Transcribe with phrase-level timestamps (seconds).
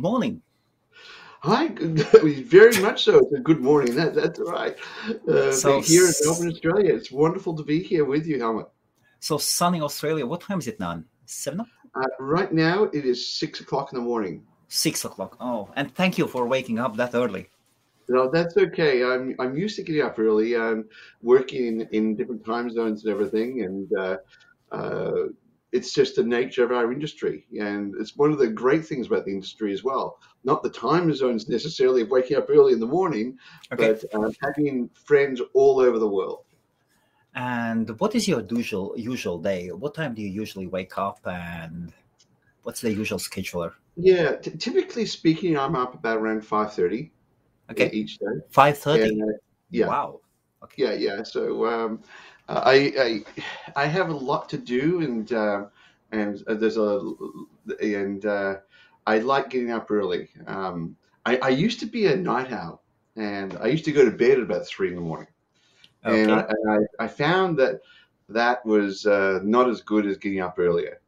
[0.00, 0.40] Morning.
[1.42, 3.18] Hi, very much so.
[3.18, 3.94] It's a good morning.
[3.94, 4.74] That, that's right.
[5.28, 8.70] Uh, so here in Melbourne, Australia, it's wonderful to be here with you, Helmut.
[9.18, 10.24] So sunny Australia.
[10.24, 11.02] What time is it now?
[11.26, 11.66] Seven.
[11.94, 14.42] Uh, right now, it is six o'clock in the morning.
[14.68, 15.36] Six o'clock.
[15.38, 17.50] Oh, and thank you for waking up that early.
[18.08, 19.04] No, that's okay.
[19.04, 20.56] I'm I'm used to getting up early.
[20.56, 20.88] I'm
[21.20, 24.16] working in, in different time zones and everything, and uh,
[24.72, 25.26] uh,
[25.72, 27.46] it's just the nature of our industry.
[27.58, 30.18] And it's one of the great things about the industry as well.
[30.44, 33.38] Not the time zones necessarily of waking up early in the morning,
[33.72, 33.92] okay.
[33.92, 36.44] but uh, having friends all over the world.
[37.34, 39.68] And what is your usual usual day?
[39.68, 41.92] What time do you usually wake up, and
[42.64, 43.72] what's the usual scheduler?
[43.96, 47.12] Yeah, t- typically speaking, I'm up about around five thirty.
[47.70, 48.26] Okay, each day.
[48.50, 49.22] Five thirty.
[49.22, 49.26] Uh,
[49.70, 49.86] yeah.
[49.86, 50.20] Wow.
[50.64, 50.82] Okay.
[50.82, 51.22] Yeah, yeah.
[51.22, 52.02] So um,
[52.50, 53.22] I,
[53.76, 55.66] I I have a lot to do, and uh,
[56.12, 57.12] and uh, there's a
[57.80, 58.56] and uh,
[59.06, 60.28] I like getting up early.
[60.46, 60.96] Um,
[61.26, 62.82] I, I used to be a night owl,
[63.16, 65.28] and I used to go to bed at about three in the morning.
[66.04, 66.22] Okay.
[66.22, 67.80] And, I, and I, I, found that
[68.30, 71.00] that was uh, not as good as getting up earlier.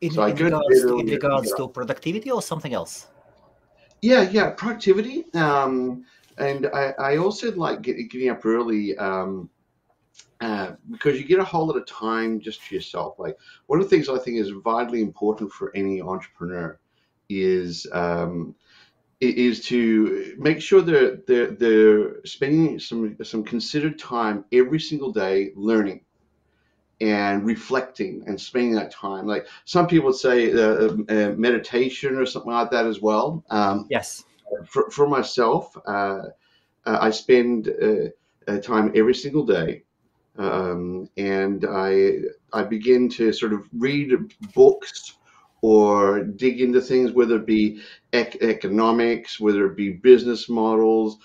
[0.00, 3.08] In, so in regards, to, in regards to productivity or something else?
[4.00, 5.32] Yeah, yeah, productivity.
[5.34, 6.04] Um,
[6.38, 8.96] and I, I also like get, getting up early.
[8.96, 9.50] Um,
[10.42, 13.18] uh, because you get a whole lot of time just for yourself.
[13.18, 16.80] Like one of the things I think is vitally important for any entrepreneur
[17.28, 18.54] is um,
[19.20, 25.52] is to make sure they're, they're they're spending some some considered time every single day
[25.54, 26.00] learning
[27.00, 29.26] and reflecting and spending that time.
[29.26, 33.44] Like some people say uh, uh, meditation or something like that as well.
[33.50, 34.24] Um, yes.
[34.66, 36.22] For, for myself, uh,
[36.84, 39.84] uh I spend uh, time every single day
[40.38, 42.18] um, and I
[42.52, 44.12] I begin to sort of read
[44.54, 45.16] books
[45.60, 47.80] or dig into things, whether it be
[48.12, 51.18] ec- economics, whether it be business models,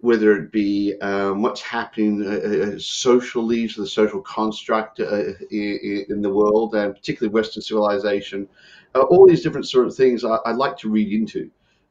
[0.00, 6.20] whether it be um, what's happening uh, uh socially to the social construct uh, in
[6.20, 8.48] the world, and particularly Western civilization.
[8.94, 11.50] Uh, all these different sort of things I, I like to read into.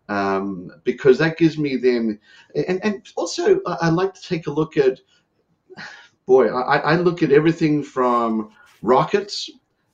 [0.09, 2.17] Um, because that gives me then,
[2.55, 5.01] and, and also I, I like to take a look at
[6.27, 8.51] boy, I, I look at everything from
[8.83, 9.49] rockets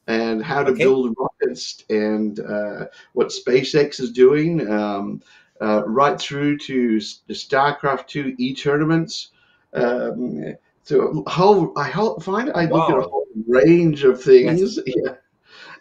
[0.07, 0.83] and how to okay.
[0.83, 5.21] build rockets and uh, what SpaceX is doing, um,
[5.61, 9.29] uh, right through to the StarCraft 2 e tournaments.
[9.73, 11.89] Um, so whole, I
[12.19, 12.77] find I wow.
[12.77, 14.79] look at a whole range of things.
[14.87, 15.15] Yeah.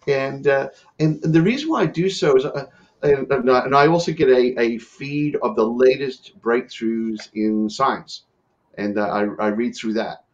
[0.09, 2.67] And uh, and the reason why I do so is, uh,
[3.05, 8.25] and, and I also get a, a feed of the latest breakthroughs in science,
[8.79, 10.25] and uh, I, I read through that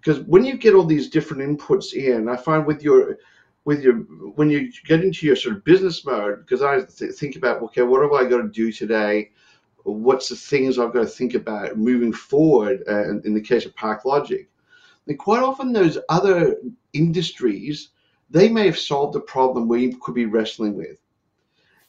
[0.00, 3.18] because when you get all these different inputs in, I find with your
[3.64, 3.96] with your
[4.34, 7.82] when you get into your sort of business mode, because I th- think about okay,
[7.82, 9.30] what have I got to do today?
[9.84, 12.82] What's the things I've got to think about moving forward?
[12.88, 14.46] Uh, in the case of ParkLogic,
[15.06, 16.56] and quite often those other
[16.92, 17.90] industries
[18.30, 20.98] they may have solved a problem we could be wrestling with,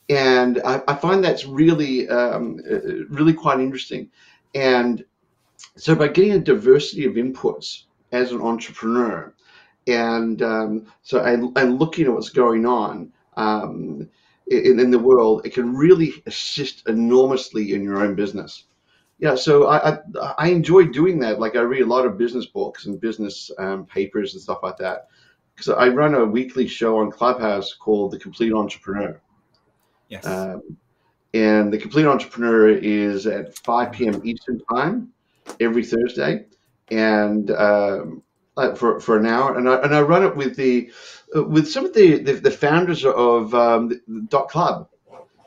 [0.10, 4.10] and I, I find that's really um, uh, really quite interesting.
[4.54, 5.06] And
[5.78, 9.34] so by getting a diversity of inputs as an entrepreneur.
[9.88, 14.10] And um, so, I, am looking at what's going on um,
[14.48, 18.66] in, in, the world, it can really assist enormously in your own business.
[19.18, 19.98] Yeah, so I, I,
[20.38, 21.40] I enjoy doing that.
[21.40, 24.78] Like I read a lot of business books and business um, papers and stuff like
[24.78, 25.08] that.
[25.56, 29.22] Because I run a weekly show on Clubhouse called The Complete Entrepreneur.
[30.10, 30.26] Yes.
[30.26, 30.76] Um,
[31.34, 34.22] and The Complete Entrepreneur is at 5 p.m.
[34.24, 35.14] Eastern Time
[35.60, 36.46] every Thursday
[36.90, 38.24] and um,
[38.58, 40.92] uh, for for an hour, and I and I run it with the
[41.36, 44.88] uh, with some of the the, the founders of um, the, the Dot Club.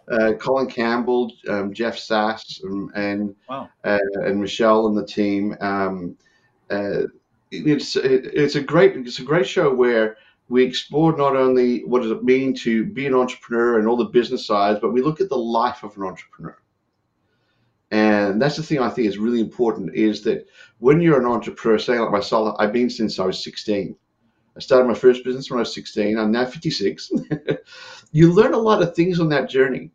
[0.07, 3.71] Uh, Colin Campbell, um, Jeff Sass, and and, wow.
[3.85, 5.57] uh, and Michelle and the team.
[5.63, 6.19] Um,
[6.69, 7.05] uh,
[7.51, 10.19] it's it, it's a great it's a great show where
[10.49, 14.05] we explore not only what does it mean to be an entrepreneur and all the
[14.05, 16.59] business sides, but we look at the life of an entrepreneur.
[17.91, 20.47] And that's the thing I think is really important is that
[20.79, 23.95] when you're an entrepreneur, saying like myself, I've been since I was 16.
[24.57, 26.19] I started my first business when I was 16.
[26.19, 27.11] I'm now 56.
[28.13, 29.91] you learn a lot of things on that journey,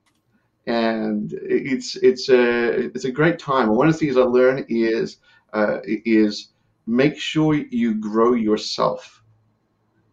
[0.68, 3.70] and it's it's a it's a great time.
[3.70, 5.18] And one of the things I learn is
[5.54, 6.50] uh, is
[6.86, 9.24] make sure you grow yourself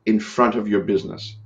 [0.06, 1.36] in front of your business,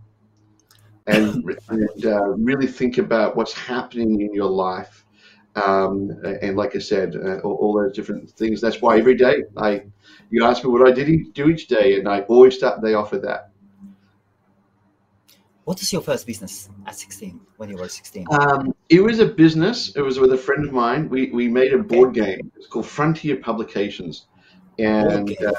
[1.06, 5.06] and, and uh, really think about what's happening in your life
[5.56, 6.10] um,
[6.42, 8.60] and like I said, uh, all, all, those different things.
[8.60, 9.82] That's why every day I,
[10.30, 12.94] you ask me what I did do each day, and I always start the day
[12.94, 13.50] off with that.
[15.64, 18.26] What is your first business at 16 when you were 16?
[18.30, 19.94] Um, it was a business.
[19.94, 21.08] It was with a friend of mine.
[21.08, 22.50] We, we made a board game.
[22.56, 24.26] It's called Frontier Publications.
[24.78, 25.46] And Okay.
[25.46, 25.52] uh,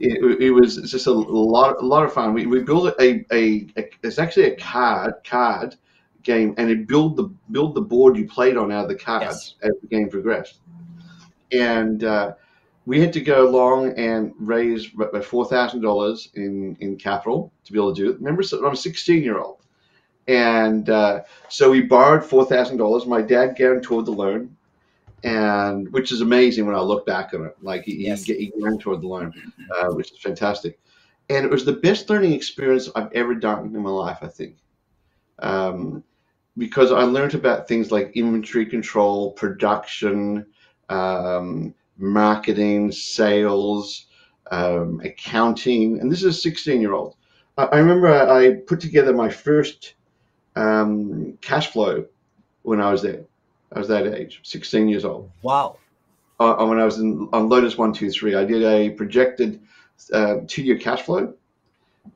[0.00, 2.32] it, it was just a lot a lot of fun.
[2.32, 5.76] We, we built a, a, a it's actually a card card
[6.22, 9.56] game, and it build the build the board you played on out of the cards
[9.62, 10.60] as the game progressed.
[11.52, 12.34] And uh,
[12.86, 17.72] we had to go along and raise about four thousand dollars in in capital to
[17.72, 18.18] be able to do it.
[18.18, 19.58] Remember, so I'm a 16 year old,
[20.26, 23.06] and uh, so we borrowed four thousand dollars.
[23.06, 24.56] My dad guaranteed the loan,
[25.24, 27.56] and which is amazing when I look back on it.
[27.62, 28.24] Like he, Yes.
[28.24, 29.32] he, he guaranteed the loan,
[29.76, 30.78] uh, which is fantastic.
[31.30, 34.18] And it was the best learning experience I've ever done in my life.
[34.22, 34.56] I think.
[35.40, 36.02] Um,
[36.56, 40.46] because I learned about things like inventory control, production,
[40.88, 44.06] um, marketing, sales,
[44.50, 47.14] um, accounting, and this is a 16 year old.
[47.56, 49.94] I, I remember I put together my first
[50.56, 52.06] um, cash flow
[52.62, 53.24] when I was there.
[53.72, 55.30] I was that age, 16 years old.
[55.42, 55.76] Wow.
[56.40, 59.60] Uh, when I was in, on Lotus 123, I did a projected
[60.12, 61.34] uh, two year cash flow.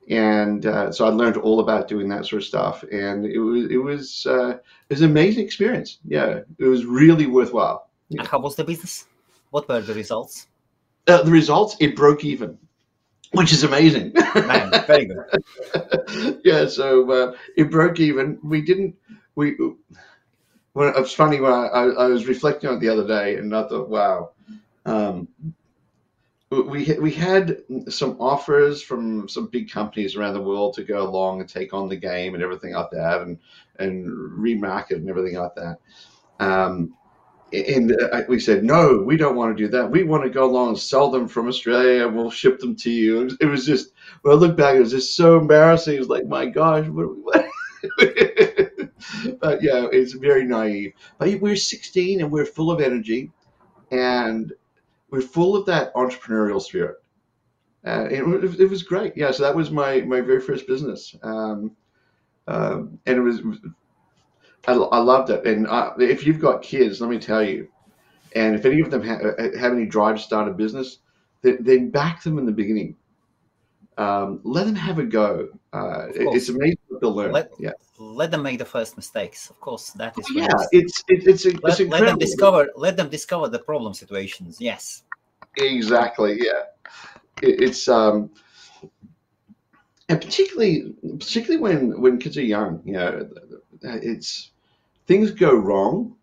[0.09, 3.71] And uh, so I learned all about doing that sort of stuff, and it was
[3.71, 5.99] it was uh, it was an amazing experience.
[6.05, 7.89] Yeah, it was really worthwhile.
[8.11, 9.07] And how was the business?
[9.51, 10.47] What were the results?
[11.07, 12.59] Uh, the results, it broke even,
[13.33, 14.13] which is amazing.
[14.35, 16.41] Man, very good.
[16.45, 18.39] yeah, so uh, it broke even.
[18.43, 18.95] We didn't.
[19.35, 19.57] We.
[20.75, 23.55] Well, it's funny when I, I, I was reflecting on it the other day, and
[23.55, 24.31] I thought, wow,
[24.87, 25.29] um,
[26.61, 31.41] we we had some offers from some big companies around the world to go along
[31.41, 33.39] and take on the game and everything like that, and
[33.79, 34.07] and
[34.39, 35.79] remarket and everything like that.
[36.41, 36.95] Um,
[37.53, 39.91] and uh, we said, no, we don't want to do that.
[39.91, 42.07] We want to go along and sell them from Australia.
[42.07, 43.31] and We'll ship them to you.
[43.41, 45.97] It was, just, when I look back, it was just so embarrassing.
[45.97, 47.47] It was like, my gosh, what, what?
[49.41, 50.95] but yeah, it's very naive.
[51.19, 53.31] But we're 16 and we're full of energy
[53.91, 54.53] and
[55.13, 56.97] we're full of that entrepreneurial spirit.
[57.87, 59.13] Uh, it, was- it was great.
[59.17, 61.15] Yeah, so that was my, my very first business.
[61.23, 61.77] Um,
[62.49, 63.41] um, and it was,
[64.67, 65.47] I, I loved it.
[65.47, 67.69] And uh, if you've got kids, let me tell you,
[68.35, 69.19] and if any of them ha-
[69.61, 70.99] have any drive to start a business,
[71.43, 72.97] then, then back them in the beginning.
[73.99, 75.49] Um, let them have a go.
[75.73, 77.33] Uh, it's amazing what they'll learn.
[77.33, 79.51] Let- yeah, Let them make the first mistakes.
[79.51, 80.47] Of course, that is yeah.
[80.47, 80.69] realistic.
[80.73, 85.03] It's it, it's it's let, let them discover let them discover the problem situations yes
[85.57, 86.39] Exactly.
[86.39, 86.63] Yeah.
[87.43, 88.31] It, it's um,
[90.09, 93.29] and particularly particularly when when kids are young, you know,
[93.83, 94.51] it's
[95.07, 96.17] things go wrong,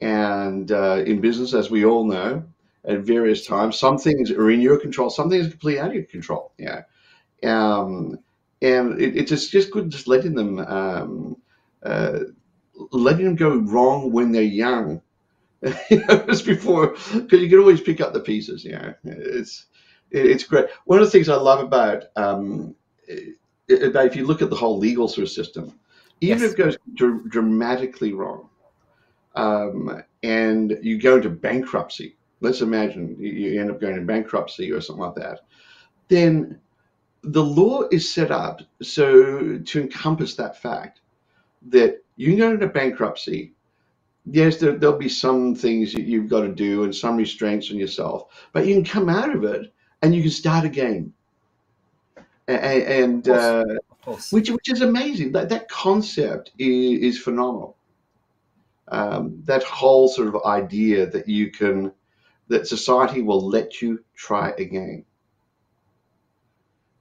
[0.00, 2.44] and uh, in business, as we all know,
[2.84, 5.94] at various times, some things are in your control, some things are completely out of
[5.94, 6.52] your control.
[6.58, 6.82] Yeah.
[7.44, 8.18] Um,
[8.60, 11.36] and it, it's just, just good just letting them um,
[11.82, 12.20] uh,
[12.92, 15.02] letting them go wrong when they're young
[15.90, 18.64] you know, it's before because you can always pick up the pieces.
[18.64, 19.66] You know, it's
[20.10, 20.66] it, it's great.
[20.86, 22.74] One of the things I love about um,
[23.70, 25.78] about if you look at the whole legal sort of system,
[26.20, 26.42] even Yes.
[26.42, 28.48] if it goes dr- dramatically wrong,
[29.36, 32.16] um, and you go into bankruptcy.
[32.40, 35.40] Let's imagine you, you end up going into bankruptcy or something like that.
[36.08, 36.60] Then
[37.22, 41.00] the law is set up so to encompass that fact
[41.68, 43.54] that you can go into bankruptcy
[44.24, 47.76] yes, there, there'll be some things that you've got to do and some restraints on
[47.76, 51.12] yourself, but you can come out of it and you can start again.
[52.48, 53.42] And, Of course.
[53.44, 55.30] uh, of course which which is amazing.
[55.32, 57.76] That that concept is, is phenomenal.
[58.88, 61.92] Um, that whole sort of idea that you can
[62.48, 65.04] that society will let you try again.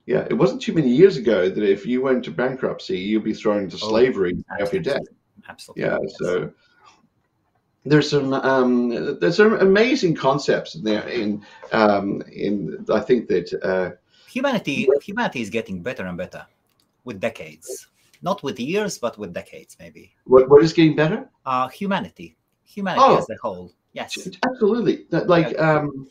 [0.05, 3.33] Yeah, it wasn't too many years ago that if you went to bankruptcy, you'd be
[3.33, 5.01] thrown into Oh, slavery off your debt.
[5.47, 6.13] absolutely Yeah, yes.
[6.17, 6.51] so
[7.85, 11.07] there's some um, there's some amazing concepts in there.
[11.07, 13.91] In um, in I think that uh,
[14.27, 16.45] humanity humanity is getting better and better
[17.03, 17.87] with decades
[18.23, 21.27] not with years but with decades maybe what what is getting better?
[21.45, 23.17] uh humanity humanity Oh.
[23.17, 24.15] as a whole yes
[24.49, 25.05] Absolutely.
[25.11, 26.07] Like um,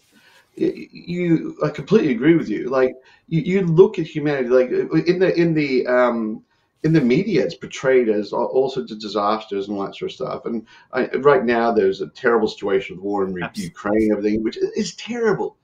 [0.57, 2.69] you, I completely agree with you.
[2.69, 2.93] Like
[3.29, 4.71] you, you look at humanity, like
[5.07, 6.43] in the in the um,
[6.83, 10.15] in the media, it's portrayed as all, sorts of disasters and all that sort of
[10.15, 10.47] stuff.
[10.47, 13.65] And I, right now, there's a terrible situation with war in Absolutely.
[13.65, 15.57] Ukraine, and everything, which is terrible.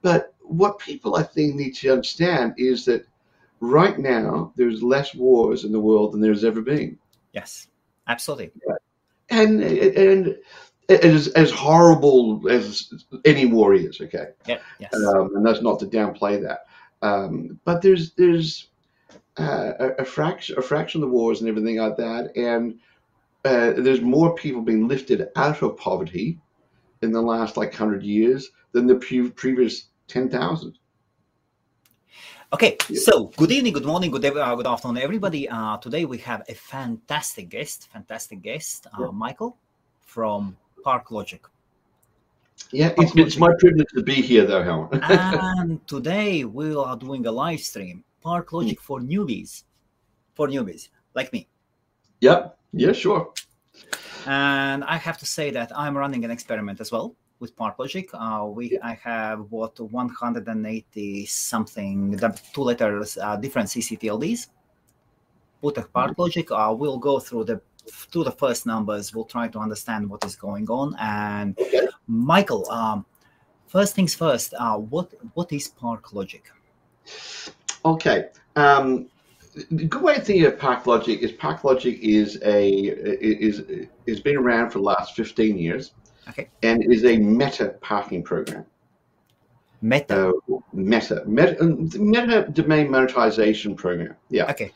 [0.00, 3.06] But what people I think need to understand is that
[3.62, 6.98] right now there's less wars in the world than there's ever been
[7.32, 7.68] yes
[8.08, 8.50] absolutely
[9.30, 10.36] and and
[10.88, 12.92] as as horrible as
[13.24, 16.66] any war is, okay, yeah yes um, and that's not to downplay that.
[17.02, 18.68] Um, but there's there's
[19.38, 22.78] uh, a, a fraction a fraction of the wars and everything like that, and
[23.44, 26.38] uh, there's more people being lifted out of poverty
[27.02, 30.78] in the last like hundred years than the pre- previous ten thousand.
[32.52, 35.48] Okay, so good evening, good morning, good, uh, good afternoon, everybody.
[35.48, 39.10] Uh, today we have a fantastic guest, fantastic guest, uh, Yeah.
[39.10, 39.56] Michael
[40.02, 41.42] from Park Logic.
[42.70, 45.00] Yeah, it's, it's my privilege to be here, though, Helmut.
[45.02, 49.64] and today we are doing a live stream, Park Logic for newbies,
[50.34, 51.48] for newbies like me.
[52.20, 52.58] yep.
[52.72, 53.32] Yeah, sure.
[54.26, 58.08] And I have to say that I'm running an experiment as well with Park Logic.
[58.14, 62.18] Uh, we I have what 180 something
[62.54, 64.46] two letters uh, different CCTLDs.
[65.60, 66.50] Put a Park Logic.
[66.50, 67.60] Uh, we'll go through the
[67.90, 69.14] through the first numbers.
[69.14, 70.94] We'll try to understand what is going on.
[71.00, 71.88] And Okay.
[72.06, 73.04] Michael, um,
[73.66, 74.54] first things first.
[74.58, 76.44] Uh, what what is Park Logic?
[77.84, 78.28] Okay.
[78.56, 79.08] Um,
[79.70, 83.62] the good way of thinking of Park Logic is Park Logic is a is
[84.06, 85.92] is been around for the last 15 years.
[86.28, 86.48] Okay.
[86.62, 88.64] And is a meta parking program.
[89.80, 90.28] Meta.
[90.28, 91.64] Uh, meta, meta,
[91.98, 94.14] meta domain monetization program.
[94.30, 94.48] Yeah.
[94.50, 94.70] okay.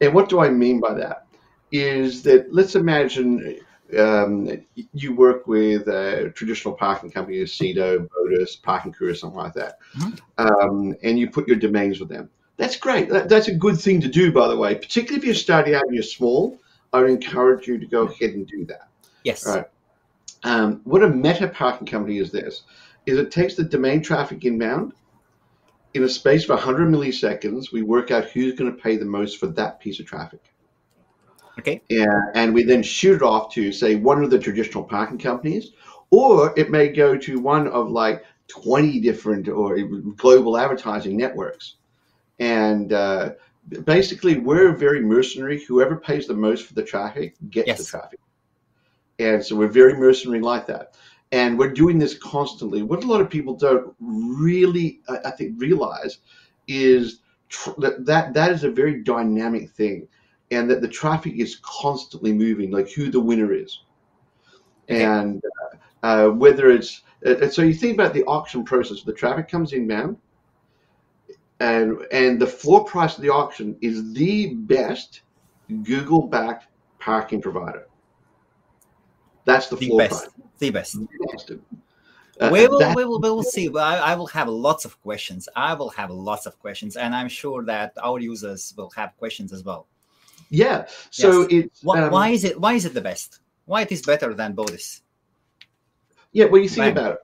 [0.00, 1.27] And what do I mean by that?
[1.70, 3.60] Is that let's imagine
[3.98, 4.50] um,
[4.92, 9.78] you work with a traditional parking company, Sedo, Bodis, Parking Crew, or something like that,
[9.96, 10.20] Mhm.
[10.38, 12.28] um, and you put your domains with them.
[12.56, 13.08] That's great.
[13.08, 15.84] That, that's a good thing to do, by the way, particularly if you're starting out
[15.84, 16.58] and you're small.
[16.92, 18.88] I would encourage you to go ahead and do that.
[19.22, 19.46] Yes.
[19.46, 19.66] Right.
[20.42, 22.62] Um, what a meta parking company is this?
[23.04, 24.92] Is it takes the domain traffic inbound
[25.94, 27.72] in a space of 100 milliseconds.
[27.72, 30.40] We work out who's going to pay the most for that piece of traffic.
[31.58, 31.82] Okay.
[31.88, 35.72] Yeah, and we then shoot it off to say one of the traditional parking companies,
[36.10, 39.78] or it may go to one of like 20 different or
[40.16, 41.76] global advertising networks.
[42.38, 43.32] And uh,
[43.84, 45.62] basically, we're very mercenary.
[45.64, 47.84] Whoever pays the most for the traffic gets the Yes.
[47.84, 48.20] traffic.
[49.18, 50.96] And so we're very mercenary like that.
[51.32, 52.82] And we're doing this constantly.
[52.82, 56.18] What a lot of people don't really, I I think, realize
[56.68, 60.08] is tr- that, that that is a very dynamic thing
[60.50, 63.80] and that the traffic is constantly moving, like who the winner is.
[64.90, 65.04] Okay.
[65.04, 65.42] And
[66.02, 69.48] uh, uh, whether it's, uh, and so you think about the auction process, the traffic
[69.48, 70.16] comes inbound,
[71.60, 75.22] and and the floor price of the auction is the best
[75.82, 77.86] Google backed parking provider.
[79.44, 80.28] That's the The floor best.
[80.58, 80.96] The best.
[80.96, 81.50] price.
[82.40, 83.68] Uh, we will, we will, we will see.
[83.68, 85.48] Well, I, I will have lots of questions.
[85.56, 89.52] I will have lots of questions, and I'm sure that our users will have questions
[89.52, 89.88] as well.
[90.50, 90.86] Yeah.
[91.10, 91.48] So Yes.
[91.50, 92.58] it's Why, um, why is it?
[92.60, 93.40] Why is it the best?
[93.66, 95.02] Why it is better than Bodis?
[96.32, 97.18] Yeah, well, you think about it.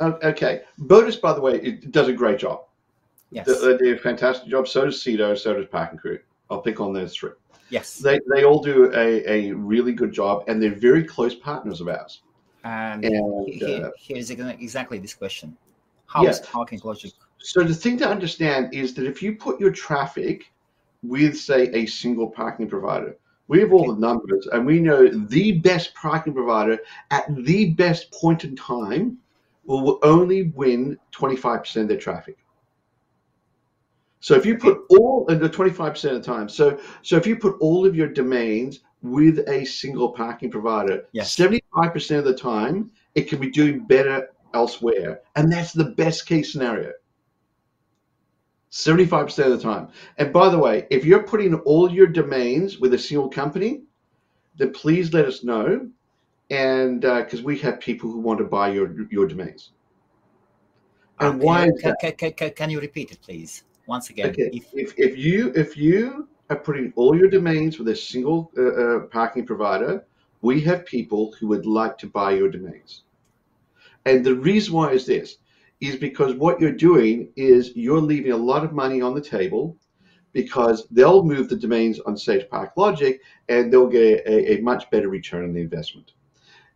[0.00, 2.64] O- Okay, Bodis, by the way, it does a great job.
[3.30, 3.46] Yes.
[3.46, 4.68] They, do a fantastic job.
[4.68, 5.36] So does Sedo.
[5.38, 6.18] So does Parking Crew.
[6.50, 7.30] I'll pick on those three.
[7.70, 7.98] yes.
[7.98, 11.88] They they all do a, a really good job, and they're very close partners of
[11.88, 12.22] ours.
[12.64, 15.56] And And uh, here's exactly this question:
[16.06, 16.50] How is Yeah.
[16.52, 17.12] parking logic?
[17.44, 20.52] so the thing to understand is that if you put your traffic
[21.02, 23.16] with, say, a single parking provider,
[23.48, 26.78] we have all the numbers, and we know the best parking provider
[27.10, 29.18] at the best point in time
[29.64, 32.38] will only win twenty five percent of their traffic.
[34.22, 37.36] So if you put all in the 25% of the time, so so if you
[37.36, 41.36] put all of your domains with a single parking provider, Yes.
[41.36, 45.22] 75% of the time it can be doing better elsewhere.
[45.34, 46.92] And that's the best case scenario.
[48.72, 49.88] 75% of the time.
[50.16, 53.82] And by the way, if you're putting all your domains with a single company,
[54.56, 55.88] then please let us know.
[56.50, 59.72] And because we have people who want to buy your your domains.
[61.20, 61.96] And Uh, why can, is that?
[62.00, 63.64] can, can, can, can you repeat it, please?
[63.86, 67.88] Once again, Okay, if if, if you if you are putting all your domains with
[67.88, 70.04] a single uh, uh, parking provider,
[70.40, 73.04] we have people who would like to buy your domains.
[74.04, 75.38] And the reason why is this
[75.82, 79.76] is because what you're doing is you're leaving a lot of money on the table
[80.32, 84.88] because they'll move the domains on Sage Park Logic and they'll get a, a much
[84.90, 86.12] better return on the investment.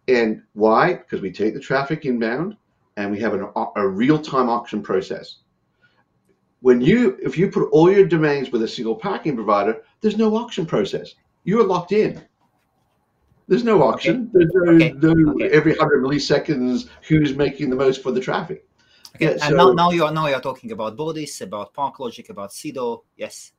[0.09, 0.95] And why?
[0.95, 2.57] Because we take the traffic inbound
[2.97, 5.39] and we have an, a real-time auction process
[6.61, 10.35] when you if you put all your domains with a single parking provider, there's no
[10.37, 11.15] auction process.
[11.45, 12.21] You are locked in.
[13.49, 14.31] There's no auction.
[14.33, 14.93] There's no, Okay.
[14.97, 15.49] no Okay.
[15.51, 18.67] every hundred milliseconds who's making the most for the traffic.
[19.17, 21.99] Okay, Yeah, and now now you are now you are talking about Bodis, about Park
[22.01, 23.03] Logic, about Sedo.
[23.17, 23.53] Yes.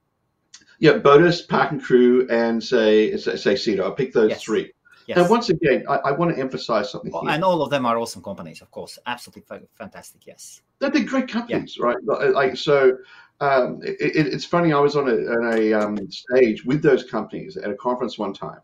[0.80, 3.84] Yeah, Bodis, Parking Crew, and say say, Sedo.
[3.84, 4.44] I'll pick those Yes.
[4.44, 4.72] three.
[5.08, 5.20] Yes.
[5.20, 7.14] And once again, I, I, want to emphasize something.
[7.30, 9.00] And all of them are awesome companies, of course.
[9.06, 10.28] Absolutely fantastic.
[10.28, 10.62] Yes.
[10.80, 11.86] They're, they're great companies, yeah.
[11.86, 11.98] right?
[12.34, 12.98] Like so,
[13.40, 14.74] um, it, it's funny.
[14.74, 18.34] I was on a, on a um, stage with those companies at a conference one
[18.34, 18.60] time,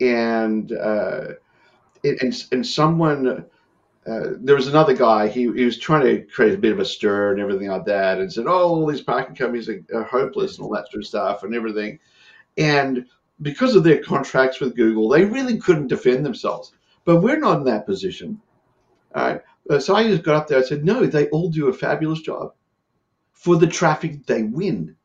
[0.00, 1.28] and uh,
[2.02, 3.46] it, and and someone.
[4.08, 5.28] Uh, there was another guy.
[5.28, 8.18] He, he was trying to create a bit of a stir and everything like that,
[8.18, 11.06] and said, "Oh, all these parking companies are, are hopeless and all that sort of
[11.06, 11.98] stuff and everything."
[12.56, 13.06] And
[13.42, 16.72] because of their contracts with Google, they really couldn't defend themselves.
[17.04, 18.40] But we're not in that position.
[19.14, 19.42] All right.
[19.70, 20.58] Uh, so I just got up there.
[20.58, 22.52] I said, "No, they all do a fabulous job
[23.38, 24.96] for the traffic they win.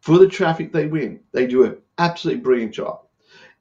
[0.00, 3.02] For the traffic they win, they do an absolutely brilliant job.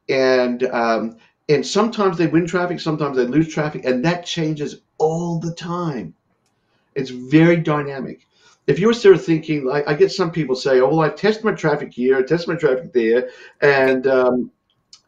[0.09, 1.17] And um,
[1.49, 6.13] and sometimes they win traffic, sometimes they lose traffic, and that changes all the time.
[6.95, 8.27] It's very dynamic.
[8.67, 11.43] If you're sort of thinking, like I get some people say, "Oh, well, I test
[11.43, 13.29] my traffic here, I test my traffic there,
[13.61, 14.51] and um,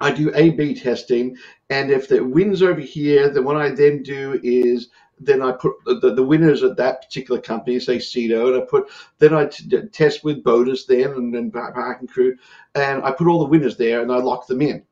[0.02, 1.38] I do A/B testing,
[1.70, 4.90] and if the wins over here, then what I then do is
[5.20, 8.90] then I put the, the winners at that particular company, say Sedo, and I put
[9.20, 12.36] then I t- test with Bodis then and then Parking Crew,
[12.74, 14.84] and I put all the winners there and I lock them in.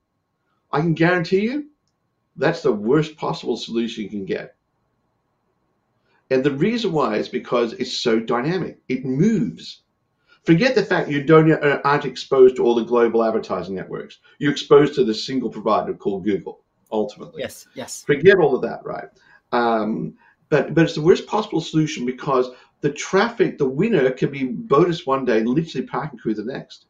[0.73, 1.69] I can guarantee you,
[2.35, 4.55] that's the worst possible solution you can get.
[6.31, 8.79] And the reason why is because it's so dynamic.
[8.89, 9.83] It moves.
[10.45, 14.17] Forget the fact you don't uh, aren't exposed to all the global advertising networks.
[14.39, 16.63] You're exposed to the single provider called Google.
[16.91, 18.03] Ultimately, yes, yes.
[18.03, 19.07] Forget all of that, right?
[19.51, 20.15] Um,
[20.49, 22.49] but but it's the worst possible solution because
[22.81, 26.87] the traffic, the winner can be Bodis one day, literally Parking Crew the next.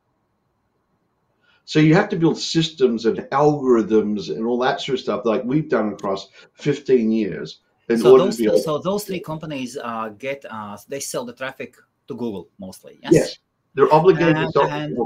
[1.66, 5.44] So you have to build systems and algorithms and all that sort of stuff, like
[5.46, 7.60] we've done across 15 years.
[7.90, 11.26] In so order those, to be so those three companies uh, get uh, they sell
[11.26, 11.76] the traffic
[12.08, 13.00] to Google mostly.
[13.04, 13.38] Yes, yes.
[13.76, 14.98] they're obligated and, to sell and,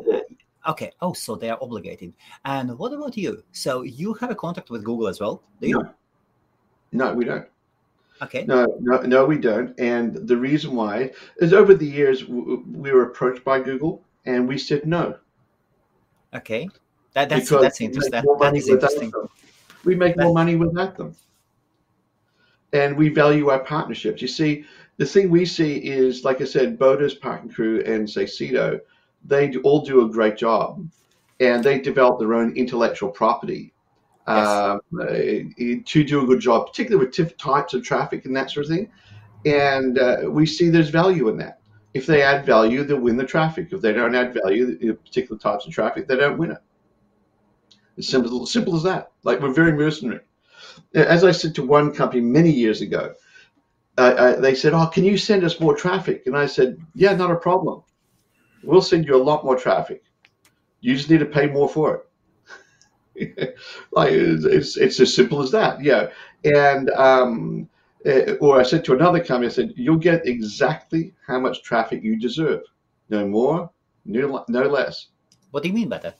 [0.67, 0.91] Okay.
[1.01, 2.13] Oh, so they are obligated.
[2.43, 3.43] And what about you?
[3.51, 5.79] So you have a contract with Google as well, do you?
[5.79, 5.93] No,
[6.91, 7.47] no we don't.
[8.21, 8.45] Okay.
[8.45, 9.79] No, no, no, we don't.
[9.79, 14.57] And the reason why is over the years we were approached by Google, and we
[14.57, 15.17] said no.
[16.33, 16.69] Okay,
[17.13, 18.11] that, that's because that's interesting.
[18.39, 19.11] That, is interesting.
[19.83, 21.15] We make more money without them,
[22.73, 24.21] and we value our partnerships.
[24.21, 24.65] You see,
[24.97, 28.79] the thing we see is, like I said, Bodis, Park and Crew, and say Sedo,
[29.23, 30.85] they all do a great job,
[31.39, 33.73] and they develop their own intellectual property
[34.27, 34.47] yes.
[34.47, 38.71] um, to do a good job, particularly with types of traffic and that sort of
[38.71, 38.89] thing.
[39.45, 41.59] And uh, we see there's value in that.
[41.93, 43.69] If they add value, they'll win the traffic.
[43.71, 46.57] If they don't add value, particular types of traffic, they don't win it.
[47.97, 49.11] It's simple, simple as that.
[49.23, 50.21] Like we're very mercenary.
[50.93, 53.13] As I said to one company many years ago,
[53.97, 57.15] uh, uh, they said, "Oh, can you send us more traffic?" And I said, "Yeah,
[57.15, 57.81] not a problem.
[58.63, 60.03] We'll send you a lot more traffic.
[60.81, 62.03] You just need to pay more for
[63.15, 63.57] it."
[63.91, 65.81] like it's it's as simple as that.
[65.81, 66.09] Yeah,
[66.43, 67.67] and um,
[68.07, 72.03] uh, or I said to another company, I said, "You'll get exactly how much traffic
[72.03, 72.61] you deserve,
[73.09, 73.69] no more,
[74.05, 75.07] no no less."
[75.51, 76.19] What do you mean by that?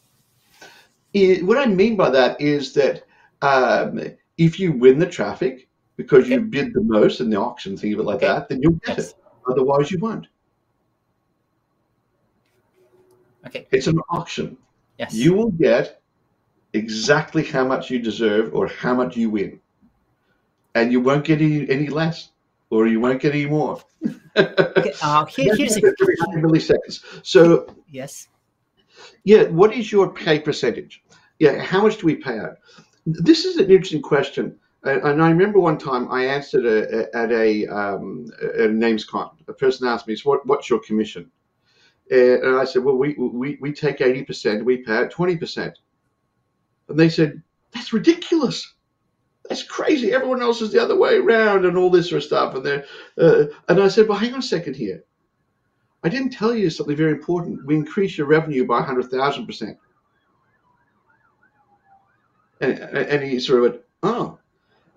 [1.14, 3.04] It, what I mean by that is that
[3.42, 4.00] um,
[4.38, 6.36] if you win the traffic because okay.
[6.36, 8.28] you bid the most in the auction, think of it like okay.
[8.28, 9.10] that, then you'll get yes.
[9.10, 9.16] it.
[9.50, 10.28] Otherwise, you won't.
[13.46, 13.66] Okay.
[13.72, 14.58] It's an auction.
[15.00, 15.14] Yes.
[15.14, 16.02] You will get
[16.74, 19.60] exactly how much you deserve or how much you win.
[20.78, 22.30] And you won't get any, any less
[22.70, 23.82] or you won't get any more.
[24.38, 27.04] okay, uh, here, here's a, milliseconds.
[27.24, 28.28] So yes,
[29.24, 29.44] yeah.
[29.44, 31.04] What is your pay percentage?
[31.40, 32.58] Yeah, how much do we pay out?
[33.06, 37.66] This is an interesting question, and I remember one time I answered a, at a,
[37.68, 39.32] um, a NamesCon.
[39.48, 41.32] A person asked me, "So what, what's your commission?"
[42.12, 44.66] And I said, "Well, we we, we take eighty percent.
[44.66, 45.80] We pay out twenty percent."
[46.90, 47.42] And they said,
[47.74, 48.74] that's ridiculous.
[49.48, 50.12] That's crazy.
[50.12, 52.56] Everyone else is the other way around and all this sort of stuff.
[52.56, 52.84] And
[53.18, 55.04] uh, and I said, well, hang on a second here.
[56.04, 57.66] I didn't tell you something very important.
[57.66, 59.78] We increase your revenue by 100,000%.
[62.60, 64.40] And, and he sort of went, oh.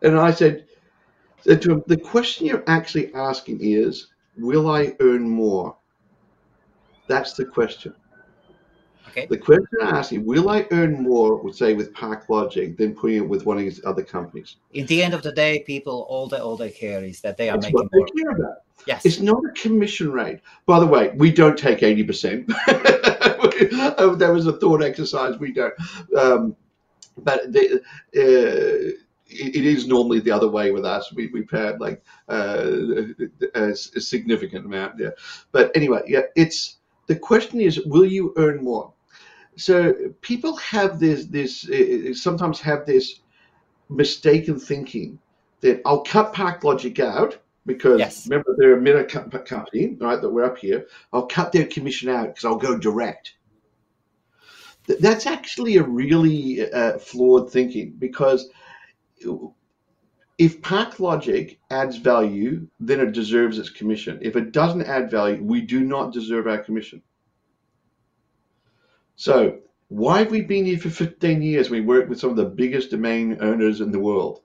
[0.03, 0.67] And I said,
[1.41, 5.77] said to him, the question you're actually asking is, will I earn more?
[7.07, 7.95] That's the question.
[9.09, 9.27] Okay.
[9.27, 13.29] The question I ask you, will I earn more, say, with ParkLogic than putting it
[13.29, 14.57] with one of these other companies?
[14.73, 17.49] In the end of the day, people, all they, all they care is that they
[17.49, 18.07] are That's making what more.
[18.07, 18.57] they care about.
[18.87, 19.05] Yes.
[19.05, 20.41] It's not a commission rate.
[20.67, 22.45] By the way, we don't take 80%.
[23.99, 25.39] Oh, that was a thought exercise.
[25.39, 25.75] We don't.
[26.17, 26.57] Um,
[27.19, 27.83] but the,
[28.17, 28.97] uh,
[29.31, 31.13] it is normally the other way with us.
[31.13, 32.67] We, we've had like uh,
[33.55, 35.15] a, a, significant amount there.
[35.53, 36.79] But anyway, yeah, it's
[37.11, 38.93] the question is, will you earn more?
[39.57, 43.21] so people have this this uh, sometimes have this
[43.89, 45.19] mistaken thinking
[45.61, 48.27] that I'll cut ParkLogic out because Yes.
[48.27, 50.21] remember they're a co- company, right?
[50.21, 50.87] That we're up here.
[51.13, 53.35] I'll cut their commission out because I'll go direct.
[54.87, 58.49] That's actually a really uh, flawed thinking because
[60.41, 64.19] if ParkLogic adds value, then it deserves its commission.
[64.23, 67.03] If it doesn't add value, we do not deserve our commission.
[69.17, 71.69] So why have we been here for 15 years?
[71.69, 74.41] We work with some of the biggest domain owners in the world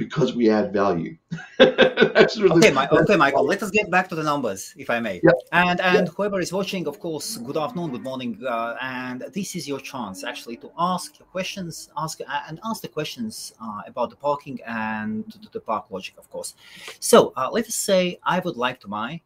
[0.00, 1.14] because we add value.
[1.60, 3.44] Really- Okay, my, okay, Michael.
[3.44, 5.16] Let us get back to the numbers, if I may.
[5.22, 5.32] Yeah.
[5.52, 9.62] And and whoever is watching, of course, good afternoon, good morning, uh, and this is
[9.72, 14.08] your chance actually to ask your questions, ask uh, and ask the questions uh, about
[14.12, 16.50] the parking and the, the park logic, of course.
[16.98, 19.20] So uh, let us say I would like to buy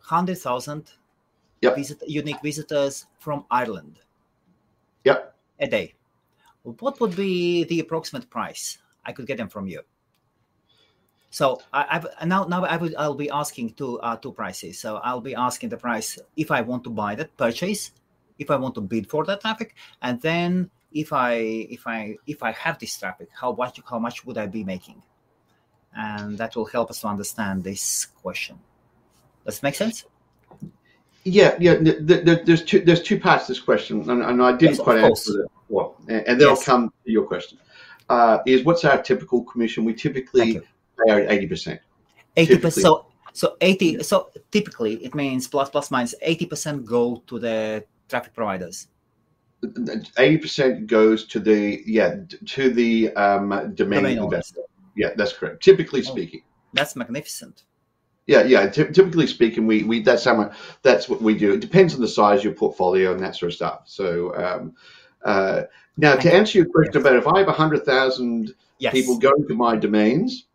[0.00, 0.84] hundred thousand
[1.62, 1.76] Yep.
[1.76, 3.96] visit, unique visitors from Ireland
[5.04, 5.18] Yep.
[5.60, 5.94] a day.
[6.80, 9.82] What would be the approximate price I could get them from you?
[11.30, 14.78] So I, I've now now I would I'll be asking two uh, two prices.
[14.78, 17.92] So I'll be asking the price if I want to buy that purchase,
[18.38, 21.34] if I want to bid for that traffic, and then if I
[21.70, 25.02] if I if I have this traffic, how much how much would I be making?
[25.96, 28.58] And that will help us to understand this question.
[29.44, 30.04] Does it make sense?
[31.26, 31.74] Yeah, yeah.
[31.78, 32.80] th- th- th- There's two.
[32.80, 35.96] There's two parts to this question, and, and I didn't Yes, quite answer that before,
[36.08, 37.58] and, then I'll come to your question.
[38.08, 39.84] Uh, is what's our typical commission?
[39.84, 40.60] We typically
[41.04, 41.80] pay out eighty percent.
[42.36, 42.84] Eighty percent.
[42.86, 44.00] So so eighty.
[44.04, 48.86] So typically it means plus plus minus eighty percent go to the traffic providers.
[50.18, 52.20] Eighty percent goes to the yeah
[52.54, 54.60] to the um, domain, Domain investor.
[54.96, 55.60] Yeah, that's correct.
[55.60, 56.12] Typically Oh.
[56.12, 56.42] speaking.
[56.72, 57.64] That's magnificent.
[58.26, 58.66] Yeah, yeah.
[58.66, 61.54] Ty- typically speaking, we, we that's how much, that's what we do.
[61.54, 63.82] It depends on the size of your portfolio and that sort of stuff.
[63.86, 64.74] So um,
[65.24, 65.62] uh,
[65.96, 67.02] now to answer your question Yes.
[67.02, 68.92] about if I have hundred thousand Yes.
[68.92, 70.46] people going to my domains,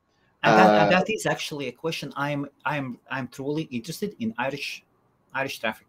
[0.44, 4.34] and, that, and uh, that is actually a question I'm I'm I'm truly interested in
[4.38, 4.84] Irish
[5.34, 5.88] Irish traffic.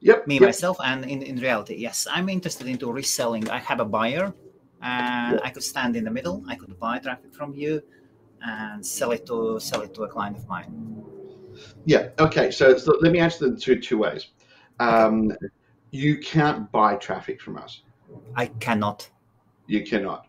[0.00, 3.48] yep, Me yep, myself and in, in reality, yes, I'm interested into reselling.
[3.48, 4.34] I have a buyer
[4.82, 6.42] and I could stand in the middle.
[6.48, 7.82] I could buy traffic from you
[8.42, 11.04] and sell it to sell it to a client of mine.
[11.84, 12.08] Yeah.
[12.18, 14.28] Okay, so, so let me answer them two two ways.
[14.78, 15.32] Um,
[15.90, 17.82] you can't buy traffic from us.
[18.36, 19.08] I cannot.
[19.66, 20.26] You cannot.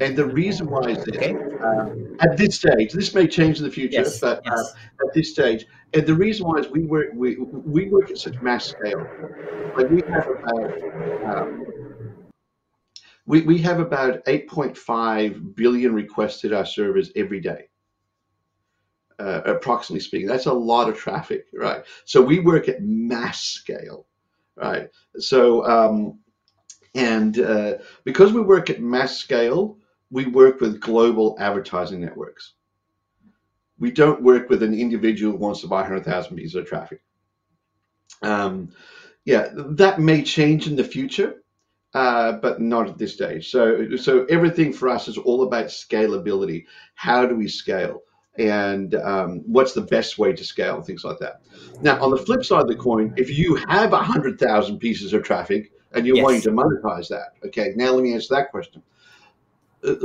[0.00, 1.16] And the reason why is this.
[1.16, 1.34] Okay.
[1.34, 4.20] Um, at this stage, this may change in the future, Yes.
[4.20, 4.64] but uh,
[5.06, 5.66] at this stage.
[5.94, 9.06] And the reason why is we work we, we work at such mass scale.
[9.76, 11.66] Like we have about um,
[13.26, 17.68] we, we have about 8.5 billion requests at our servers every day.
[19.22, 21.84] Uh, approximately speaking, that's a lot of traffic, right?
[22.04, 24.06] So we work at mass scale,
[24.56, 24.90] right?
[25.18, 26.18] So um,
[26.94, 29.78] and uh, because we work at mass scale,
[30.10, 32.54] we work with global advertising networks
[33.82, 37.02] we don't work with an individual who wants to buy 100,000 pieces of traffic.
[38.22, 38.70] Um,
[39.24, 41.42] yeah, that may change in the future,
[41.92, 43.50] uh, but not at this stage.
[43.50, 46.66] So, so everything for us is all about scalability.
[46.94, 48.02] How do we scale?
[48.38, 50.80] And um, what's the best way to scale?
[50.80, 51.42] Things like that.
[51.82, 55.70] Now, on the flip side of the coin, if you have 100,000 pieces of traffic
[55.92, 56.24] and you're Yes.
[56.24, 58.82] wanting to monetize that, okay, now let me answer that question.
[59.84, 59.96] Uh,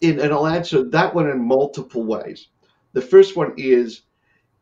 [0.00, 2.48] in, and I'll answer that one in multiple ways.
[2.92, 4.02] The first one is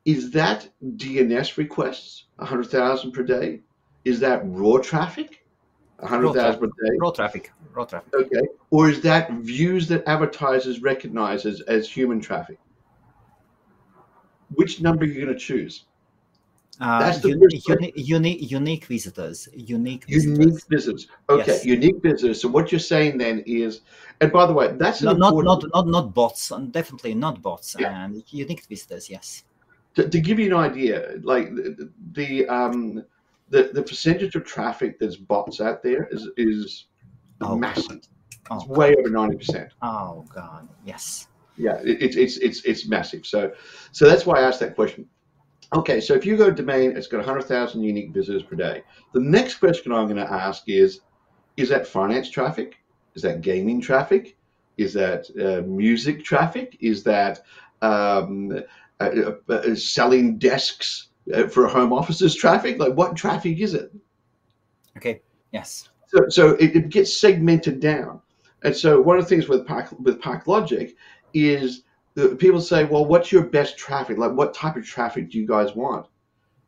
[0.06, 3.60] is that DNS requests 100,000 per day?
[4.04, 5.44] Is that raw traffic
[5.98, 6.96] 100,000 per day?
[6.98, 7.52] Raw traffic.
[7.74, 8.14] Raw traffic.
[8.14, 8.48] Okay.
[8.70, 12.58] Or is that views that advertisers recognize as, as human traffic?
[14.54, 15.84] Which number you're you going to choose?
[16.80, 19.48] Uh, That's the uni- uni- unique unique visitors.
[19.54, 20.64] Unique Unique visitors.
[20.70, 21.08] visitors.
[21.28, 21.64] Okay, Yes.
[21.66, 22.40] unique visitors.
[22.40, 23.82] So what you're saying then is,
[24.22, 26.50] and by the way, that's No, not not not not bots.
[26.50, 27.76] and Definitely not bots.
[27.78, 28.04] Yeah.
[28.04, 29.10] And unique visitors.
[29.10, 29.44] Yes.
[29.96, 33.04] to, to give you an idea, like the the, um,
[33.50, 36.86] the the percentage of traffic that's bots out there is is
[37.42, 37.96] Oh, massive.
[37.96, 38.08] It's
[38.50, 39.68] Oh, way over ninety percent.
[39.82, 40.66] oh God.
[40.86, 41.26] Yes.
[41.60, 43.26] Yeah, it's it's it's it's massive.
[43.26, 43.52] So
[43.92, 45.06] so that's why I asked that question.
[45.74, 48.82] Okay, so if you go to domain, it's got hundred thousand unique visitors per day.
[49.12, 51.00] The next question I'm going to ask is,
[51.56, 52.76] is that finance traffic?
[53.14, 54.36] Is that gaming traffic?
[54.78, 56.78] Is that uh, music traffic?
[56.80, 57.42] Is that
[57.82, 58.62] um,
[59.00, 62.78] uh, uh, uh, selling desks uh, for home offices traffic?
[62.78, 63.92] Like what traffic is it?
[64.96, 65.20] Okay.
[65.52, 65.90] Yes.
[66.06, 68.20] So, so it, it gets segmented down.
[68.62, 70.94] And so one of the things with Park, with Park Logic
[71.34, 71.82] is
[72.38, 74.18] people say, well, what's your best traffic?
[74.18, 76.06] Like what type of traffic do you guys want?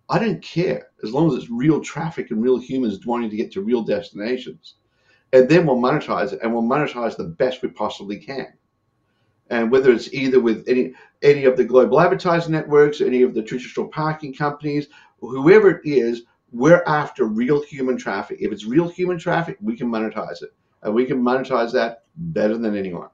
[0.08, 3.50] I don't care as long as it's real traffic and real humans wanting to get
[3.52, 4.74] to real destinations.
[5.32, 8.52] And then we'll monetize it and we'll monetize the best we possibly can.
[9.48, 13.42] And whether it's either with any any of the global advertising networks, any of the
[13.42, 14.88] traditional parking companies,
[15.20, 16.22] whoever it is,
[16.52, 18.38] we're after real human traffic.
[18.40, 20.54] If it's real human traffic, we can monetize it.
[20.82, 23.08] And we can monetize that better than anyone.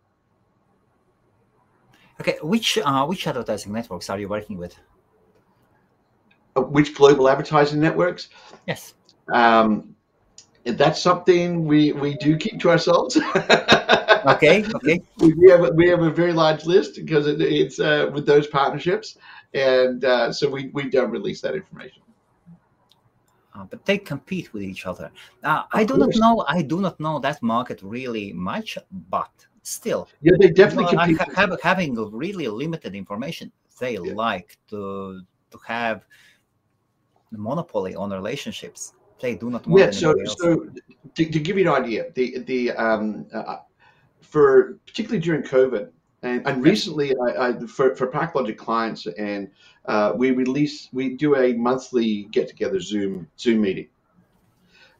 [2.20, 4.76] Okay, which uh, which advertising networks are you working with?
[6.56, 8.28] Uh, which global advertising networks?
[8.66, 8.94] Yes.
[9.32, 9.94] Um,
[10.64, 13.16] that's something we we do keep to ourselves.
[14.26, 14.64] okay.
[14.74, 15.00] Okay.
[15.18, 19.16] We have we have a very large list because it, it's uh, with those partnerships,
[19.54, 22.02] and uh, so we we don't release that information.
[23.54, 25.10] Uh, but they compete with each other.
[25.42, 26.16] Uh, I do course.
[26.16, 26.44] not know.
[26.48, 28.78] I do not know that market really much,
[29.08, 29.30] but
[29.68, 31.20] still, yeah, they definitely compete.
[31.34, 34.12] Have, having really limited information, they yeah.
[34.14, 36.04] like to to have
[37.32, 38.94] the monopoly on relationships.
[39.20, 39.80] They do not want.
[39.80, 39.90] Yeah.
[39.90, 40.36] So, else.
[40.38, 40.66] so
[41.14, 43.58] to, to, give you an idea, the the um, uh,
[44.20, 45.90] for particularly during COVID,
[46.22, 49.50] and, and recently, I, I, for for ParkLogic clients, and
[49.86, 53.88] uh, we release we do a monthly get together Zoom Zoom meeting,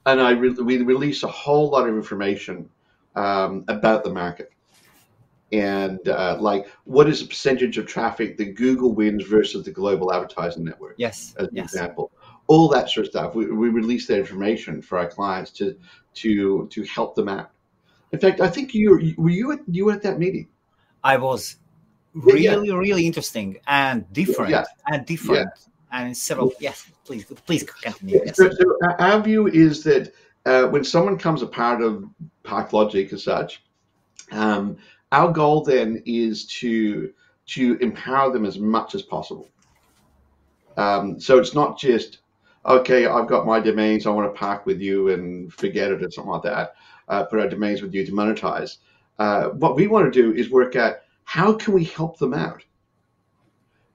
[0.07, 2.69] and I re- we release a whole lot of information
[3.15, 4.51] um, about the market
[5.53, 10.13] and uh, like what is the percentage of traffic that Google wins versus the global
[10.13, 10.95] advertising network?
[10.99, 11.73] Yes, as an yes.
[11.73, 12.13] example,
[12.47, 13.35] all that sort of stuff.
[13.35, 15.77] We, we release that information for our clients to
[16.15, 17.51] to to help them out.
[18.13, 20.49] In fact, I think you were you at you were at that meeting.
[21.03, 21.57] I was
[22.15, 22.75] really yeah.
[22.75, 24.65] really interesting and different yeah.
[24.89, 25.99] and different yeah.
[26.01, 26.53] and several.
[26.61, 28.21] Yes, please please continue.
[28.25, 28.37] Yes.
[28.37, 30.13] So, so our view is that
[30.45, 32.05] uh, when someone comes a part of
[32.45, 33.63] ParkLogic as such.
[34.31, 34.77] Um,
[35.13, 37.13] our goal then is to
[37.47, 39.49] to empower them as much as possible.
[40.77, 42.19] Um, so it's not just
[42.67, 43.07] okay.
[43.07, 44.07] I've got my domains.
[44.07, 46.75] I want to park with you and forget it or something like that.
[47.09, 48.79] Uh, put our domains with you to monetize.
[49.19, 52.63] Uh, what we want to do is work out how can we help them out.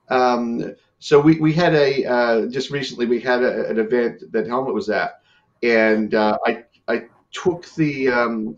[0.08, 4.46] Um, so we, we had a uh, just recently we had a, an event that
[4.46, 5.20] Helmut was at,
[5.62, 8.56] and uh, I I took the um,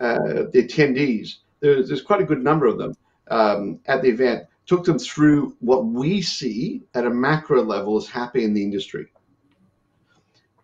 [0.00, 2.94] uh, the attendees there's, there's quite a good number of them
[3.30, 8.08] um, at the event, took them through what we see at a macro level is
[8.08, 9.06] happening in the industry.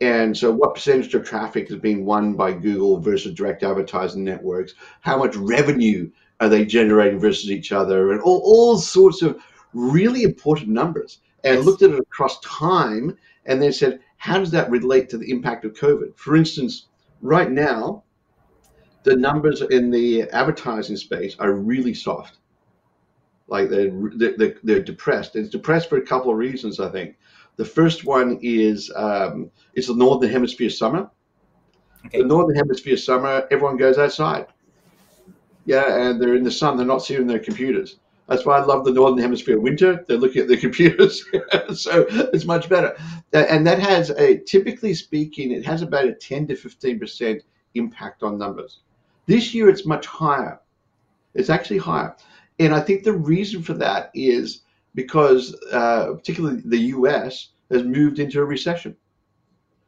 [0.02, 4.74] And so, what percentage of traffic is being won by Google versus direct advertising networks?
[5.00, 6.10] How much revenue
[6.40, 8.12] are they generating versus each other?
[8.12, 9.38] And all, all sorts of
[9.74, 11.20] really important numbers.
[11.44, 15.30] And looked at it across time and then said, how does that relate to the
[15.30, 16.16] impact of COVID?
[16.16, 16.88] For instance,
[17.22, 18.04] right now,
[19.02, 22.38] the numbers in the advertising space are really soft.
[23.48, 25.36] Like they're, they're, they're depressed.
[25.36, 27.16] It's depressed for a couple of reasons, I think.
[27.56, 31.10] The first one is um, it's the northern hemisphere summer.
[32.06, 32.22] Okay.
[32.22, 34.46] The northern hemisphere summer, everyone goes outside.
[35.66, 36.76] Yeah, and they're in the sun.
[36.76, 37.98] They're not sitting on their computers.
[38.28, 40.04] That's why I love the northern hemisphere winter.
[40.06, 41.24] They're looking at their computers,
[41.74, 42.96] so it's much better.
[43.32, 47.42] And that has a, typically speaking, it has about a 10 to 15 percent
[47.74, 48.80] impact on numbers.
[49.30, 50.58] This year it's much higher.
[51.34, 52.16] It's actually higher.
[52.58, 54.62] And I think the reason for that is
[54.96, 58.96] because, uh, particularly the US, has moved into a recession.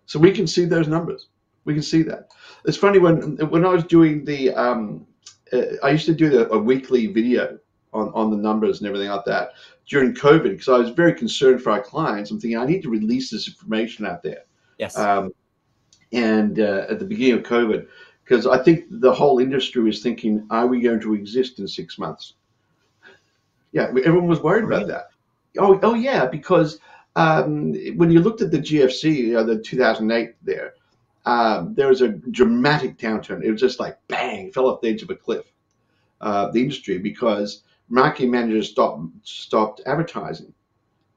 [0.07, 1.27] So we can see those numbers.
[1.65, 2.31] We can see that.
[2.67, 5.05] It's funny when when I was doing the, um,
[5.53, 7.59] uh, I used to do the, a weekly video
[7.93, 9.55] on, on the numbers and everything like that
[9.89, 12.31] during COVID because I was very concerned for our clients.
[12.31, 14.45] I'm thinking I need to release this information out there.
[14.79, 14.97] Yes.
[14.97, 15.33] Um,
[16.13, 17.89] and uh, at the beginning of COVID,
[18.25, 21.99] because I think the whole industry was thinking, are we going to exist in six
[21.99, 22.35] months?
[23.73, 25.09] Yeah, everyone was worried about that.
[25.59, 26.79] Oh, oh yeah, because
[27.17, 30.75] um, when you looked at the GFC, you know, the 2008 there,
[31.25, 33.43] um, there was a dramatic downturn.
[33.43, 35.47] It was just like bang, fell off the edge of a cliff.
[36.21, 40.55] Uh, the industry because marketing managers stopped stopped advertising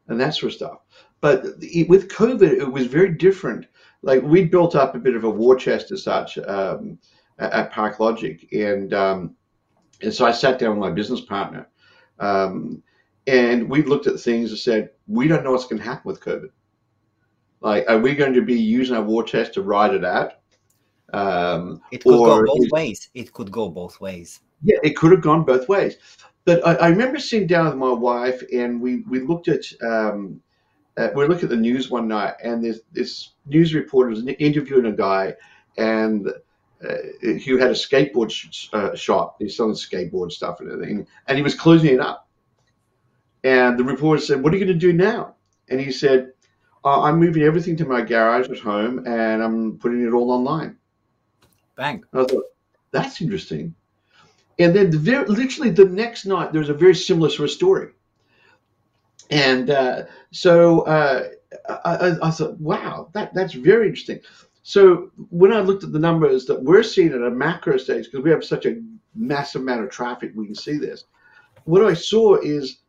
[0.08, 0.80] and that sort of stuff.
[1.22, 1.44] But
[1.88, 3.68] with COVID, it was very different
[4.06, 7.00] like we built up a bit of a war chest as such um,
[7.40, 9.36] at ParkLogic, and um,
[10.02, 11.68] and so I sat down with my business partner,
[12.20, 12.84] um,
[13.26, 16.22] and we looked at things and said, we don't know what's going to happen with
[16.22, 16.50] COVID.
[17.62, 20.34] Like, are we going to be using our war chest to ride it out?
[21.12, 23.10] Um, it could go both ways.
[23.16, 24.42] It could go both ways.
[24.62, 25.98] Yeah, it could have gone both ways.
[26.46, 30.42] But I, I remember sitting down with my wife, and we we looked at um,
[30.98, 34.86] uh, we looked at the news one night, and this this news reporter was interviewing
[34.86, 35.34] a guy,
[35.78, 36.96] and uh,
[37.46, 39.38] who had a skateboard sh- uh, shop.
[39.40, 42.28] He's selling skateboard stuff and everything, and he was closing it up.
[43.44, 45.36] And the reporter said, "What are you going to do now?"
[45.70, 46.32] And he said,
[46.86, 50.78] uh, I'm moving everything to my garage at home and I'm putting it all online.
[51.76, 52.06] Bang.
[52.14, 52.44] I thought,
[52.92, 53.74] that's interesting.
[54.60, 57.56] And then the very, literally the next night, there was a very similar sort of
[57.56, 57.90] story.
[59.30, 61.30] And uh, so uh,
[61.86, 64.20] I, I, thought, wow, that, that's very interesting.
[64.64, 68.24] So when I looked at the numbers that we're seeing at a macro stage, because
[68.24, 68.82] we have such a
[69.16, 71.06] massive amount of traffic, we can see this.
[71.66, 72.80] What I saw is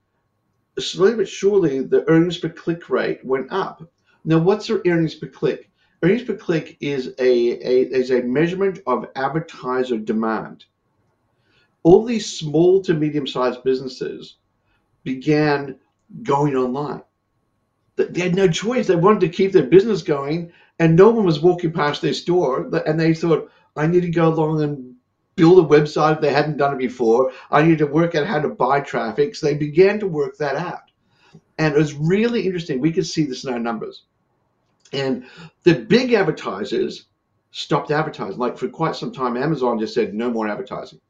[0.78, 3.88] slowly but surely the earnings per click rate went up.
[4.24, 5.70] Now, what's the earnings per click?
[6.02, 10.66] Earnings per click is a, a is a measurement of advertiser demand.
[11.82, 14.36] All these small to medium sized businesses
[15.04, 15.78] began
[16.22, 17.02] going online.
[17.96, 18.86] They had no choice.
[18.86, 22.68] They wanted to keep their business going, and no one was walking past their store.
[22.86, 24.94] And they thought, I need to go along and
[25.34, 27.32] build a website if they hadn't done it before.
[27.50, 29.34] I need to work out how to buy traffic.
[29.34, 30.90] So they began to work that out.
[31.58, 32.80] And it was really interesting.
[32.80, 34.04] We could see this in our numbers.
[34.92, 35.26] And
[35.62, 37.06] the big advertisers
[37.50, 38.38] stopped advertising.
[38.38, 41.00] Like for quite some time, Amazon just said no more advertising.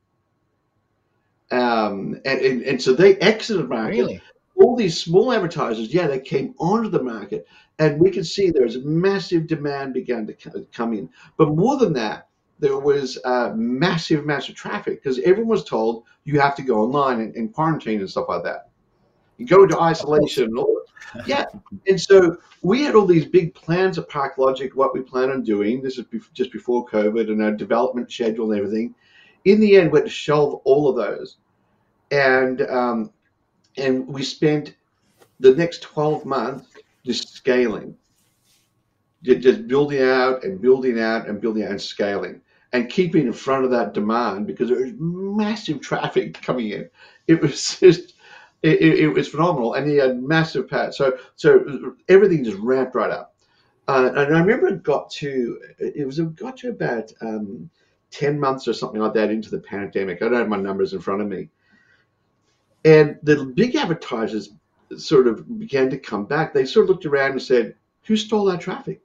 [1.50, 3.98] Um, and, and, and so they exited market.
[3.98, 4.22] Really?
[4.56, 7.46] All these small advertisers, yeah, they came onto the market,
[7.78, 11.10] and we could see there was massive demand began to come in.
[11.36, 16.40] But more than that, there was uh, massive, massive traffic because everyone was told you
[16.40, 18.70] have to go online and, and quarantine and stuff like that.
[19.36, 20.50] You go into isolation.
[21.26, 21.44] yeah.
[21.86, 25.82] And so we had all these big plans at ParkLogic, what we plan on doing.
[25.82, 28.94] This is just before COVID and our development schedule and everything.
[29.44, 31.36] In the end, we had to shelve all of those.
[32.10, 33.12] And um,
[33.76, 34.74] and we spent
[35.40, 36.68] the next 12 months
[37.04, 37.96] just scaling,
[39.22, 42.40] just building out and building out and building out and scaling
[42.72, 46.88] and keeping in front of that demand because there was massive traffic coming in.
[47.26, 48.14] It was just,
[48.62, 50.96] it, it was phenomenal, and he had massive pads.
[50.96, 53.34] So, so everything just ramped right up.
[53.88, 57.70] Uh, and I remember it got to, it was it got to about um,
[58.10, 60.20] ten months or something like that into the pandemic.
[60.20, 61.48] I don't have my numbers in front of me,
[62.86, 64.50] and the big advertisers
[64.96, 66.54] sort of began to come back.
[66.54, 69.02] They sort of looked around and said, "Who stole our traffic?"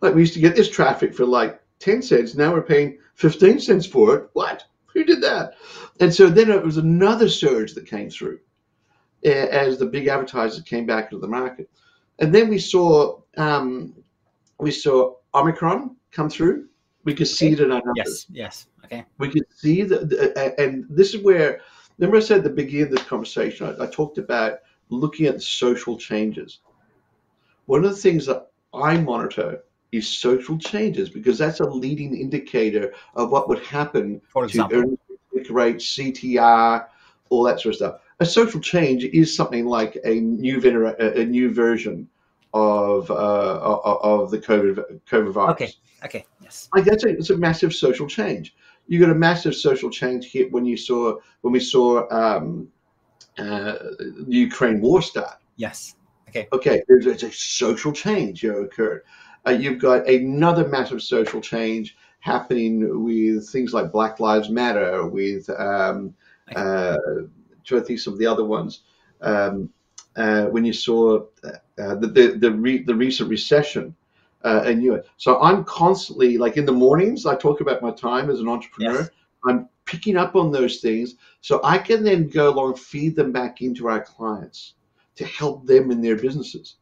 [0.00, 2.34] Like we used to get this traffic for like 10 cents.
[2.34, 4.30] Now we're paying 15 cents for it.
[4.32, 4.64] What?
[4.86, 5.54] Who did that?
[6.00, 8.38] And so then it was another surge that came through
[9.24, 11.68] as the big advertisers came back into the market.
[12.18, 13.94] And then we saw um,
[14.60, 16.68] we saw Omicron come through.
[17.04, 18.26] We could see it in our numbers.
[18.30, 18.66] Yes, yes.
[18.84, 19.04] Okay.
[19.18, 21.60] We could see that, and this is where,
[21.98, 25.34] remember I said at the beginning of this conversation, I, I talked about looking at
[25.34, 26.60] the social changes.
[27.66, 32.94] One of the things that I monitor is social changes because that's a leading indicator
[33.14, 34.82] of what would happen For example.
[34.82, 34.98] to
[35.34, 36.86] earnings rate, CTR,
[37.28, 38.00] all that sort of stuff.
[38.20, 40.60] A social change is something like a new
[40.98, 42.08] a new version
[42.54, 45.52] of uh, of the COVID COVID virus.
[45.52, 45.72] Okay.
[46.04, 46.26] Okay.
[46.40, 46.68] Yes.
[46.74, 48.54] Like that's a, it's a massive social change.
[48.92, 52.68] You got a massive social change hit when you saw when we saw um,
[53.38, 55.38] uh, the Ukraine war start.
[55.56, 55.94] Yes.
[56.28, 56.46] Okay.
[56.52, 56.82] Okay.
[56.86, 59.04] There's, there's a social change you know, occurred.
[59.46, 65.48] Uh, you've got another massive social change happening with things like Black Lives Matter, with
[65.58, 66.14] um,
[66.54, 66.98] uh,
[67.64, 68.80] trying to think some of the other ones.
[69.22, 69.70] Um,
[70.16, 73.96] uh, when you saw uh, the the the, re- the, recent recession
[74.44, 78.30] uh, in Europe, so I'm constantly like in the mornings I talk about my time
[78.30, 79.00] as an entrepreneur.
[79.00, 79.10] Yes.
[79.44, 83.60] I'm picking up on those things so I can then go along feed them back
[83.60, 84.74] into our clients
[85.16, 86.76] to help them in their businesses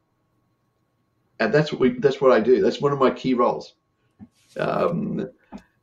[1.40, 2.62] and that's what we that's what I do.
[2.62, 3.74] That's one of my key roles.
[4.58, 5.28] Um,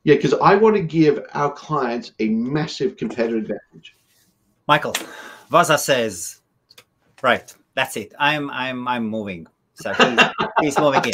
[0.04, 3.96] yeah, because I want to give our clients a massive competitive advantage.
[4.66, 4.92] Michael,
[5.50, 6.40] Vaza says,
[7.22, 8.14] right, that's it.
[8.18, 9.46] I'm I'm I'm moving.
[9.74, 10.16] So he,
[10.60, 11.12] he's moving in.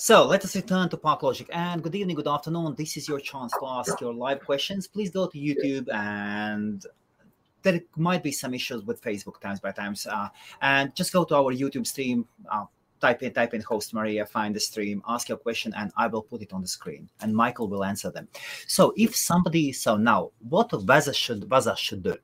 [0.00, 1.48] So let us return to ParkLogic.
[1.52, 2.74] And good evening, good afternoon.
[2.74, 4.86] This is your chance to ask your live questions.
[4.86, 6.86] Please go to YouTube and
[7.60, 10.06] there might be some issues with Facebook times by times.
[10.06, 10.30] Uh,
[10.62, 12.26] and just go to our YouTube stream.
[12.50, 12.64] Uh,
[12.98, 16.22] type in type in host Maria, find the stream, ask your question, and I will
[16.22, 18.28] put it on the screen, and Michael will answer them.
[18.66, 22.16] So if somebody so now, what Vaza should Vaza should do?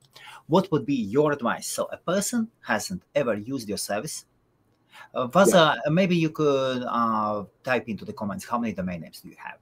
[0.46, 1.66] What would be your advice?
[1.66, 4.24] So a person hasn't ever used your service.
[5.14, 5.90] Uh, Vaza, yeah.
[5.90, 9.58] maybe you could uh, type into the comments how many domain names do you have?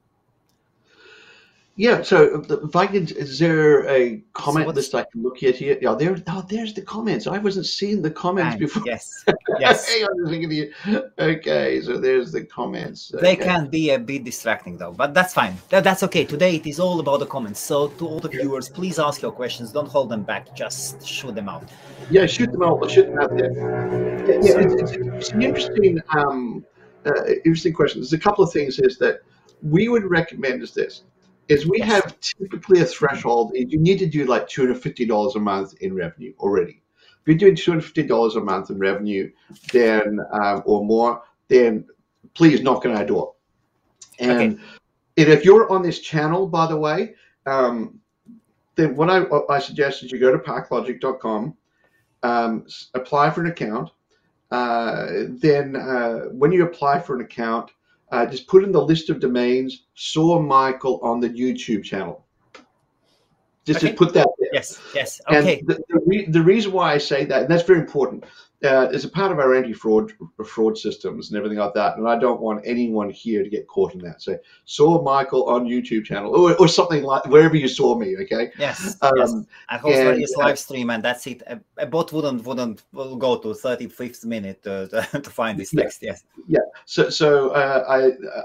[1.77, 5.57] Yeah, so if I can, is there a comment what's- list I can look at
[5.57, 5.77] here?
[5.83, 6.17] Yeah, there.
[6.29, 7.27] Oh, there's the comments.
[7.27, 8.85] I wasn't seeing the comments And before.
[8.87, 9.25] yes,
[9.59, 9.89] yes.
[9.93, 11.11] Hang on a second.
[11.19, 13.11] Okay, so there's the comments.
[13.21, 13.45] They Okay.
[13.45, 15.57] can be a bit distracting though, but that's fine.
[15.71, 16.25] That, that's okay.
[16.25, 17.59] Today it is all about the comments.
[17.59, 19.73] So to all the viewers, please ask your questions.
[19.73, 20.55] Don't hold them back.
[20.55, 21.69] Just shoot them out.
[22.09, 22.89] Yeah, shoot them out.
[22.89, 23.53] Shoot them out there.
[23.53, 26.65] Yeah, yeah it's, it's, it's an interesting, um,
[27.05, 28.01] uh, interesting question.
[28.01, 29.23] There's a couple of things is that
[29.63, 31.03] we would recommend is this:
[31.49, 31.89] is we Yes.
[31.89, 33.53] have typically a threshold.
[33.55, 36.83] You need to do like two hundred fifty dollars a month in revenue already.
[37.21, 39.31] If you're doing two hundred fifty dollars a month in revenue,
[39.73, 41.87] then um, or more, then
[42.35, 43.35] please knock on our door.
[44.19, 44.45] And, Okay.
[44.47, 44.59] and
[45.17, 47.15] if you're on this channel, by the way,
[47.47, 48.01] um,
[48.77, 51.55] then what I, I suggest is you go to parklogic.com,
[52.23, 53.91] um, apply for an account.
[54.51, 57.71] Uh, then uh, when you apply for an account,
[58.15, 62.25] uh, just put in the list of domains, saw Michael on the YouTube channel.
[63.67, 63.89] Just, Okay.
[63.89, 64.51] just put that there.
[64.53, 65.21] Yes, yes.
[65.29, 65.63] And Okay.
[65.67, 68.25] the, the, re- the reason why I say that, and that's very important,
[68.63, 70.13] uh, is a part of our anti-fraud
[70.47, 71.97] fraud systems and everything like that.
[71.97, 74.23] And I don't want anyone here to get caught in that.
[74.23, 78.17] So saw Michael on YouTube channel or, or something like wherever you saw me.
[78.23, 78.53] Okay.
[78.59, 79.33] Yes, yes.
[79.33, 81.43] Um, I host and, his uh, live stream, and that's it.
[81.47, 85.83] A, a bot wouldn't wouldn't go to thirty fifth minute to, to find this Yeah.
[85.83, 86.03] text.
[86.03, 86.25] Yes.
[86.49, 86.61] Yeah.
[86.87, 87.85] So, so uh,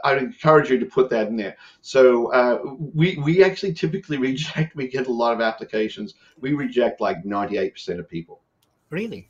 [0.04, 1.56] I I encourage you to put that in there.
[1.82, 4.76] So uh, we we actually typically reject.
[4.80, 6.16] We get a lot of applications.
[6.40, 8.42] We reject like ninety eight percent of people.
[8.90, 9.30] Really?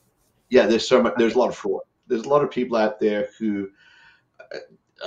[0.49, 1.13] Yeah, there's so much.
[1.17, 1.81] There's a lot of fraud.
[2.07, 3.69] There's a lot of people out there who.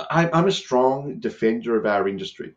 [0.09, 2.53] I, I'm a strong defender of our industry.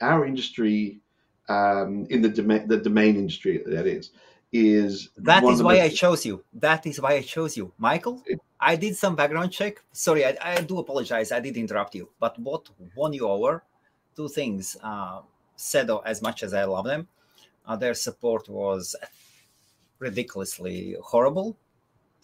[0.00, 1.00] Our industry,
[1.48, 4.10] um, in the domain, the domain industry, that is,
[4.52, 6.44] is That is why I chose you.
[6.52, 8.22] That is why I chose you, Michael.
[8.60, 9.82] I did some background check.
[9.92, 11.32] Sorry, I, I do apologize.
[11.32, 12.10] I did interrupt you.
[12.20, 13.62] But what won you over?
[14.14, 14.76] Two things.
[14.82, 15.20] Uh,
[15.56, 17.08] Sedo, as much as I love them,
[17.66, 18.94] uh, their support was
[19.98, 21.56] ridiculously horrible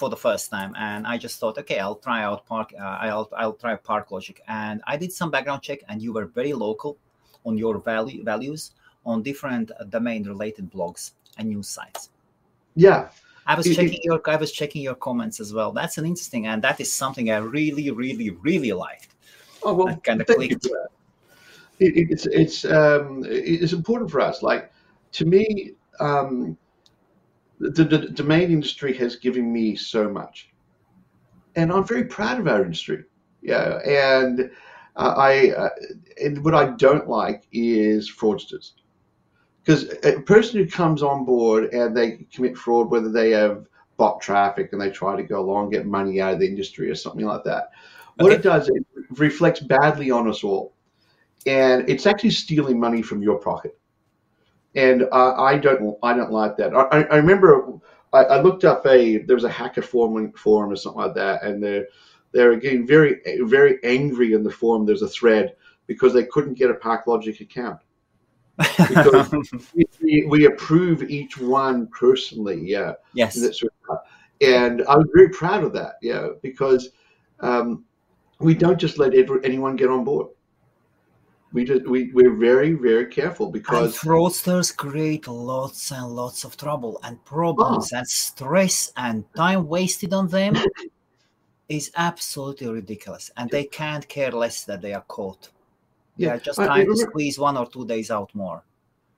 [0.00, 2.68] for the first time, and I just thought, okay, I'll try out Park.
[2.74, 6.26] Uh, I'll I'll try Park Logic, and I did some background check, and you were
[6.40, 6.96] very local
[7.44, 8.62] on your value values
[9.04, 11.02] on different domain related blogs
[11.36, 12.02] and news sites.
[12.86, 13.00] Yeah,
[13.46, 15.70] I was It- it- checking your I was checking your comments as well.
[15.80, 19.10] That's an interesting, and that is something I really, really, really liked.
[19.62, 20.66] Oh well, I kinda clicked.
[21.84, 24.36] It, it- it's it's um, it's important for us.
[24.50, 24.62] Like
[25.18, 25.44] to me,
[26.08, 26.56] um,
[27.60, 30.50] the, the domain industry has given me so much,
[31.56, 33.04] and I'm very proud of our industry.
[33.42, 34.50] Yeah, and
[34.96, 35.68] uh, I uh,
[36.22, 38.72] and what I don't like is fraudsters,
[39.62, 44.20] because a person who comes on board and they commit fraud, whether they have bot
[44.20, 46.94] traffic and they try to go along and get money out of the industry or
[46.94, 47.70] something like that.
[48.16, 50.74] What it does, it reflects badly on us all,
[51.46, 53.79] and it's actually stealing money from your pocket.
[54.74, 56.74] And uh, I don't, I don't like that.
[56.74, 57.80] I, I- remember
[58.12, 61.42] I, I looked up a there was a hacker forum forum or something like that,
[61.42, 61.86] and they're
[62.32, 64.86] they're getting very very angry in the forum.
[64.86, 65.54] There's a thread
[65.86, 67.80] because they couldn't get a ParkLogic account.
[68.58, 69.32] Because-
[70.02, 72.94] We, we, approve each one personally, yeah.
[73.12, 73.36] yes.
[73.36, 74.02] And, that's what-
[74.40, 76.88] and I was very proud of that, yeah, because
[77.40, 77.84] um,
[78.38, 79.12] we don't just let
[79.44, 80.28] anyone get on board.
[81.52, 86.56] We just we we're very very careful And because fraudsters create lots and lots of
[86.56, 90.54] trouble and problems and stress and time wasted on them
[91.68, 93.30] is absolutely ridiculous.
[93.36, 95.48] And they can't care less that they are caught.
[96.16, 98.62] Yeah, are just trying to squeeze one or two days out more.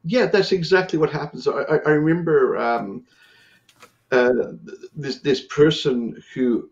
[0.04, 1.46] yeah, that's exactly what happens.
[1.46, 3.04] I, I, I remember um,
[4.10, 4.52] uh,
[4.94, 6.70] this this person who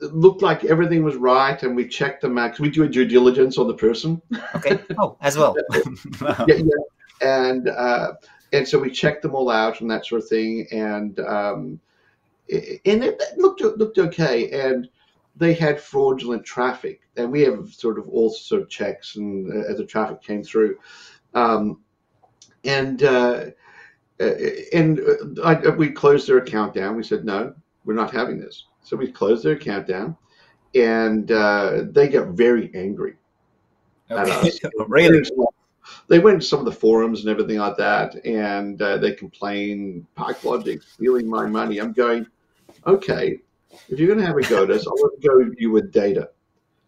[0.00, 3.58] looked like everything was right, and we checked them out we do a due diligence
[3.58, 4.20] on the person.
[4.54, 4.80] Okay.
[4.98, 5.56] Oh, as well.
[6.22, 6.64] yeah, yeah.
[7.22, 8.12] And uh,
[8.52, 11.80] and so we checked them all out and that sort of thing, and um,
[12.48, 14.88] and it it looked looked okay, and
[15.36, 19.70] they had fraudulent traffic, and we have sort of all sort of checks, and uh,
[19.70, 20.78] as the traffic came through,
[21.34, 21.80] um,
[22.64, 23.46] and uh,
[24.20, 24.34] uh,
[24.72, 26.96] and uh, I, we closed their account down.
[26.96, 28.66] We said no, we're not having this.
[28.90, 30.16] So we closed their account down,
[30.74, 33.14] and uh, they got very angry
[34.08, 34.48] at okay.
[34.48, 34.58] us.
[34.88, 35.22] really?
[36.08, 40.06] They went to some of the forums and everything like that, and uh, they complained,
[40.16, 41.78] Park Logic stealing my money.
[41.78, 42.26] I'm going,
[42.84, 43.38] okay,
[43.88, 45.92] if you're going to have a go at us, I want to go you with
[45.92, 46.30] data.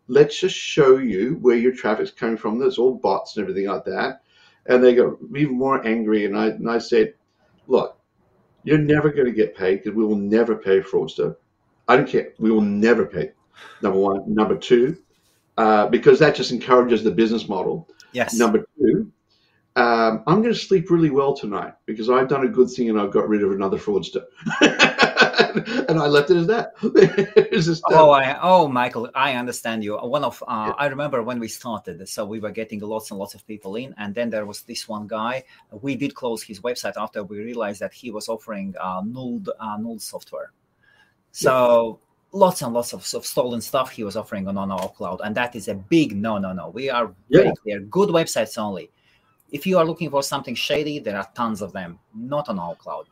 [0.08, 2.58] Let's just show you where your traffic's coming from.
[2.58, 4.22] There's all bots and everything like that.
[4.66, 6.24] And they got even more angry.
[6.24, 7.14] And I, and I said,
[7.68, 7.96] look,
[8.64, 11.36] you're never going to get paid because we will never pay fraudster.
[11.88, 12.32] I don't care.
[12.38, 13.32] We will never pay.
[13.82, 14.32] Number one.
[14.32, 14.96] Number two,
[15.58, 17.88] uh, because that just encourages the business model.
[18.12, 18.34] Yes.
[18.34, 19.10] Number two,
[19.74, 23.00] um, I'm going to sleep really well tonight because I've done a good thing and
[23.00, 24.24] I've got rid of another fraudster.
[25.88, 26.72] and I left it as that.
[27.52, 29.96] just, uh, oh, I, oh, Michael, I understand you.
[29.96, 30.74] One of uh, yeah.
[30.76, 33.94] I remember when we started, so we were getting lots and lots of people in,
[33.98, 35.44] and then there was this one guy.
[35.70, 39.76] We did close his website after we realized that he was offering uh, null uh,
[39.78, 40.52] null software.
[41.32, 41.98] So.
[42.00, 45.20] Yeah lots and lots of, of, stolen stuff he was offering on, on our cloud
[45.22, 47.52] and that is a big no no no we are very yeah.
[47.62, 48.90] clear good websites only
[49.52, 52.74] if you are looking for something shady, there are tons of them, not on our
[52.74, 53.06] cloud.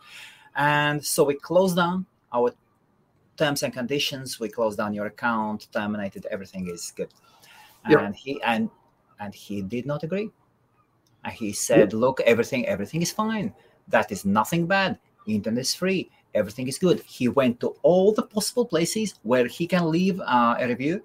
[0.57, 2.53] And so we closed down our
[3.37, 4.41] terms and conditions.
[4.41, 7.11] We closed down your account, terminated everything is good.
[7.85, 8.15] And yep.
[8.15, 8.69] he and
[9.21, 10.31] and he did not agree.
[11.25, 11.93] And he said, yep.
[11.93, 13.55] "Look, everything everything is fine.
[13.89, 14.99] That is nothing bad.
[15.27, 16.11] Internet is free.
[16.35, 20.57] Everything is good." He went to all the possible places where he can leave uh,
[20.59, 21.03] a review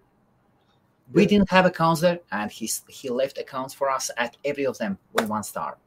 [1.14, 4.78] we didn't have accounts there, and he he left accounts for us at every of
[4.78, 5.78] them with one star.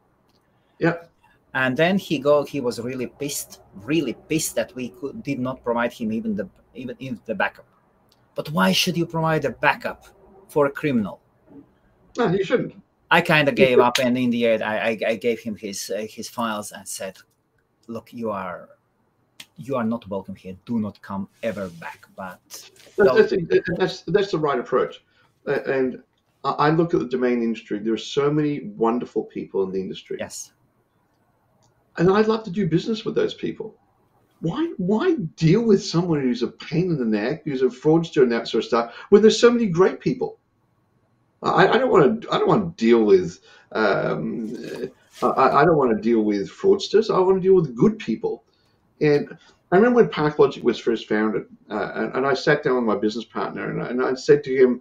[0.79, 0.97] Yeah.
[1.55, 2.45] And then he go.
[2.45, 6.49] He was really pissed, really pissed that we could, did not provide him even the
[6.75, 7.67] even, even the backup.
[8.35, 10.07] But why should you provide a backup
[10.47, 11.21] for a criminal?
[12.17, 12.75] No, you shouldn't.
[13.11, 15.91] I kind of gave up, and in the end, I, I, I gave him his
[15.91, 17.17] uh, his files and said,
[17.89, 18.69] "Look, you are
[19.57, 20.57] you are not welcome here.
[20.67, 22.41] Do not come ever back." But
[22.97, 25.03] that's, that's, that's, that's the right approach
[25.49, 26.03] and
[26.45, 27.79] I look at the domain industry.
[27.79, 30.19] There are so many wonderful people in the industry.
[30.21, 30.53] Yes.
[31.97, 33.75] And I'd love to do business with those people.
[34.41, 38.31] Why why deal with someone who's a pain in the neck, who's a fraudster and
[38.31, 40.39] that sort of stuff, when there's so many great people?
[41.43, 43.41] I, I don't want to I don't want to deal with
[43.73, 44.57] um,
[45.23, 45.27] I,
[45.61, 47.15] I, don't want to deal with fraudsters.
[47.15, 48.45] I want to deal with good people.
[49.01, 49.37] And
[49.71, 52.97] I remember when ParkLogic was first founded, uh, and, and, I sat down with my
[52.97, 54.81] business partner and I, and I said to him,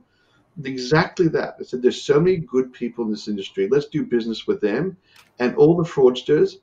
[0.64, 1.56] exactly that.
[1.60, 3.68] I said, there's so many good people in this industry.
[3.70, 4.98] Let's do business with them.
[5.40, 6.56] And all the fraudsters,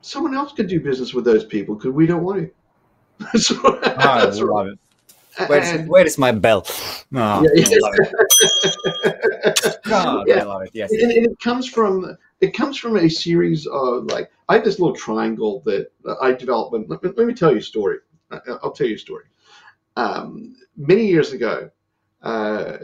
[0.00, 2.50] someone else could do business with those people because we don't want
[3.20, 3.38] to.
[3.38, 4.68] so, oh, I love right.
[4.68, 4.78] it.
[5.48, 6.66] Where is, and, where is my bell?
[6.66, 7.66] Oh, yeah, yeah.
[7.66, 7.94] I love
[9.54, 9.78] it.
[9.84, 10.34] God, yeah.
[10.38, 10.70] Ah, I love it.
[10.72, 14.64] Yes, and, and, it comes from it comes from a series of like I have
[14.64, 16.72] this little triangle that I developed.
[16.88, 17.98] Let me, let me tell you a story.
[18.30, 19.24] I'll tell you a story.
[19.96, 21.70] Um, many years ago,
[22.22, 22.76] uh,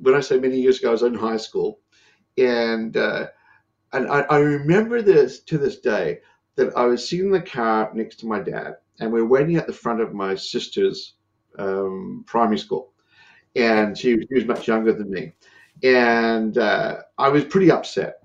[0.00, 1.80] when I say many years ago, I was in high school,
[2.38, 3.28] and uh,
[3.92, 6.20] and I, I, remember this to this day
[6.56, 9.56] that I was sitting in the car next to my dad, and we were waiting
[9.56, 11.14] at the front of my sister's
[11.58, 12.92] um, primary school,
[13.56, 15.32] and she, she, was much younger than me,
[15.82, 18.18] and uh, I was pretty upset.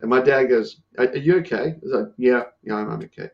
[0.00, 3.30] And my dad goes, "Are, you okay?" I was like, "Yeah, yeah, I'm, I'm okay."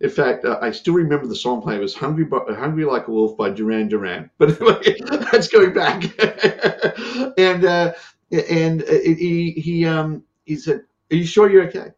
[0.00, 1.80] In fact, uh, I still remember the song playing.
[1.80, 4.30] Was "Hungry, Hungry Like a Wolf" by Duran Duran.
[4.38, 4.96] But anyway,
[5.32, 6.02] that's going back.
[7.38, 7.92] and uh,
[8.30, 11.92] and uh, he he um he said, "Are you sure you're okay?"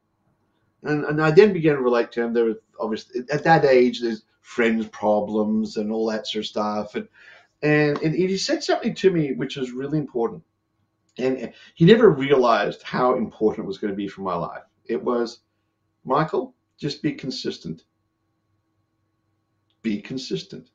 [0.83, 2.33] And and I then began to relate to him.
[2.33, 6.95] There was obviously at that age, there's friends problems and all that sort of stuff.
[6.95, 7.09] And
[7.63, 10.43] and, and he said something to me which was really important.
[11.19, 14.63] And he never realized how important it was going to be for my life.
[14.85, 15.41] It was,
[16.05, 17.85] Michael, just be consistent.
[19.83, 20.69] Be consistent.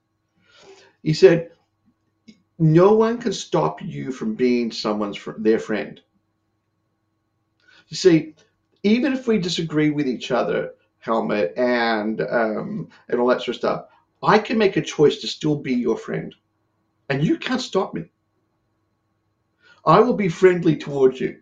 [1.04, 1.52] He said,
[2.58, 6.00] no one can stop you from being someone's their friend.
[7.88, 8.36] You see,
[8.84, 13.56] even if we disagree with each other, Helmut and um, and all that sort of
[13.56, 13.86] stuff,
[14.22, 16.34] I can make a choice to still be your friend,
[17.10, 18.12] and you can't stop me.
[19.86, 21.40] I will be friendly towards you.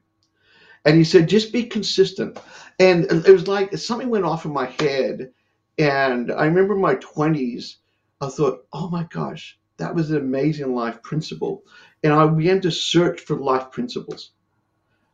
[0.86, 2.40] And he said, just be consistent.
[2.80, 5.32] And it was like something went off in my head.
[5.78, 7.76] And I remember my 20s,
[8.22, 11.64] I thought, oh my gosh, that was an amazing life principle.
[12.04, 14.32] And I began to search for life principles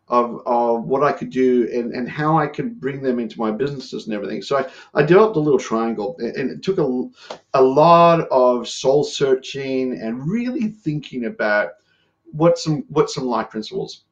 [0.08, 3.52] of, of what I could do and, and how I could bring them into my
[3.52, 4.42] businesses and everything.
[4.42, 7.10] So I, I developed a little triangle and it took a,
[7.56, 11.70] a lot of soul searching and really thinking about
[12.36, 14.06] what some what some life principles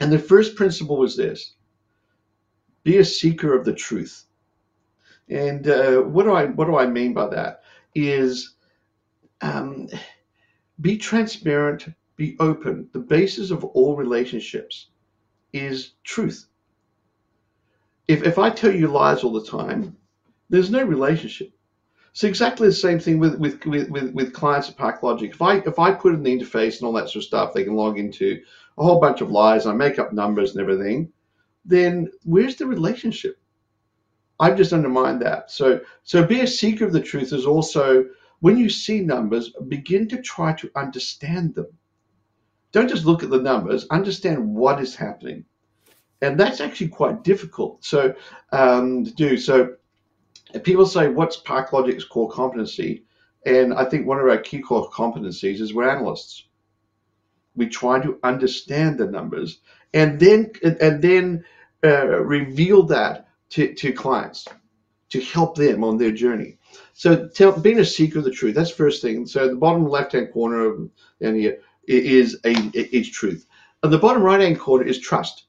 [0.00, 1.54] and the first principle was this
[2.84, 4.24] be a seeker of the truth.
[5.28, 7.62] And uh, what do I what do I mean by that?
[7.94, 8.54] Is
[9.40, 9.88] um,
[10.80, 12.88] be transparent, be open.
[12.92, 14.88] The basis of all relationships
[15.52, 16.46] is truth.
[18.06, 19.96] If if I tell you lies all the time,
[20.48, 21.52] there's no relationship.
[22.18, 25.30] It's exactly the same thing with with with, with, clients at ParkLogic.
[25.30, 27.62] If I if I put in the interface and all that sort of stuff, they
[27.62, 28.42] can log into
[28.76, 31.12] a whole bunch of lies, I make up numbers and everything,
[31.64, 33.38] then where's the relationship?
[34.40, 35.52] I've just undermined that.
[35.52, 38.06] So, so be a seeker of the truth is also
[38.40, 41.68] when you see numbers, begin to try to understand them.
[42.72, 45.44] Don't just look at the numbers, understand what is happening.
[46.20, 47.84] and that's actually quite difficult.
[47.84, 48.12] So
[48.50, 49.76] um, to do so,
[50.62, 53.04] people say, "What's ParkLogic's core competency?"
[53.46, 56.48] And I think one of our key core competencies is we're analysts.
[57.56, 59.60] We try to understand the numbers
[59.94, 61.44] and then and then
[61.84, 64.46] uh, reveal that to, to clients
[65.10, 66.58] to help them on their journey.
[66.92, 69.26] So tell, being a seeker of the truth, that's the first thing.
[69.26, 70.90] So the bottom left-hand corner of
[71.20, 73.46] down here is a is truth.
[73.82, 75.44] And the bottom right-hand corner is trust.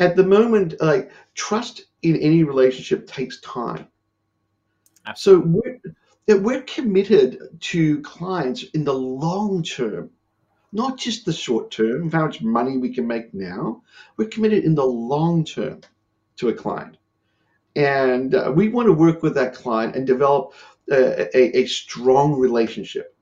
[0.00, 3.86] At the moment, like trust in any relationship takes time.
[5.06, 5.52] Absolutely.
[5.84, 5.90] So
[6.26, 10.10] we're, we're committed to clients in the long term
[10.74, 13.80] not just the short term, how much money we can make now.
[14.16, 15.80] We're committed in the long term
[16.36, 16.98] to a client.
[17.76, 20.52] And uh, we want to work with that client and develop
[20.90, 23.16] uh, a, a, strong relationship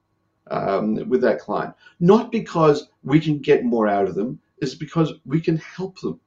[0.51, 1.75] um, with that client.
[2.01, 6.19] Not because we can get more out of them, it's because we can help them.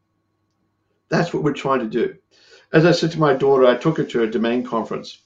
[1.09, 2.15] That's what we're trying to do.
[2.73, 5.21] As I said to my daughter, I took her to a domain conference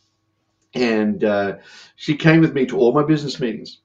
[0.73, 1.57] and uh,
[1.95, 3.82] she came with me to all my business meetings.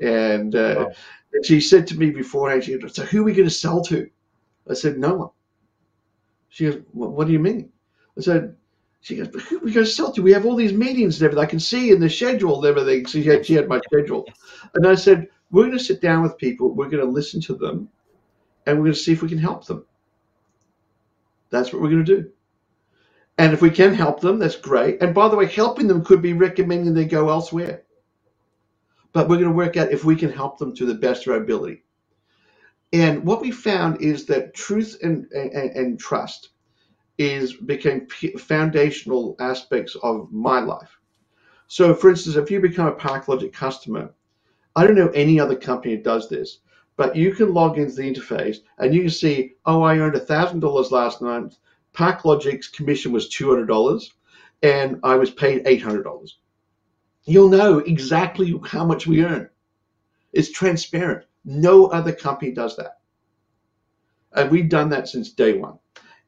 [0.00, 0.92] And uh, wow.
[1.32, 3.82] And she said to me beforehand, she goes, So who are we going to sell
[3.84, 4.08] to?
[4.70, 5.30] I said, No one.
[6.48, 7.72] She goes, What do you mean?
[8.16, 8.56] I said,
[9.00, 10.22] she goes, who are we going to sell to?
[10.22, 11.44] We have all these meetings and everything.
[11.44, 13.04] I can see in the schedule and everything.
[13.06, 14.26] So she had, she had my schedule.
[14.74, 17.54] And I said, We're going to sit down with people, we're going to listen to
[17.54, 17.88] them,
[18.66, 19.84] and we're going to see if we can help them.
[21.54, 22.30] That's what we're going to do.
[23.38, 25.02] And if we can help them, that's great.
[25.02, 27.84] And by the way, helping them could be recommending they go elsewhere
[29.14, 31.32] but we're going to work out if we can help them to the best of
[31.32, 31.84] our ability.
[32.92, 36.50] And what we found is that truth and, and, and trust
[37.16, 40.98] is became foundational aspects of my life.
[41.68, 44.12] So, for instance, if you become a ParkLogic customer,
[44.76, 46.58] I don't know any other company that does this,
[46.96, 50.90] but you can log into the interface and you can see, oh, I earned $1,000
[50.90, 51.56] last month.
[51.94, 54.10] ParkLogic's commission was $200
[54.62, 56.30] and I was paid $800
[57.24, 59.48] you'll know exactly how much we earn.
[60.32, 61.24] It's transparent.
[61.44, 62.98] No other company does that.
[64.32, 65.78] And we've done that since day one.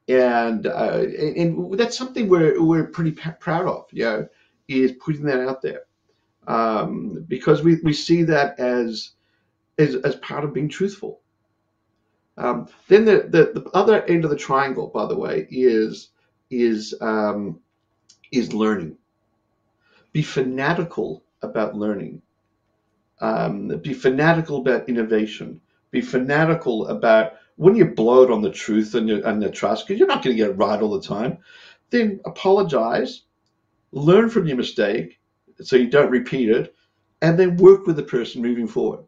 [0.07, 1.03] And, uh,
[1.35, 4.27] and that's something we're, we're pretty proud of, you know,
[4.67, 5.81] is putting that out there.
[6.47, 9.11] Um, because we, we see that as,
[9.77, 11.21] as, as part of being truthful.
[12.37, 16.09] Um, then the, the, the, other end of the triangle, by the way, is
[16.49, 17.59] is um,
[18.31, 18.97] is learning
[20.17, 22.19] be fanatical about learning,
[23.21, 25.61] um, be fanatical about innovation,
[25.91, 29.99] be fanatical about when you blow it on the truth and, and the trust, because
[29.99, 31.37] you're not going to get it right all the time,
[31.91, 33.25] then apologize,
[33.91, 35.19] learn from your mistake
[35.61, 36.73] so you don't repeat it,
[37.21, 39.03] and then work with the person moving forward.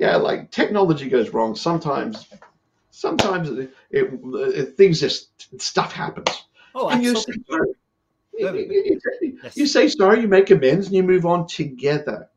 [0.00, 2.26] Yeah, like technology goes wrong sometimes.
[2.90, 6.44] Sometimes it, it, it things just stuff happens.
[6.74, 7.74] Oh, absolutely.
[9.54, 12.30] You say sorry, you make amends, and you move on together.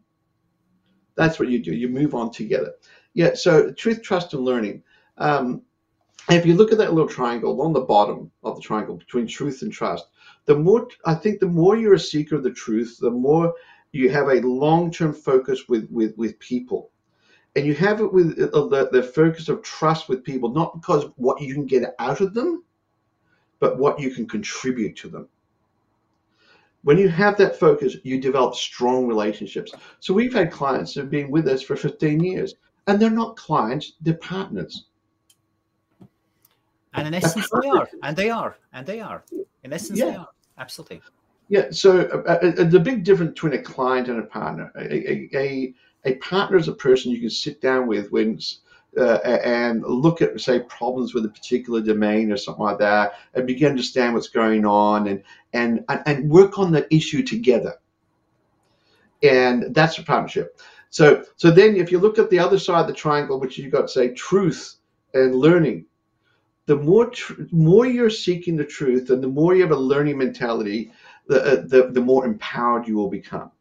[1.16, 1.74] That's what you do.
[1.74, 2.74] You move on together.
[3.14, 3.34] Yeah.
[3.36, 4.84] So truth, trust, and learning.
[5.18, 5.61] Um,
[6.30, 9.61] if you look at that little triangle on the bottom of the triangle between truth
[9.61, 10.05] and trust,
[10.47, 13.53] the more I think the more you're a seeker of the truth, the more
[13.93, 16.89] you have a long-term focus with with with people,
[17.56, 21.06] and you have it with uh, the, the focus of trust with people, not because
[21.18, 22.64] what you can get out of them,
[23.60, 25.28] but what you can contribute to them
[26.84, 29.74] when you have that focus, you develop strong relationships.
[29.99, 32.56] So we've had clients who have been with us for 15 years,
[32.88, 34.86] and they're not clients, they're partners.
[36.93, 39.24] And in essence, they are, and they are, and they are.
[39.64, 40.06] In essence, yeah.
[40.06, 40.28] they are.
[40.60, 41.01] Absolutely.
[41.49, 41.72] Yeah.
[41.72, 45.74] So uh, uh, the big difference between a client and a partner, a, a, a
[46.12, 48.38] partner is a person you can sit down with when
[48.97, 53.47] uh, and look at say problems with a particular domain or something like that and
[53.47, 55.24] begin to understand what's going on and
[55.54, 57.76] and and work on the issue together.
[59.24, 60.60] And that's a partnership.
[60.89, 63.72] So so then if you look at the other side of the triangle which you've
[63.72, 64.76] got say truth
[65.14, 65.86] and learning
[66.66, 67.12] the more
[67.51, 70.91] more you're seeking the truth and the more you have a learning mentality
[71.28, 73.51] the, uh, the the more empowered you will become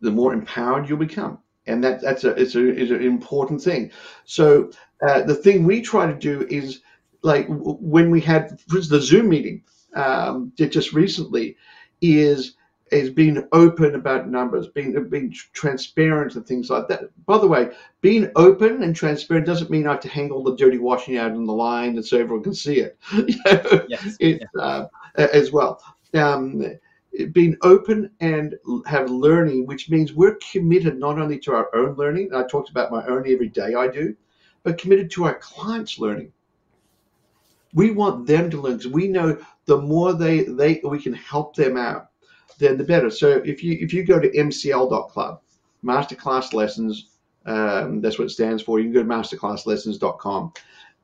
[0.00, 3.90] the more empowered you'll become and that that's a it's a is an important thing.
[4.24, 4.70] So
[5.06, 6.80] uh, the thing we try to do is
[7.22, 9.62] like when we had the Zoom meeting
[9.94, 11.56] um, just recently
[12.00, 12.56] is
[12.90, 17.02] is being open about numbers, being being transparent and things like that.
[17.26, 17.70] By the way,
[18.00, 21.32] being open and transparent doesn't mean I have to hang all the dirty washing out
[21.32, 22.98] in the line and so everyone can see it.
[23.88, 24.60] yes, it yeah.
[24.60, 24.86] uh,
[25.16, 25.82] as well.
[26.14, 26.64] Um,
[27.32, 28.56] being open and
[28.86, 32.30] have learning, which means we're committed not only to our own learning.
[32.34, 34.14] I talked about my own every day I do,
[34.62, 36.32] but committed to our clients learning.
[37.72, 41.54] We want them to learn because we know the more they they we can help
[41.54, 42.10] them out,
[42.58, 43.10] then the better.
[43.10, 45.40] So if you if you go to mcl.club,
[45.84, 47.10] masterclass lessons,
[47.46, 48.78] um, that's what it stands for.
[48.78, 50.52] You can go to masterclasslessons.com.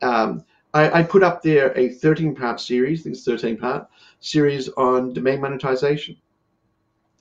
[0.03, 0.45] Um,
[0.77, 3.89] I, I, put up there a 13 part series, I think it's 13 part
[4.21, 6.17] series on domain monetization.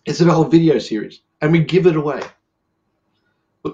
[0.05, 2.21] It's a whole video series, and we give it away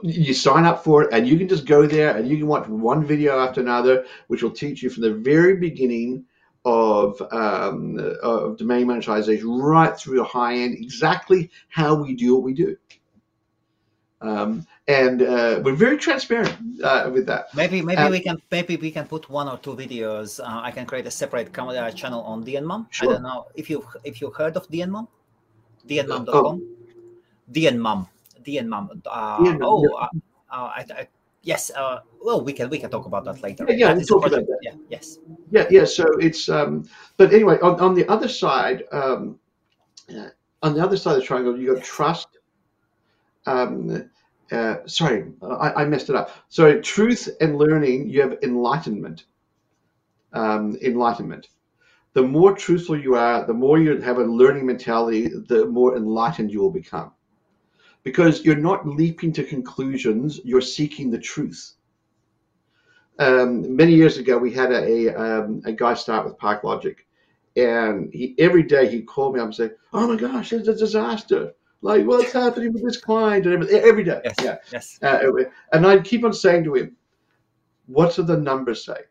[0.03, 2.67] you sign up for it and you can just go there and you can watch
[2.67, 6.23] one video after another which will teach you from the very beginning
[6.63, 12.43] of, um, of domain monetization right through the high end exactly how we do what
[12.43, 12.77] we do
[14.21, 17.53] um, and uh, we're very transparent uh, with that.
[17.55, 20.39] Maybe maybe we can maybe we can put one or two videos.
[20.39, 22.87] Uh, I can create a separate uh, channel on DNMom.
[22.91, 23.09] Sure.
[23.09, 25.07] I don't know if you if you heard of DNMom,
[25.87, 26.61] DNMom.com, oh.
[27.51, 28.07] DNMom.
[28.43, 29.01] DNMom.
[29.05, 30.07] Uh, oh, uh,
[30.49, 31.07] uh, I, I,
[31.43, 31.71] yes.
[31.71, 33.65] Uh, well, we can we can talk about that later.
[33.67, 34.59] Yeah, yeah we'll talk about that.
[34.61, 35.19] Yeah, yes.
[35.51, 35.85] Yeah, yeah.
[35.85, 39.39] So it's um, but anyway, on, on the other side, um,
[40.09, 40.29] uh,
[40.63, 41.87] on the other side of the triangle, you got yes.
[41.87, 42.27] trust.
[43.45, 44.09] Um,
[44.51, 46.31] uh, sorry, I, I messed it up.
[46.49, 49.25] So truth and learning, you have enlightenment.
[50.33, 51.49] Um, enlightenment.
[52.13, 56.51] The more truthful you are, the more you have a learning mentality, the more enlightened
[56.51, 57.11] you will become
[58.03, 61.73] because you're not leaping to conclusions, you're seeking the truth.
[63.19, 67.05] Um, many years ago, we had a, a, um, a guy start with Park Logic,
[67.55, 70.75] and he every day he'd call me up and say, "Oh my gosh, it's a
[70.75, 71.53] disaster!
[71.81, 74.99] Like, what's happening with this client?" And everything, every day, yes, yeah, yes.
[75.01, 75.19] Uh,
[75.73, 76.95] and I'd keep on saying to him,
[77.87, 79.01] "What do the numbers say?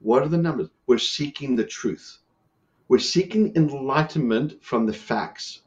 [0.00, 0.68] What are the numbers?
[0.86, 2.18] We're seeking the truth.
[2.88, 5.62] We're seeking enlightenment from the facts."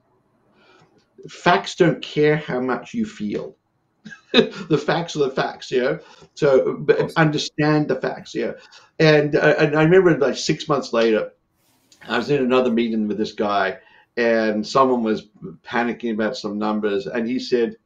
[1.29, 3.55] facts don't care how much you feel.
[4.33, 5.97] the facts are the facts, yeah.
[6.35, 6.85] So
[7.17, 8.53] understand the facts, yeah.
[8.99, 11.31] And uh, and I remember like six months later,
[12.07, 13.77] I was in another meeting with this guy,
[14.17, 15.29] and someone was
[15.63, 17.77] panicking about some numbers, and he said,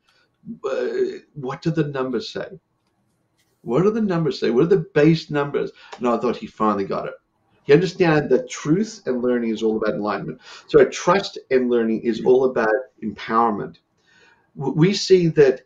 [0.64, 0.88] uh,
[1.34, 2.60] "What do the numbers say?
[3.62, 4.50] What do the numbers say?
[4.50, 7.14] What are the base numbers?" And I thought he finally got it.
[7.66, 10.40] You understand that truth and learning is all about enlightenment.
[10.68, 12.70] So trust and learning is all about
[13.04, 13.78] empowerment.
[14.56, 15.62] We see that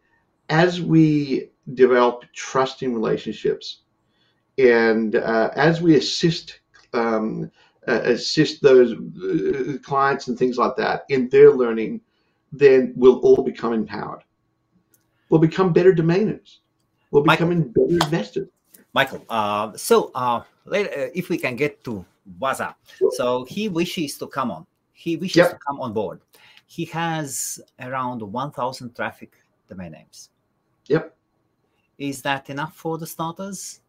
[0.49, 3.81] as we develop trusting relationships
[4.57, 6.59] and uh, as we assist
[6.93, 7.51] um,
[7.89, 12.01] uh, assist those uh, clients and things like that in their learning,
[12.51, 14.23] then we'll all become empowered.
[15.29, 16.57] We'll become better domainers.
[17.11, 18.49] We'll become Michael, better investors.
[18.93, 20.83] Michael, uh, so uh, uh,
[21.13, 22.05] if we can get to
[22.39, 22.75] Waza.
[23.11, 24.65] So he wishes to come on.
[24.93, 25.51] He wishes yep.
[25.51, 26.21] to come on board.
[26.67, 29.33] He has around 1,000 traffic
[29.67, 30.29] domain names.
[30.87, 31.15] Yep.
[31.97, 33.79] Is that enough for the starters?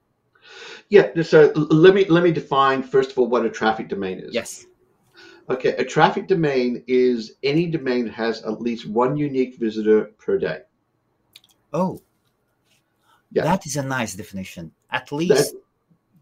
[0.89, 1.23] Yeah.
[1.23, 4.35] So let me let me define first of all what a traffic domain is.
[4.35, 4.67] Yes.
[5.49, 5.71] Okay.
[5.77, 10.61] A traffic domain is any domain that has at least one unique visitor per day.
[11.73, 12.01] Oh.
[13.33, 13.45] Yeah.
[13.45, 14.73] That is a nice definition.
[14.91, 15.55] At least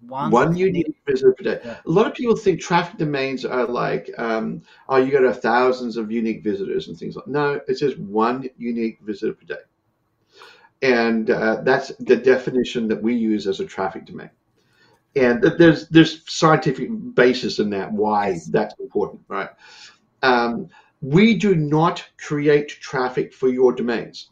[0.06, 1.60] one, one unique visitor per day.
[1.64, 1.78] Yeah.
[1.84, 5.40] A lot of people think traffic domains are like, um, oh, you got to have
[5.42, 7.26] thousands of unique visitors and things like.
[7.26, 9.60] No, it's just one unique visitor per day,
[10.82, 14.30] and uh, that's the definition that we use as a traffic domain.
[15.16, 19.50] And there's there's scientific basis in that why that's important, right?
[20.22, 20.68] Um,
[21.00, 24.30] we do not create traffic for your domains.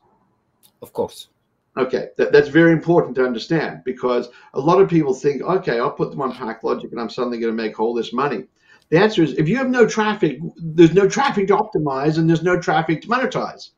[0.83, 1.29] Of course.
[1.77, 5.91] Okay, that, that's very important to understand because a lot of people think, okay, I'll
[5.91, 8.45] put them on ParkLogic and I'm suddenly going to make all this money.
[8.89, 12.43] The answer is if you have no traffic, there's no traffic to optimize and there's
[12.43, 13.71] no traffic to monetize.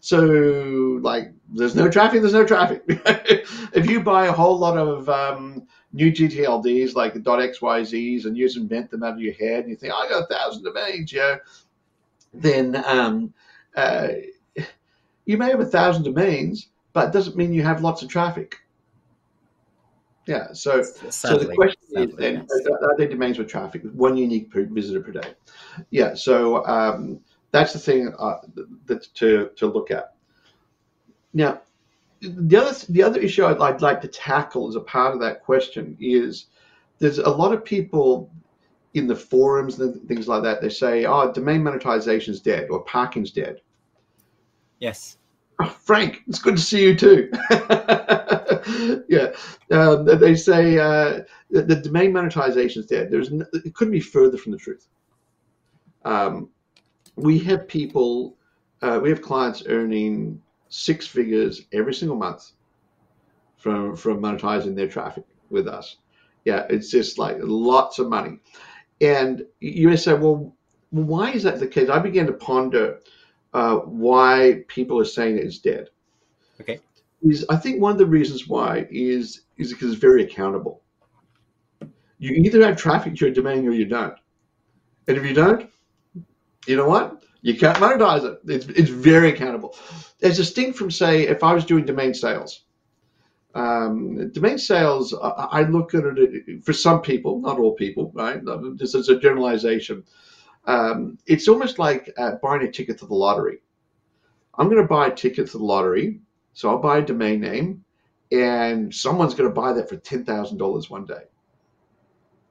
[0.00, 2.82] So, like, there's no traffic, there's no traffic.
[2.88, 8.46] if you buy a whole lot of um, new GTLDs like the .xyzs and you
[8.46, 10.64] just invent them out of your head and you think, oh, I got a thousand
[10.64, 11.36] domains, yeah,
[12.32, 13.32] then um,
[13.76, 14.08] uh,
[15.24, 18.56] you may have a thousand domains, but it doesn't mean you have lots of traffic.
[20.26, 22.66] Yeah, so sadly, so the question sadly, is then yes.
[22.82, 25.32] are there domains with traffic one unique per visitor per day?
[25.90, 27.20] Yeah, so um,
[27.50, 28.38] that's the thing uh,
[28.86, 30.14] that's to to look at.
[31.32, 31.62] Now,
[32.20, 35.42] the other the other issue I'd, I'd like to tackle as a part of that
[35.42, 36.46] question is
[36.98, 38.30] there's a lot of people
[38.94, 40.60] in the forums and things like that.
[40.60, 43.60] They say, "Oh, domain monetization is dead," or "Parking's dead."
[44.78, 45.18] Yes.
[45.80, 47.30] Frank, it's good to see you too.
[49.08, 49.32] yeah,
[49.72, 53.10] um, they say uh, the, the, domain monetization is dead.
[53.10, 54.86] There's no, it couldn't be further from the truth.
[56.04, 56.50] Um,
[57.18, 58.36] we have people,
[58.82, 62.52] uh, we have clients earning six figures every single month
[63.56, 65.96] from from monetizing their traffic with us.
[66.44, 68.38] Yeah, it's just like lots of money.
[69.00, 70.54] And you may say, well,
[70.90, 71.88] why is that the case?
[71.88, 73.00] I began to ponder
[73.52, 75.88] uh, why people are saying it's dead.
[76.60, 76.80] Okay.
[77.22, 80.82] Is I think one of the reasons why is is because it's very accountable.
[82.18, 84.14] You either have traffic to your domain or you don't.
[85.06, 85.70] And if you don't,
[86.68, 87.22] you know what?
[87.40, 88.40] You can't monetize it.
[88.46, 89.76] It's, it's very accountable.
[90.20, 92.64] It's distinct from, say, if I was doing domain sales.
[93.54, 98.40] Um, domain sales, I, I look at it for some people, not all people, right?
[98.76, 100.04] This is a generalization.
[100.66, 103.58] Um, it's almost like uh, buying a ticket to the lottery.
[104.56, 106.20] I'm going to buy a ticket to the lottery,
[106.52, 107.84] so I'll buy a domain name,
[108.32, 111.22] and someone's going to buy that for ten thousand dollars one day.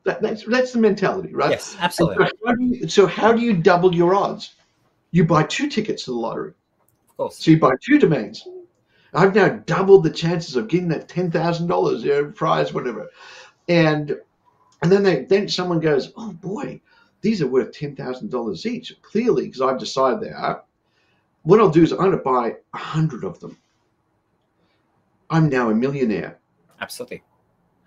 [0.07, 1.49] That, that's that's the mentality, right?
[1.49, 2.27] Yes, absolutely.
[2.27, 4.55] So how, you, so how, do you, double your odds?
[5.11, 6.53] You buy two tickets to the lottery.
[7.09, 7.43] Of course.
[7.43, 8.47] So you buy two domains.
[9.13, 13.09] I've now doubled the chances of getting that ten thousand dollars, you know, prize, whatever.
[13.67, 14.17] And
[14.81, 16.79] and then they then someone goes, oh boy,
[17.19, 18.93] these are worth ten thousand dollars each.
[19.01, 20.63] Clearly, because I've decided they are.
[21.43, 23.57] What I'll do is I'm going to buy a hundred of them.
[25.29, 26.39] I'm now a millionaire.
[26.79, 27.23] Absolutely.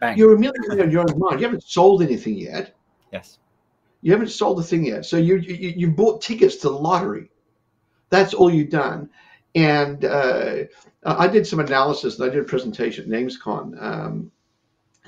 [0.00, 0.16] Bang.
[0.16, 1.40] You're a millionaire in your own mind.
[1.40, 2.74] You haven't sold anything yet.
[3.12, 3.38] Yes.
[4.00, 5.04] You haven't sold the thing yet.
[5.04, 7.30] So you you you bought tickets to the lottery.
[8.08, 9.10] That's all you've done.
[9.54, 10.64] And uh,
[11.04, 12.18] I did some analysis.
[12.18, 13.80] And I did a presentation at NamesCon.
[13.80, 14.32] Um,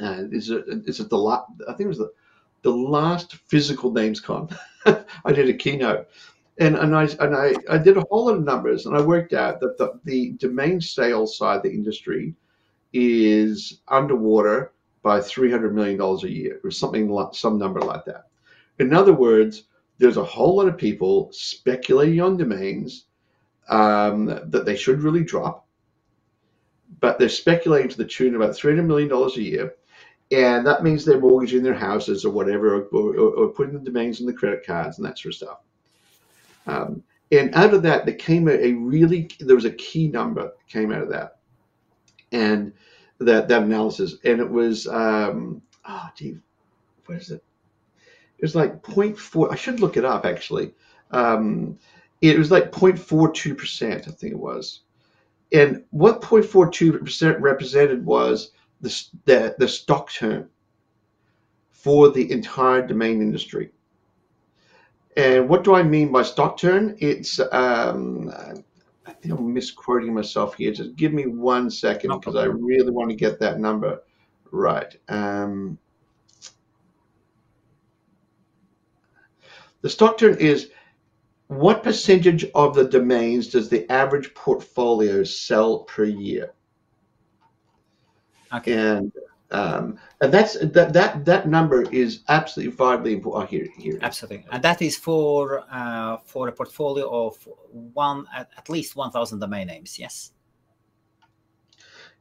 [0.01, 1.51] uh, is it is it the last?
[1.67, 2.13] I think it was the
[2.61, 4.55] the last physical NamesCon.
[5.25, 6.09] I did a keynote.
[6.59, 9.33] And, and I and I, I did a whole lot of numbers and I worked
[9.33, 12.35] out that the, the domain sales side of the industry
[12.93, 14.73] is underwater
[15.03, 18.29] by $300 million a year or something like some number like that.
[18.79, 19.65] In other words,
[19.99, 23.07] there's a whole lot of people speculating on domains
[23.69, 25.67] um, that they should really drop,
[27.01, 29.75] but they're speculating to the tune of about $300 million a year.
[30.31, 34.21] And that means they're mortgaging their houses or whatever, or, or, or putting the domains
[34.21, 35.59] in the credit cards and that sort of stuff.
[36.67, 40.43] Um, and out of that, there came a, a, really, there was a key number
[40.43, 41.39] that came out of that.
[42.31, 42.73] And
[43.23, 46.39] that that analysis, and it was um, oh gee,
[47.07, 47.43] what is it?
[48.39, 49.53] It was like 0.4.
[49.53, 50.75] I should look it up actually.
[51.11, 51.79] Um,
[52.21, 54.81] it was like 0.42 percent, I think it was.
[55.53, 60.49] And what 0.42 percent represented was the, the the stock turn
[61.71, 63.71] for the entire domain industry.
[65.17, 66.97] And what do I mean by stock turn?
[66.99, 68.33] It's um,
[69.05, 70.73] I think I'm misquoting myself here.
[70.73, 74.03] Just give me one second because I really want to get that number
[74.51, 74.95] right.
[75.09, 75.79] Um,
[79.81, 80.71] the stock turn is
[81.49, 86.55] what percentage of the domains does the average portfolio sell per year?
[88.53, 88.73] Okay.
[88.73, 89.13] And
[89.53, 93.45] um, and that's that that that number is absolutely vitally important.
[93.45, 93.99] Oh, here, here.
[94.01, 97.37] Absolutely, and that is for uh, for a portfolio of
[97.71, 99.99] one at, at least one thousand domain names.
[99.99, 100.33] Yes.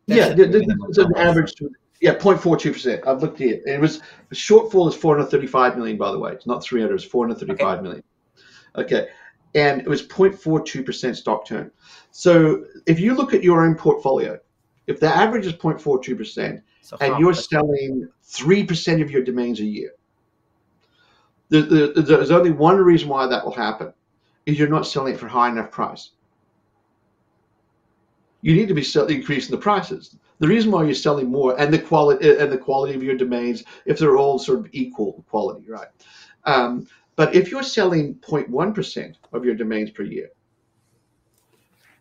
[0.08, 1.54] That's yeah, it's an average.
[2.02, 3.04] Yeah, 0.42 percent.
[3.08, 3.62] I've looked here.
[3.66, 5.98] It It was the shortfall is 435 million.
[5.98, 6.96] By the way, it's not 300.
[6.96, 7.82] It's 435 okay.
[7.82, 8.04] million.
[8.76, 9.08] Okay,
[9.56, 11.72] and it was 0.42 percent stock turn.
[12.10, 14.38] So if you look at your own portfolio,
[14.88, 19.66] if the average is 0.42 percent so and you're selling 3% of your domains a
[19.66, 19.92] year.
[21.50, 23.94] There's only one reason why that will happen
[24.46, 26.12] is you're not selling it for high enough price.
[28.42, 30.16] You need to be selling, increasing the prices.
[30.40, 33.64] The reason why you're selling more and the quality and the quality of your domains,
[33.86, 35.90] if they're all sort of equal quality, right?
[36.46, 40.30] Um, but if you're selling 0.1% of your domains per year,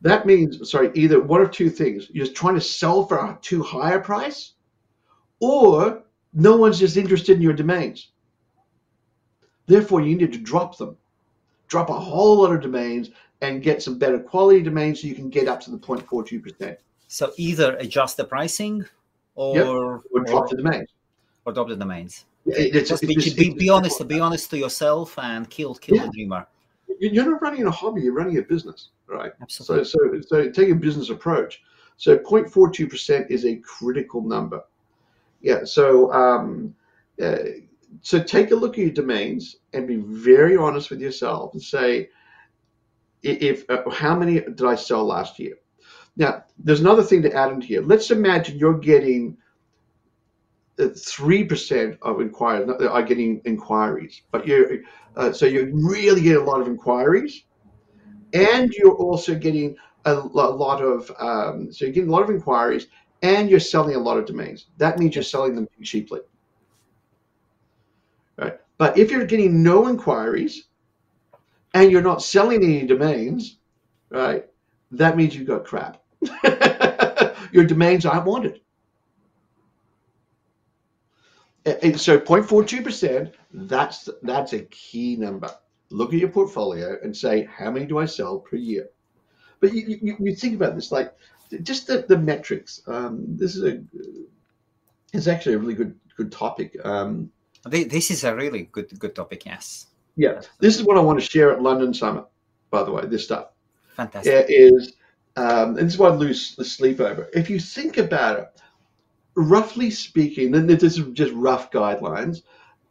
[0.00, 2.08] that means, sorry, either one of two things.
[2.10, 4.54] You're trying to sell for a too high a price,
[5.40, 8.12] or no one's just interested in your domains.
[9.66, 10.96] Therefore, you need to drop them.
[11.68, 13.10] Drop a whole lot of domains
[13.40, 16.76] and get some better quality domains so you can get up to the 0.42%.
[17.08, 18.84] So either adjust the pricing
[19.34, 19.66] or, yep.
[19.66, 20.88] or drop or, the domains.
[21.44, 22.26] Or drop the domains.
[22.46, 25.96] It's, just it's, be, it's, be, be honest, be honest to yourself and kill kill
[25.96, 26.06] yeah.
[26.06, 26.46] the dreamer.
[26.98, 29.32] You're not running a hobby, you're running a business, right?
[29.40, 29.84] Absolutely.
[29.84, 31.62] So so so take a business approach.
[31.96, 34.62] So 0.42% is a critical number.
[35.40, 35.64] Yeah.
[35.64, 36.74] So, um,
[37.22, 37.36] uh,
[38.02, 42.08] so take a look at your domains and be very honest with yourself and say,
[43.22, 45.56] if uh, how many did I sell last year?
[46.16, 47.82] Now, there's another thing to add into here.
[47.82, 49.36] Let's imagine you're getting
[50.78, 54.78] uh, three percent of inquiries are getting inquiries, but you're
[55.16, 57.44] uh, so you're really getting a lot of inquiries,
[58.32, 62.30] and you're also getting a, a lot of um, so you're getting a lot of
[62.30, 62.86] inquiries,
[63.22, 64.66] and you're selling a lot of domains.
[64.78, 66.20] That means you're selling them cheaply.
[68.36, 68.58] Right?
[68.78, 70.68] But if you're getting no inquiries
[71.74, 73.58] and you're not selling any domains,
[74.10, 74.46] right?
[74.90, 76.02] That means you've got crap.
[77.52, 78.60] Your domains aren't wanted.
[81.64, 85.50] And so 0.42%, that's that's a key number.
[85.90, 88.88] Look at your portfolio and say, how many do I sell per year?
[89.60, 91.12] But you, you, you think about this, like
[91.58, 92.82] just the, the metrics.
[92.86, 93.82] Um, this is a
[95.12, 96.76] it's actually a really good good topic.
[96.84, 97.30] Um,
[97.64, 99.44] this is a really good good topic.
[99.44, 99.86] Yes.
[100.16, 102.24] Yeah, this is what I want to share at London Summit.
[102.70, 103.48] By the way, this stuff.
[103.96, 104.46] Fantastic.
[104.48, 104.92] Is
[105.36, 107.28] um, and this is why I lose the sleep over.
[107.32, 108.60] If you think about it,
[109.34, 112.42] roughly speaking, and this is just rough guidelines,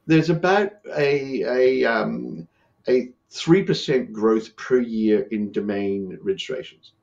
[0.08, 2.48] there's about a a um,
[2.88, 6.94] a three percent growth per year in domain registrations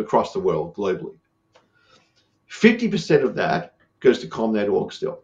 [0.00, 1.16] across the world globally.
[2.46, 5.20] Fifty percent of that goes to com.net.org still.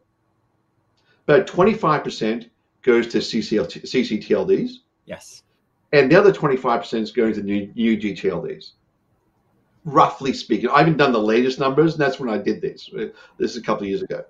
[1.27, 2.51] About twenty five percent
[2.83, 4.71] goes to CCL, CCTLDs.
[5.07, 5.43] Yes.
[5.93, 8.73] And the other 25% is going to new, new GTLDs
[9.87, 10.69] roughly speaking.
[10.69, 12.91] I haven't done the latest numbers, and that's when I did this.
[13.39, 14.25] This is a couple of years ago.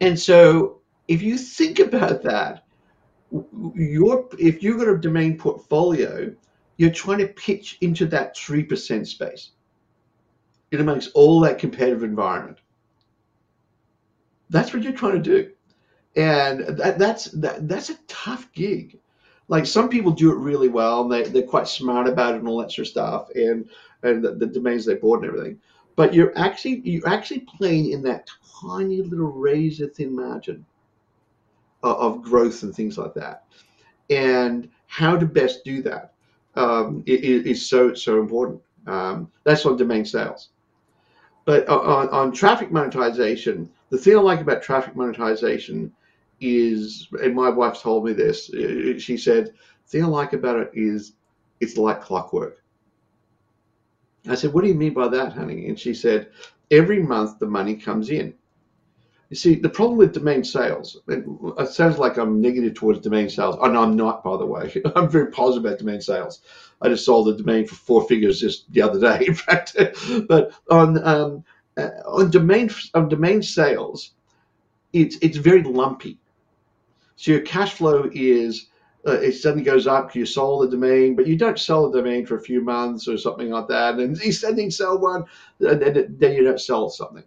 [0.00, 2.64] And so, if you think about that,
[3.74, 6.34] your if you've got a domain portfolio,
[6.76, 9.50] you're trying to pitch into that three percent space.
[10.70, 12.58] It amongst all that competitive environment.
[14.50, 15.50] That's what you're trying to do,
[16.16, 18.98] and that, that's that, that's a tough gig.
[19.48, 22.48] Like some people do it really well, and they they're quite smart about it and
[22.48, 23.68] all that sort of stuff, and
[24.02, 25.58] and the, the domains they bought and everything.
[25.94, 28.28] But you're actually you're actually playing in that
[28.60, 30.64] tiny little razor thin margin
[31.82, 33.44] of, of growth and things like that.
[34.10, 36.12] And how to best do that
[36.56, 38.60] um, is, is so so important.
[38.86, 40.50] Um, that's on domain sales.
[41.44, 45.92] But on, on traffic monetization, the thing I like about traffic monetization
[46.40, 48.46] is, and my wife told me this.
[49.00, 51.12] She said, the thing I like about it is
[51.60, 52.62] it's like clockwork.
[54.28, 55.68] I said, What do you mean by that, honey?
[55.68, 56.30] And she said,
[56.70, 58.34] Every month the money comes in.
[59.28, 63.56] You see, the problem with domain sales, it sounds like I'm negative towards domain sales,
[63.60, 64.72] and I'm not, by the way.
[64.94, 66.42] I'm very positive about domain sales.
[66.80, 69.76] I just sold a domain for four figures just the other day, in fact.
[70.28, 71.44] but on um,
[71.76, 74.12] uh, on domain on domain sales,
[74.92, 76.18] it's it's very lumpy.
[77.16, 78.68] So your cash flow is
[79.08, 82.26] uh, it suddenly goes up you sold the domain, but you don't sell the domain
[82.26, 85.24] for a few months or something like that, and you suddenly sell one,
[85.60, 87.24] and then, then you don't sell something.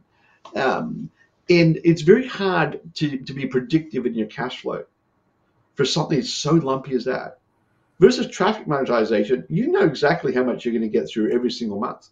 [0.56, 1.10] Um,
[1.50, 4.84] and it's very hard to, to be predictive in your cash flow
[5.76, 7.40] for something so lumpy as that.
[8.00, 11.80] Versus traffic monetization, you know exactly how much you're going to get through every single
[11.80, 12.10] month.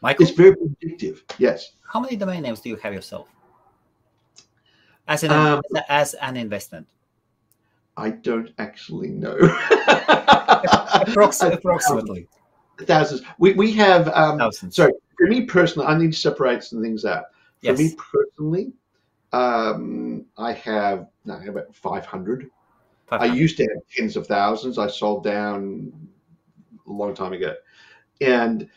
[0.00, 1.24] Michael, it's very predictive.
[1.38, 1.72] Yes.
[1.82, 3.28] How many domain names do you have yourself?
[5.08, 6.86] As an um, as an investment.
[7.96, 9.36] I don't actually know.
[11.08, 12.28] approximately.
[12.82, 13.22] Thousands.
[13.38, 14.76] We, we have, um, Thousands.
[14.76, 17.24] sorry, for me personally, I need to separate some things out.
[17.74, 18.72] For me personally,
[19.32, 22.50] um, I have, no, I have about 500.
[23.06, 23.32] 500.
[23.32, 24.78] I used to have tens of thousands.
[24.78, 25.92] I sold down
[26.86, 27.54] a long time ago.
[28.20, 28.68] And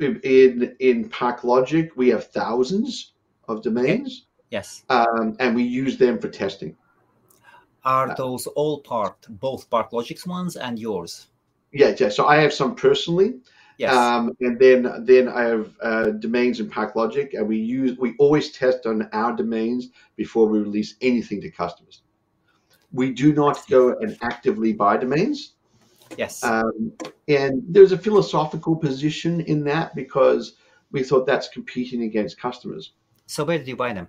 [0.00, 3.12] in in ParkLogic, we have thousands
[3.48, 4.26] of domains.
[4.50, 4.84] Yes.
[4.90, 6.76] Um, and we use them for testing
[7.84, 11.28] are those all part both ParkLogic's ones and yours
[11.72, 13.38] yeah yeah so i have some personally
[13.80, 13.94] yes.
[13.94, 18.52] Um, and then then i have uh, domains in ParkLogic and we use we always
[18.52, 22.02] test on our domains before we release anything to customers.
[22.92, 25.54] We do not go and actively buy domains.
[26.16, 26.42] Yes.
[26.42, 26.92] Um,
[27.28, 30.56] and there's a philosophical position in that because
[30.90, 32.92] we thought that's competing against customers.
[33.26, 34.08] So where did you buy them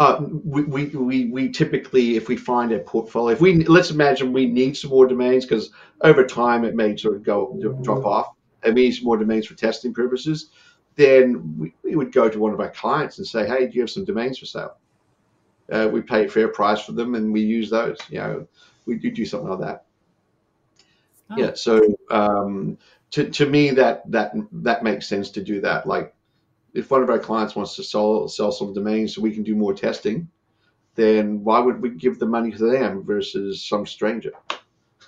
[0.00, 4.32] uh, we, we, we, we typically, if we find a portfolio, if we let's imagine
[4.32, 5.70] we need some more domains because
[6.00, 8.34] over time it may sort of go drop off,
[8.64, 10.50] and we need some more domains for testing purposes,
[10.96, 13.82] then we, we would go to one of our clients and say, "Hey, do you
[13.82, 14.76] have some domains for sale?"
[15.70, 17.98] Uh, we pay a fair price for them, and we use those.
[18.10, 18.48] You know,
[18.86, 19.84] we do do something like that.
[21.30, 21.36] Oh.
[21.38, 21.54] Yeah.
[21.54, 22.78] So um,
[23.12, 25.86] to to me, that that that makes sense to do that.
[25.86, 26.14] Like
[26.74, 29.54] if one of our clients wants to sell sell some domains so we can do
[29.54, 30.28] more testing,
[30.94, 34.32] then why would we give the money to them versus some stranger?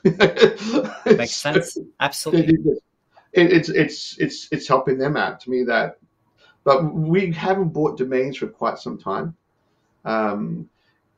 [0.05, 1.79] Makes sense.
[2.01, 2.55] Absolutely.
[2.55, 2.83] It,
[3.33, 5.99] it, it's it's it's it's helping them out to me that,
[6.65, 9.37] but we haven't bought domains for quite some time,
[10.05, 10.69] um,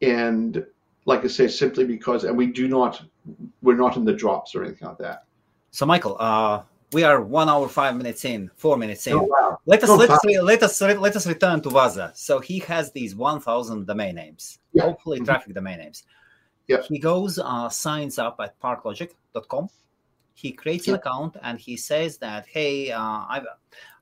[0.02, 0.64] and
[1.08, 3.02] like I say, simply because, and we do not,
[3.62, 5.24] we're not in the drops or anything like that.
[5.70, 6.62] So, Michael, uh,
[6.92, 9.14] we are one hour five minutes in, four minutes in.
[9.14, 9.58] Oh, wow.
[9.66, 12.16] Let us Oh, let us, let us let us return to Vaza.
[12.16, 14.84] So he has these one thousand domain names, Yeah.
[14.84, 15.26] hopefully Mhm.
[15.26, 16.04] traffic domain names.
[16.66, 16.82] Yeah.
[16.82, 19.68] He goes, uh, signs up at parklogic.com.
[20.34, 23.42] He creates an account and he says that, hey, uh, I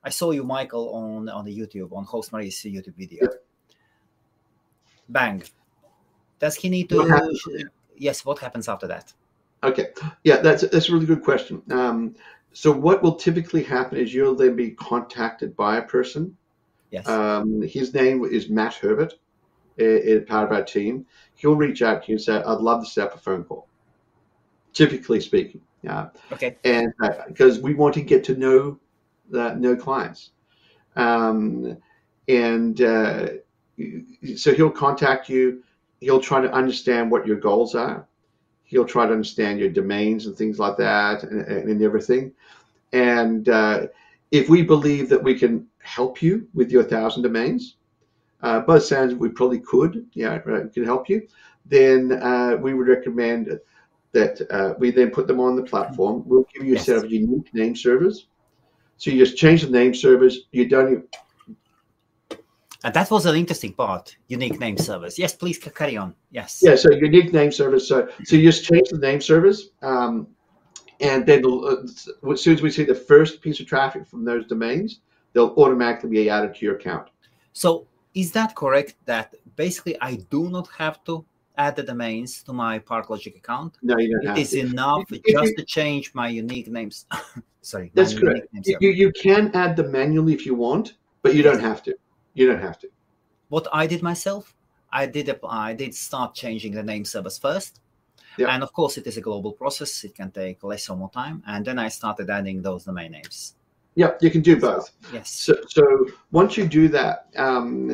[0.03, 3.19] I saw you, Michael, on on the YouTube on Host Marie's YouTube video.
[3.23, 3.37] Yeah.
[5.09, 5.43] Bang.
[6.39, 6.99] Does he need to?
[7.01, 7.43] happens?
[7.97, 8.23] Yes.
[8.23, 9.13] What happens after that?
[9.63, 9.87] Okay,
[10.23, 11.63] yeah, that's that's a really good question.
[11.71, 12.15] Um,
[12.57, 16.35] so what will typically happen is you'll then be contacted by a person.
[16.89, 17.07] Yes.
[17.07, 19.13] Um, his name is Matt Herbert,
[19.77, 21.05] is part of our team.
[21.35, 23.67] He'll reach out to you and say, "I'd love to set up a phone call."
[24.73, 26.57] Typically speaking, yeah, okay.
[26.63, 26.91] and
[27.27, 28.79] because we want to get to know
[29.29, 30.31] the know clients,
[30.95, 31.77] um,
[32.27, 33.27] and uh,
[34.35, 35.61] so he'll contact you.
[36.01, 38.07] He'll try to understand what your goals are.
[38.67, 42.33] He'll try to understand your domains and things like that, and, and everything.
[42.93, 43.87] And uh,
[44.31, 47.77] if we believe that we can help you with your thousand domains,
[48.41, 51.27] uh, both sounds we probably could, yeah, right, can help you.
[51.65, 53.59] Then uh, we would recommend
[54.11, 56.23] that uh, we then put them on the platform.
[56.25, 58.27] We'll give you a set of unique name servers.
[58.97, 60.47] So you just change the name servers.
[60.51, 61.03] You don't even,
[62.83, 64.15] And that was an interesting part.
[64.27, 65.17] Unique name service.
[65.17, 66.13] Yes, please carry on.
[66.31, 66.59] Yes.
[66.63, 66.75] yeah.
[66.75, 67.87] So unique name service.
[67.87, 69.69] So so you just change the name service.
[69.81, 70.27] um,
[70.99, 74.47] and then uh, as soon as we see the first piece of traffic from those
[74.47, 75.01] domains,
[75.33, 77.09] they'll automatically be added to your account.
[77.53, 81.23] So is that correct that basically I do not have to
[81.55, 83.77] add the domains to my ParkLogic account?
[83.83, 84.59] No, you don't It have is to.
[84.61, 87.05] enough If you- just to change my unique names.
[87.61, 87.91] Sorry.
[87.93, 88.47] That's correct.
[88.63, 91.93] You, you you can add them manually if you want, but you don't have to.
[92.37, 92.87] You don't have to.
[93.49, 94.55] What I did myself,
[94.91, 97.81] I did I did start changing the name servers first.
[98.37, 98.53] Yeah.
[98.53, 100.03] And of course, it is a global process.
[100.03, 101.41] It can take less or more time.
[101.47, 103.55] And then I started adding those domain names.
[103.95, 104.91] Yeah, you can do both.
[105.11, 105.31] Yes.
[105.31, 107.87] So, so once you do that, um,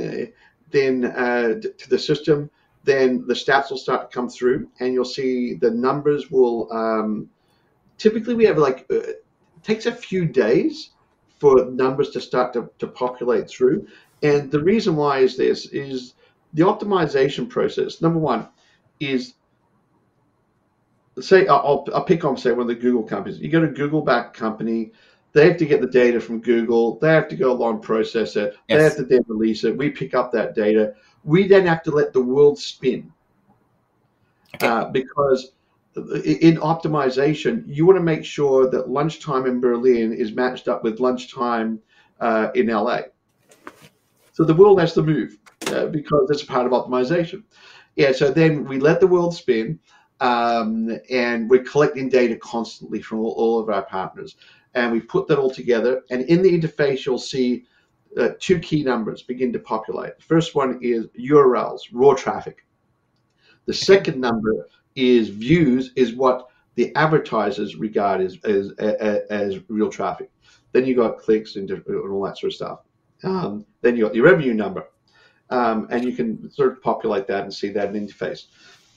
[0.71, 2.49] then uh, to the system,
[2.83, 6.69] then the stats will start to come through, and you'll see the numbers will.
[6.73, 7.29] Um,
[7.97, 9.23] typically, we have like uh, it
[9.63, 10.89] takes a few days
[11.39, 13.87] for numbers to start to, to populate through,
[14.23, 16.15] and the reason why is this is
[16.53, 18.01] the optimization process.
[18.01, 18.47] Number one
[18.99, 19.35] is
[21.19, 23.39] say I'll, I'll pick on say one of the Google companies.
[23.39, 24.91] You get a Google backed company
[25.33, 26.99] they have to get the data from Google.
[26.99, 28.55] They have to go along, process it.
[28.69, 29.75] They have to then release it.
[29.75, 30.93] We pick up that data.
[31.23, 33.11] We then have to let the world spin
[34.55, 34.67] Okay.
[34.67, 35.53] uh, because
[35.95, 40.99] in optimization, you want to make sure that lunchtime in Berlin is matched up with
[40.99, 41.79] lunchtime
[42.19, 43.01] uh, in LA.
[44.33, 47.43] So the world has to move uh, because it's part of optimization.
[47.95, 48.11] Yeah.
[48.11, 49.79] So then we let the world spin,
[50.19, 54.35] um, and we're collecting data constantly from all, all of our partners
[54.75, 56.03] and we put that all together.
[56.09, 57.65] And in the interface, you'll see
[58.19, 60.17] uh, two key numbers begin to populate.
[60.17, 62.65] The first one is URLs, raw traffic.
[63.65, 69.89] The second number is views, is what the advertisers regard as as, as, as real
[69.89, 70.31] traffic.
[70.71, 72.79] Then you got clicks and all that sort of stuff.
[73.23, 74.89] Um, then you got your revenue number,
[75.49, 78.45] um, and you can sort of populate that and see that in interface.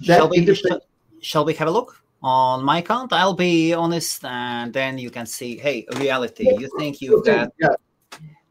[0.01, 0.81] That Shall we, interface-
[1.21, 3.13] shall, we have a look on my account?
[3.13, 6.45] I'll be honest, and then you can see, hey, reality.
[6.59, 7.75] You think you've got, yeah,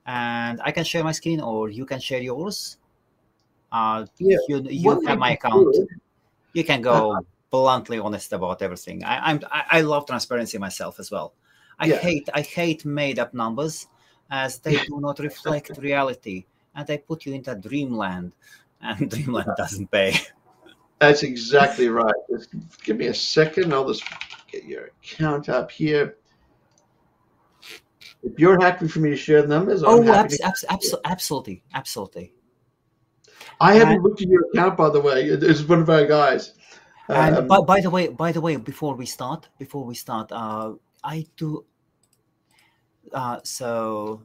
[0.06, 2.78] and I can share my screen, or you can share yours.
[3.72, 5.76] Uh, Yeah, you you have my account.
[6.54, 7.20] You can go
[7.52, 9.04] bluntly honest about everything.
[9.04, 11.34] I, I'm I, I love transparency myself as well.
[11.80, 11.98] I Yeah.
[11.98, 13.88] hate I hate made up numbers
[14.30, 16.46] as they do not reflect reality,
[16.76, 18.34] and they put you into dreamland,
[18.82, 20.16] and dreamland doesn't pay.
[21.00, 22.16] That's exactly right.
[22.30, 22.50] Just
[22.84, 23.74] give me a second.
[23.74, 24.04] I'll just
[24.52, 26.16] get your account up here.
[28.24, 32.34] If you're happy for me to share the numbers, Oh, abs- abs- abs- absolutely, absolutely.
[33.60, 35.26] I haven't looked at your account, by the way.
[35.26, 36.54] It's one of our guys.
[37.08, 40.32] And Um, by, by the way, by the way, before we start, before we start,
[40.32, 40.74] uh,
[41.04, 41.66] I do.
[43.14, 44.22] Uh, so,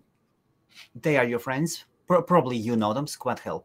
[0.95, 1.85] they are your friends.
[2.07, 3.07] Pro- probably you know them.
[3.07, 3.65] Squadhelp,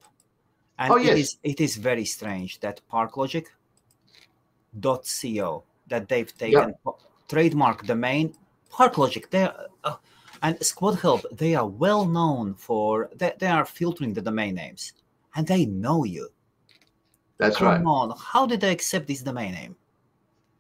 [0.78, 1.18] and Oh, it yes.
[1.18, 6.98] is it is very strange that ParkLogic.co that they've taken po-
[7.28, 8.34] trademark domain
[8.72, 9.30] ParkLogic.
[9.30, 9.50] They
[9.84, 9.96] uh,
[10.44, 11.24] and Squadhelp.
[11.38, 14.94] They are well known for they, they are filtering the domain names,
[15.36, 16.30] and they know you.
[17.38, 17.86] that's Come right.
[17.86, 19.76] on, how did they accept this domain name?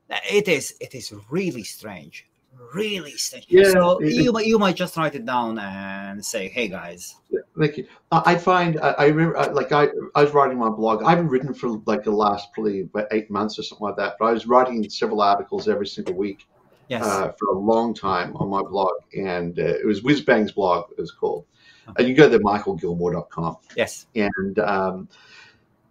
[0.09, 2.25] Uh, It is it is really strange,
[2.73, 3.45] really strange.
[3.49, 7.15] Yeah, so it- you might you might just write it down and say, "Hey guys,
[7.57, 7.87] Thank you.
[8.11, 11.03] I find I, I remember like I I was writing my blog.
[11.03, 14.15] I haven't written for like the last probably about eight months or something like that.
[14.19, 16.47] But I was writing several articles every single week,
[16.89, 17.05] Yes.
[17.05, 20.91] uh, for a long time on my blog, and uh, it was Whizbang's blog.
[20.97, 21.45] It was called,
[21.87, 21.93] Oh.
[21.97, 24.07] and you go to michaelgilmore.com, yes.
[24.15, 25.07] and um,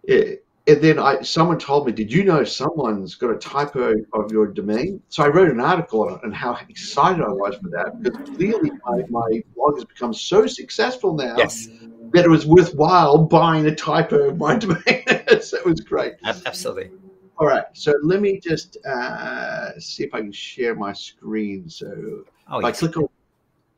[0.03, 4.31] it, and then I someone told me, did you know someone's got a typo of
[4.31, 5.01] your domain?
[5.09, 8.17] So I wrote an article on it and how excited I was for that because
[8.35, 11.69] clearly my, my blog has become so successful now Yes.
[12.13, 15.03] that it was worthwhile buying a typo of my domain.
[15.41, 16.13] so it was great.
[16.25, 16.89] Absolutely.
[17.37, 21.69] All right, so let me just uh, see if I can share my screen.
[21.69, 23.07] So Oh, if I click on,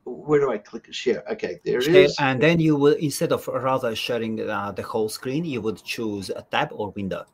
[0.08, 1.24] where do I click share?
[1.32, 2.16] Okay, there Share- is.
[2.20, 6.30] And then you will, instead of rather sharing uh, the whole screen, you would choose
[6.30, 7.26] a tab or window.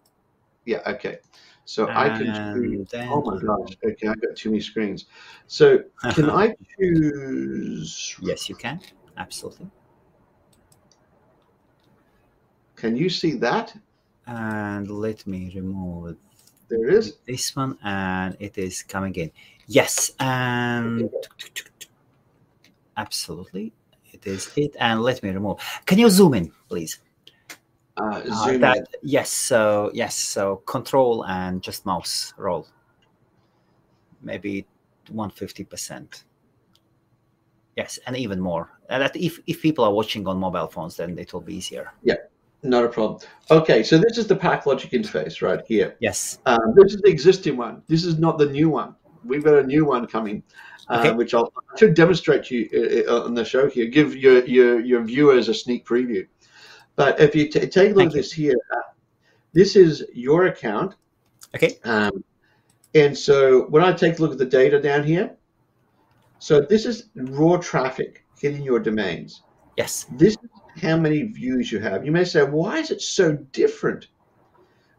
[0.65, 1.19] Yeah, okay.
[1.65, 2.89] So I can And choose.
[2.91, 3.77] then Oh my gosh.
[3.85, 5.05] Okay, I've got too many screens.
[5.47, 5.79] So
[6.13, 8.15] can I choose?
[8.21, 8.79] Yes, you can.
[9.17, 9.69] Absolutely.
[12.75, 13.73] Can you see that?
[14.25, 16.17] And let me remove
[16.69, 17.17] There it is.
[17.25, 19.31] this one, and it is coming in.
[19.67, 21.09] Yes, and
[22.97, 23.73] absolutely,
[24.11, 24.75] it is it.
[24.79, 25.59] And let me remove.
[25.85, 26.99] Can you zoom in, please?
[27.97, 28.85] Uh, Uh, zoom that, in.
[29.01, 29.29] yes.
[29.29, 30.15] So yes.
[30.15, 32.67] So control and just mouse roll.
[34.21, 34.65] Maybe
[35.09, 36.23] one fifty percent.
[37.75, 38.69] Yes, and even more.
[38.89, 41.91] And that if if people are watching on mobile phones, then it will be easier.
[42.03, 42.15] Yeah.
[42.65, 43.19] Not a problem.
[43.51, 45.97] Okay, so this is the ParkLogic interface right here.
[45.99, 46.39] Yes.
[46.45, 47.83] Um, this is the existing one.
[47.89, 48.95] This is not the new one.
[49.25, 50.43] We've got a new one coming,
[50.89, 53.87] uh, which I'll I should demonstrate to you uh, uh, on the show here.
[53.87, 56.27] Give your your your viewers a sneak preview.
[56.95, 58.21] But if you take a look Thank at you.
[58.21, 58.93] this here, uh,
[59.53, 60.95] this is your account.
[61.55, 61.79] Okay.
[61.83, 62.23] Um,
[62.95, 65.35] and so when I take a look at the data down here,
[66.39, 69.43] so this is raw traffic hitting your domains.
[69.77, 70.05] Yes.
[70.11, 70.49] This is
[70.81, 72.05] how many views you have.
[72.05, 74.07] You may say, why is it so different?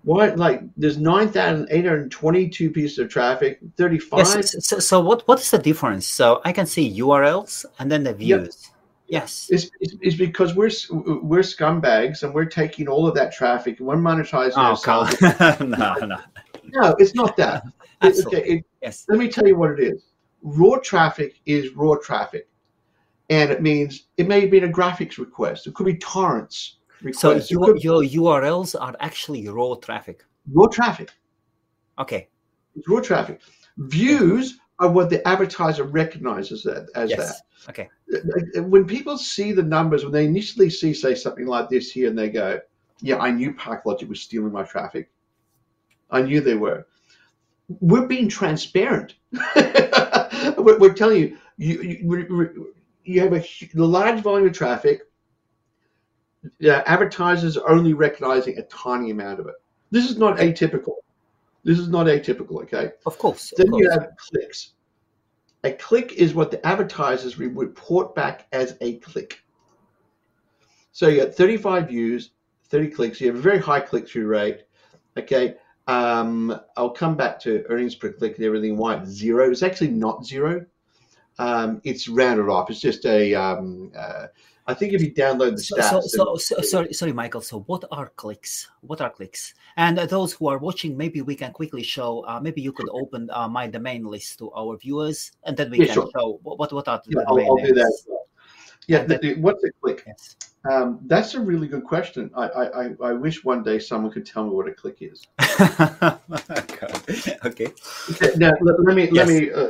[0.05, 4.19] Why, like, there's 9,822 pieces of traffic, 35.
[4.19, 4.67] Yes.
[4.67, 6.07] So, so what what is the difference?
[6.07, 8.19] So I can see URLs and then the Yep.
[8.19, 8.71] views.
[9.09, 9.49] Yes.
[9.51, 10.71] It's, it's, it's because we're
[11.23, 15.21] we're scumbags and we're taking all of that traffic and we're monetizing Oh, ourselves.
[15.61, 16.19] no, no.
[16.65, 17.65] No, it's not that.
[18.03, 19.07] It- okay, it- Yes.
[19.09, 20.03] let me tell you what it is.
[20.43, 22.47] Raw traffic is raw traffic,
[23.31, 25.67] and it means it may be a graphics request.
[25.67, 26.77] It could be torrents
[27.13, 30.25] So your your URLs are actually raw traffic.
[30.53, 31.11] raw traffic.
[31.99, 32.29] Okay.
[32.77, 33.41] It's raw traffic.
[33.79, 37.43] Views are what the advertiser recognizes that as Yes.
[37.69, 37.89] Okay.
[38.13, 38.19] Uh,
[38.59, 42.09] uh, when people see the numbers, when they initially see, say, something like this here,
[42.09, 42.61] and they go,
[43.01, 45.11] "Yeah, I knew ParkLogic was stealing my traffic.
[46.11, 46.87] I knew they were."
[47.81, 49.15] We're being transparent.
[49.57, 52.75] we're, we're telling you, you, you,
[53.05, 53.45] you have a
[53.75, 55.03] large volume of traffic.
[56.59, 59.55] Yeah, advertisers are only recognizing a tiny amount of it.
[59.91, 60.97] This is not atypical.
[61.65, 62.63] This is not atypical.
[62.63, 62.93] Okay.
[63.07, 63.53] Of course.
[63.53, 64.73] Of Then you have clicks.
[65.65, 69.43] A click is what the advertisers report back as a click.
[70.93, 72.31] So you got 35 views,
[72.69, 73.21] 30 clicks.
[73.21, 74.65] You have a very high click through rate.
[75.17, 75.57] Okay.
[75.87, 78.77] Um, I'll come back to earnings per click and everything.
[78.77, 79.51] Why it's zero?
[79.51, 80.65] It's actually not zero.
[81.39, 82.71] Um, it's rounded off.
[82.71, 83.35] It's just a.
[83.35, 84.27] Um, uh,
[84.67, 87.43] I think if you download the So, stats, so, so, so, sorry, sorry, Michael.
[87.43, 88.69] So, what are clicks?
[88.81, 89.55] What are clicks?
[89.77, 92.25] And uh, those who are watching, maybe we can quickly show.
[92.27, 95.81] Uh, maybe you could open uh, my domain list to our viewers, and then we
[95.81, 96.11] Yeah, can sure.
[96.17, 97.93] show what what, are the yeah, I'll, domain I'll do that.
[98.87, 100.05] Yeah, the, the, what's a click?
[100.07, 100.37] Yes.
[100.71, 102.31] Um, that's a really good question.
[102.35, 105.27] I, I, I- wish one day someone could tell me what a click is.
[107.45, 107.67] okay.
[108.11, 109.69] Okay, now let, let me let me uh,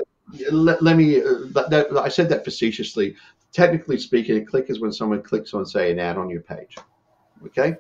[0.52, 1.20] let, let me.
[1.20, 3.16] Uh, that, that, I said that facetiously.
[3.54, 6.76] Technically speaking, a click is when someone clicks on, say, an ad on your page.
[7.46, 7.76] Okay.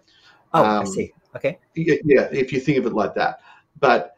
[0.54, 1.12] Oh, I Um, see.
[1.34, 1.58] Okay.
[1.74, 3.40] Yeah, yeah, if you think of it like that.
[3.80, 4.16] But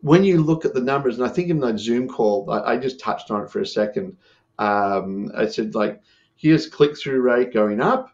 [0.00, 2.76] when you look at the numbers, and I think in that Zoom call, I, I
[2.76, 4.16] just touched on it for a second.
[4.58, 6.02] Um, I said, like,
[6.34, 8.10] here's click through rate going up,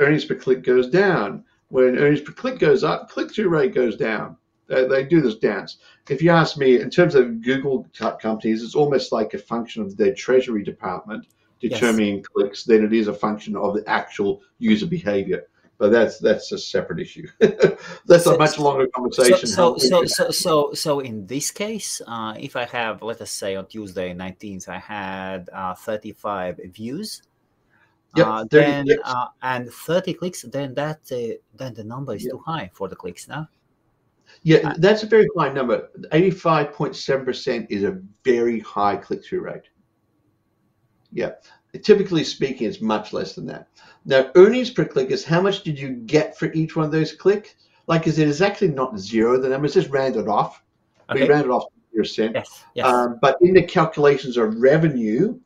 [0.00, 1.44] earnings per click goes down.
[1.68, 4.38] When earnings per click goes up, click through rate goes down.
[4.68, 5.78] They, they do this dance.
[6.08, 9.82] If you ask me, in terms of Google type companies, it's almost like a function
[9.82, 11.26] of their treasury department
[11.60, 15.44] determining clicks than it is a function of the actual user behavior.
[15.78, 17.26] But that's that's a separate issue.
[18.06, 19.46] that's So- a much longer conversation.
[19.46, 23.56] so, so, so, so, so, in this case, uh, if I have, let us say,
[23.56, 27.22] on Tuesday, nineteenth, I had uh, thirty-five views.
[28.16, 32.24] Yep, uh, 30 then uh, and 30 clicks then that uh, then the number is
[32.24, 32.32] Yep.
[32.32, 33.46] too high for the clicks now
[34.46, 35.90] Yeah, that's a very high number.
[36.12, 39.64] 85.7% is a very high click through rate.
[41.10, 41.32] Yeah.
[41.82, 43.66] Typically speaking, it's much less than that.
[44.04, 47.12] Now, earnings per click is how much did you get for each one of those
[47.12, 47.56] clicks?
[47.88, 50.62] Like, is it is actually not zero, the number is just rounded off.
[51.12, 51.64] We okay rounded off
[52.04, 52.36] sent.
[52.36, 52.64] Yes.
[52.74, 52.86] Yes.
[52.86, 55.40] Um, but in the calculations of revenue,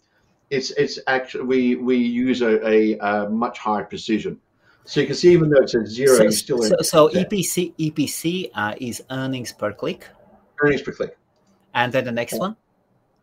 [0.50, 4.38] it's it's actually we we use a, a, a much higher precision.
[4.84, 7.74] So you can see, even though it's a zero, so, you still so, so EPC
[7.76, 10.08] EPC uh, is earnings per click,
[10.60, 11.16] earnings per click
[11.74, 12.56] and then the next one.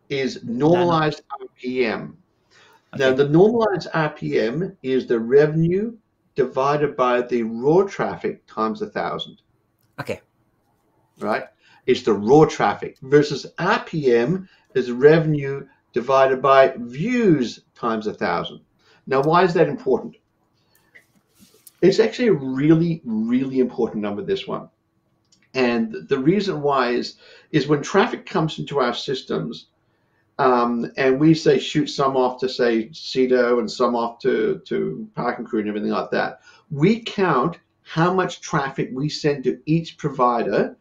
[0.08, 2.14] is normalized RPM.
[2.96, 5.96] Now, the normalized RPM is the revenue
[6.34, 9.42] divided by the raw traffic times a thousand.
[10.00, 10.20] Okay.
[11.18, 11.44] right?
[11.86, 18.60] It's the raw traffic versus RPM is revenue divided by views times a thousand.
[19.06, 20.16] Now, why is that important?
[21.80, 24.68] It's actually a really, really important number, this one.
[25.54, 27.16] And the reason why is,
[27.52, 29.68] is when traffic comes into our systems,
[30.38, 35.08] um, and we say shoot some off to say Sedo and some off to, to
[35.14, 36.40] Parking Crew and everything like that,
[36.70, 40.76] we count how much traffic we send to each provider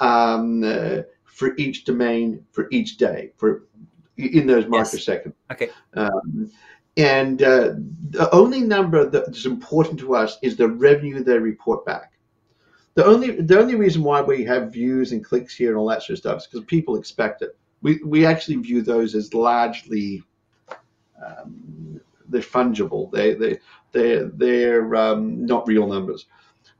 [0.00, 3.64] um, uh, for each domain for each day for
[4.16, 4.94] in those Yes.
[4.94, 5.32] microseconds.
[5.50, 5.70] Okay.
[5.94, 6.50] Um,
[6.96, 7.74] and uh,
[8.10, 12.12] the only number that's important to us is the revenue they report back.
[12.94, 16.02] The only the only reason why we have views and clicks here and all that
[16.02, 17.56] sort of stuff is because people expect it.
[17.80, 20.22] We we actually view those as largely
[21.24, 23.10] um, they're fungible.
[23.10, 23.58] They they
[23.92, 26.26] they they're um, not real numbers.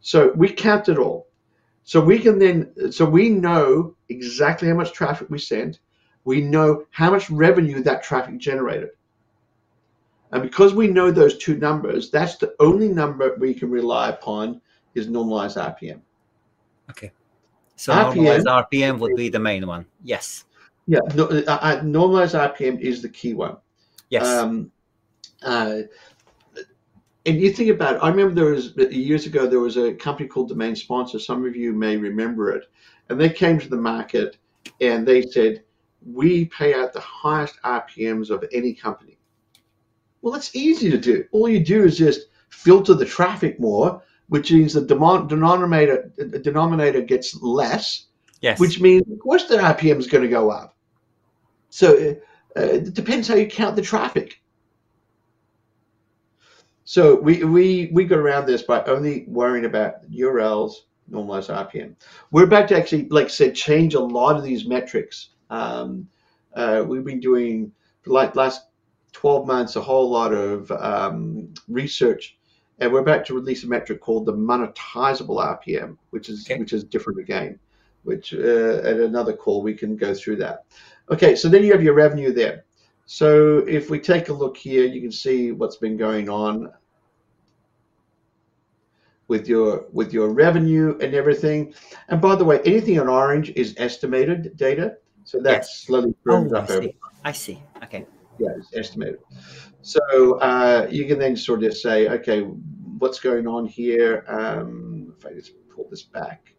[0.01, 1.28] So we count it all.
[1.84, 5.80] So we can then so we know exactly how much traffic we sent.
[6.24, 8.90] We know how much revenue that traffic generated.
[10.32, 14.60] And because we know those two numbers, that's the only number we can rely upon
[14.94, 16.00] is normalized RPM.
[16.90, 17.12] Okay.
[17.76, 19.84] So RPM normalized RPM would be the main one.
[20.02, 20.44] Yes.
[20.86, 23.56] Yeah, no, uh, uh, normalized RPM is the key one.
[24.09, 24.26] Yes.
[24.26, 24.72] Um,
[25.42, 25.82] uh,
[27.24, 30.28] and you think about it, I remember there was years ago there was a company
[30.28, 31.18] called Domain Sponsor.
[31.18, 32.64] Some of you may remember it,
[33.09, 34.38] and they came to the market
[34.80, 35.62] and they said,
[36.04, 39.18] "We pay out the highest RPMs of any company."
[40.22, 41.24] Well, that's easy to do.
[41.32, 46.10] All you do is just filter the traffic more, which means the denominator
[46.42, 48.06] denominator gets less,
[48.40, 48.58] yes.
[48.60, 50.76] which means of course the RPM is going to go up.
[51.70, 54.40] So uh, uh, it depends how you count the traffic.
[56.84, 60.72] So we, we we got around this by only worrying about URLs,
[61.08, 61.94] normalized RPM.
[62.30, 65.30] We're about to actually, like I said, change a lot of these metrics.
[65.50, 66.08] Um,
[66.54, 67.72] uh, we've been doing
[68.02, 68.66] for like last
[69.12, 72.36] 12 months a whole lot of um, research,
[72.78, 76.59] and we're about to release a metric called the monetizable RPM, which is Okay.
[76.59, 77.59] which is different again.
[78.05, 80.64] Which uh, at another call we can go through that.
[81.10, 82.64] Okay, so then you have your revenue there.
[83.06, 86.72] So if we take a look here, you can see what's been going on
[89.28, 91.74] with your with your revenue and everything.
[92.09, 94.97] And by the way, anything in orange is estimated data.
[95.24, 95.82] So that's Yes.
[95.84, 96.94] slowly oh, firmed I up over see.
[97.24, 97.62] I see.
[98.43, 99.20] Yeah, it's estimated.
[99.82, 100.01] So
[100.40, 102.40] uh, you can then sort of say, okay,
[102.98, 104.24] what's going on here?
[104.28, 106.55] Um, if I just pull this back.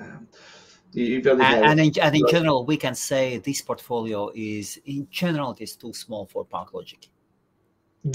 [0.00, 0.28] Um,
[0.94, 5.60] And, and in, and in general, we can say this portfolio is in general it
[5.60, 7.08] is too small for ParkLogic.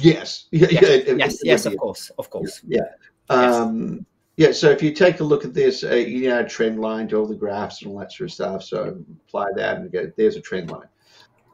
[0.01, 2.61] yes, yeah, Yes, yeah, yes, it yes, would of course, of course.
[2.67, 2.89] Yeah.
[3.29, 4.05] Um,
[4.37, 4.51] yeah.
[4.51, 7.27] So if you take a look at this, uh, you know, trend line to all
[7.27, 8.63] the graphs and all that sort of stuff.
[8.63, 8.97] So
[9.27, 10.87] apply that and go, there's a trend line.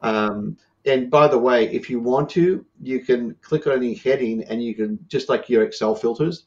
[0.02, 4.42] Um, and by the way, if you want to, you can click on any heading
[4.44, 6.46] and you can, just like your Excel filters.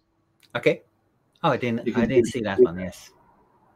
[0.56, 0.84] Okay.
[1.44, 1.82] Oh, I didn't.
[1.96, 2.80] I didn't see that one.
[2.80, 3.12] Yes.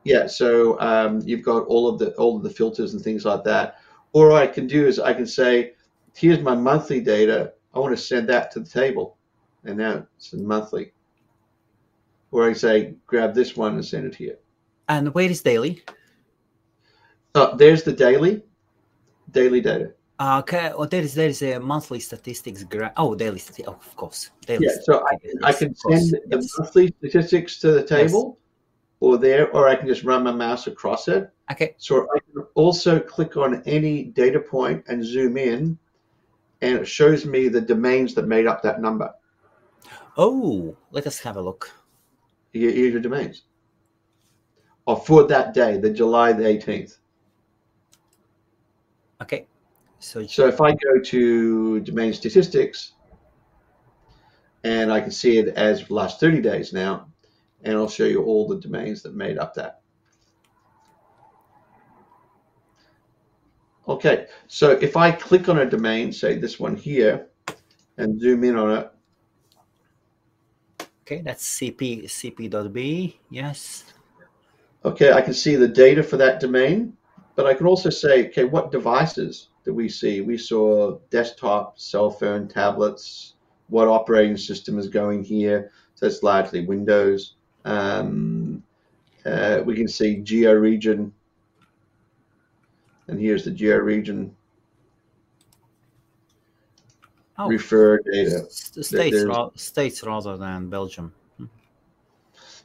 [0.04, 0.28] Yeah.
[0.28, 3.78] So um, you've got all of the all of the filters and things like that.
[4.12, 5.74] Or I can do is I can say,
[6.16, 7.54] here's my monthly data.
[7.74, 9.18] I want to send that to the table,
[9.66, 10.94] and now it's monthly.
[12.32, 14.38] Or I say, grab this one and send it here.
[14.88, 15.84] And where is daily?
[17.36, 18.44] Oh, there's the daily,
[19.32, 19.94] daily data.
[20.20, 20.72] Uh, Okay.
[20.78, 22.92] Well, there is there is a monthly statistics graph.
[22.98, 23.70] Oh, daily statistics.
[23.70, 24.32] Oh, of course.
[24.46, 26.50] Daily Yeah, so I, I can send the yes.
[26.58, 28.38] monthly statistics to the table,
[29.00, 31.30] or there, or I can just run my mouse across it.
[31.52, 31.76] Okay.
[31.78, 35.78] So I can also click on any data point and zoom in,
[36.62, 39.14] and it shows me the domains that made up that number.
[40.18, 41.72] Oh, let us have a look.
[42.52, 43.44] Here's your domains.
[44.86, 46.98] Or for that day, the July the 18th.
[49.22, 49.46] Okay.
[50.00, 52.94] So, So if I go to domain statistics,
[54.64, 57.08] and I can see it as last 30 days now,
[57.64, 59.82] and I'll show you all the domains that made up that.
[63.88, 67.28] Okay, so if I click on a domain, say this one here,
[67.98, 68.92] and zoom in on it,
[71.10, 73.20] okay, that's cp cp.b.
[73.30, 73.86] Yes.
[74.86, 76.96] Okay, I can see the data for that domain,
[77.36, 80.22] but I can also say, okay, what devices did we see?
[80.22, 83.34] We saw desktop, cell phone, tablets,
[83.68, 85.72] what operating system is going here.
[85.96, 87.36] So it's largely Windows.
[87.66, 88.64] Um,
[89.26, 91.12] uh, we can see geo region,
[93.08, 94.34] and here's the geo region
[97.42, 98.46] Oh, refer data.
[98.76, 101.14] the states, ra- states rather than Belgium.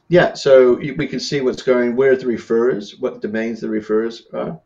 [0.09, 4.21] Yeah, so you- we can see what's going, where the referrers, what domains the referrers
[4.33, 4.59] are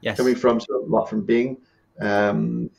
[0.00, 0.16] Yes.
[0.16, 1.58] coming from, so a lot from Bing.
[2.00, 2.70] Um,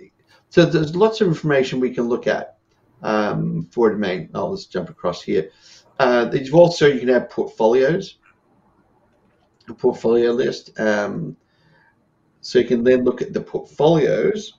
[0.50, 2.58] so there's lots of information we can look at
[3.04, 4.30] um, for domain.
[4.34, 5.52] I'll just jump across here.
[6.00, 8.18] Uh, there's also, you can have portfolios,
[9.70, 10.80] a portfolio list.
[10.80, 11.36] Um,
[12.42, 14.54] so you can then look at the portfolios.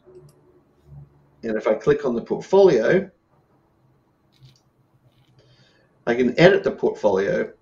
[1.43, 3.09] And if I click on the portfolio,
[6.06, 7.52] I can edit the portfolio.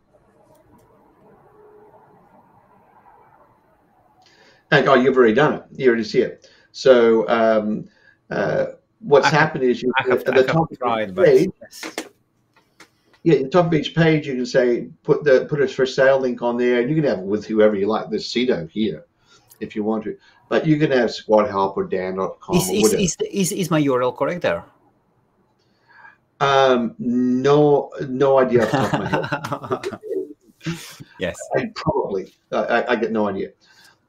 [4.70, 5.62] And, oh, you've already done it.
[5.73, 6.48] You already see it.
[6.73, 7.89] So um,
[8.31, 8.66] uh,
[9.01, 11.51] what's I have- happened is you have, at the top of tried, the but page,
[11.62, 11.97] yes.
[13.23, 15.86] yeah, at the top of each page, you can say put the put a for
[15.86, 18.11] sale link on there, and you can have it with whoever you like.
[18.11, 19.07] There's Sedo here,
[19.61, 20.16] if you want to,
[20.48, 24.16] but you can have Squadhelp or Dan.com Is, or is, is, is, is my URL
[24.16, 24.64] correct there?
[26.40, 30.01] um, no, no idea off top of my head.
[31.18, 31.36] yes.
[31.56, 32.35] I probably.
[32.52, 33.51] I, I- I get no idea.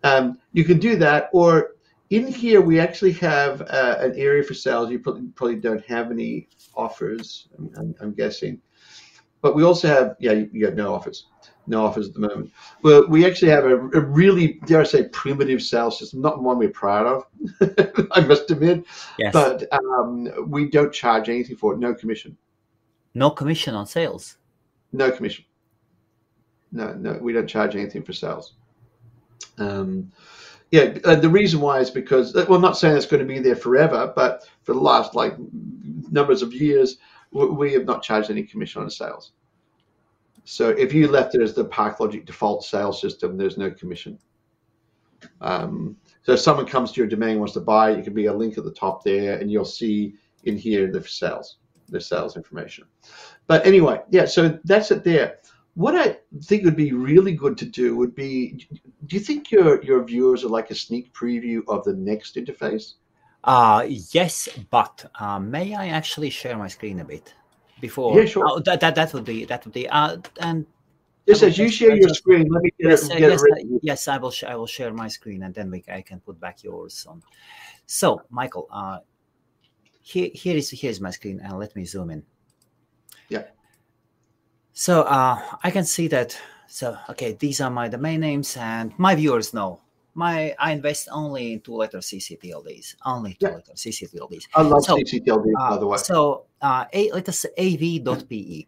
[0.03, 1.75] Um, you can do that, or
[2.09, 4.91] in here we actually have uh, an area for sales.
[4.91, 7.47] You probably, probably don't have any offers.
[7.57, 8.61] I'm, I'm, I'm guessing,
[9.41, 11.27] but we also have yeah, you, you have no offers,
[11.67, 12.51] no offers at the moment.
[12.81, 16.57] Well, we actually have a, a really dare I say primitive sales system, not one
[16.57, 17.23] we're proud of.
[18.11, 18.85] I must admit,
[19.19, 19.33] Yes.
[19.33, 21.79] but um, we don't charge anything for it.
[21.79, 22.37] No commission.
[23.13, 24.37] no commission on sales.
[24.93, 25.43] No commission.
[26.71, 28.53] No, no, we don't charge anything for sales.
[29.57, 30.11] Um,
[30.71, 33.33] yeah, uh, the reason why is because, uh, well, I'm not saying it's going to
[33.33, 35.35] be there forever, but for the last like
[36.11, 36.97] numbers of years,
[37.31, 39.31] we have not charged any commission on sales.
[40.49, 44.17] So if you left it as the ParkLogic default sales system, there's no commission.
[45.41, 48.33] Um, so if someone comes to your domain wants to buy, it can be a
[48.33, 50.15] link at the top there, and you'll see
[50.45, 51.57] in here the sales,
[51.89, 52.85] the sales information.
[53.47, 55.39] But anyway, yeah, so that's it there.
[55.73, 58.65] What I think would be really good to do would be
[59.05, 62.93] do you think your your viewers are like a sneak preview of the next interface?
[63.43, 67.33] Uh, yes, but uh, may I actually share my screen a bit
[67.79, 68.19] before?
[68.19, 68.43] Yeah, sure.
[68.47, 70.65] Oh, that, that that would be that would be uh, and
[71.27, 73.41] Just I as you share your screen, let me get yes, it, uh, get yes,
[73.43, 73.63] it ready.
[73.75, 76.19] uh, yes, I will sh- I will share my screen and then we I can
[76.19, 77.21] put back yours on.
[77.85, 78.99] So, Michael, uh,
[80.01, 82.23] here here is here is my screen and let me zoom in.
[83.29, 83.43] Yeah.
[84.73, 86.37] So uh, I can see that.
[86.67, 89.81] So okay, these are my domain names, and my viewers know
[90.17, 93.49] my I invest only in two-letter CCTLDs, only Yeah.
[93.49, 94.47] two-letter CCTLDs.
[94.55, 95.97] I love So, CCTLD, by Uh, the way.
[95.97, 98.65] So uh, a, let us say av.pe,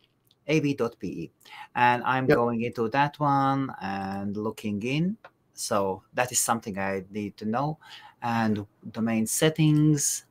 [0.48, 1.30] av.pe,
[1.76, 2.36] and I'm Yep.
[2.38, 5.18] going into that one and looking in.
[5.54, 7.80] So that is something I need to know.
[8.22, 10.26] And domain settings,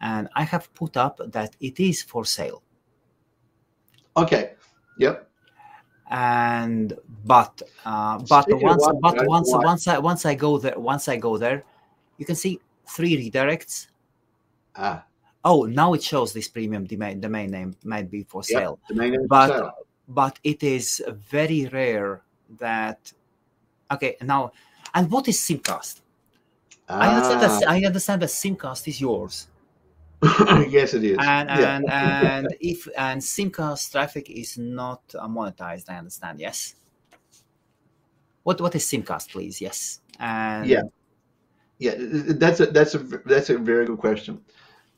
[0.00, 2.62] and I have put up that it is for sale.
[4.16, 4.52] Okay.
[4.98, 5.28] Yep.
[6.10, 6.92] And
[7.24, 11.08] but uh, but Speaking once what, but once once I once I go there once
[11.08, 11.64] I go there,
[12.18, 13.88] you can see three redirects.
[14.76, 15.04] Ah,
[15.44, 18.58] Oh, now it shows this premium domain, domain name might be for Yep.
[18.58, 18.78] sale.
[18.88, 19.72] domain name for But- sale.
[20.08, 22.22] but it is very rare
[22.58, 23.12] that
[23.90, 24.52] okay now
[24.94, 26.00] and what is simcast
[26.88, 29.48] i understand Ah, that i understand that simcast is yours
[30.68, 31.16] yes, it is.
[31.20, 31.76] and Yeah.
[31.76, 36.74] and and if and simcast traffic is not monetized i understand yes
[38.42, 40.82] what what is simcast please yes and Yeah.
[41.78, 41.94] Yeah,
[42.42, 44.40] that's a that's a that's a very good question.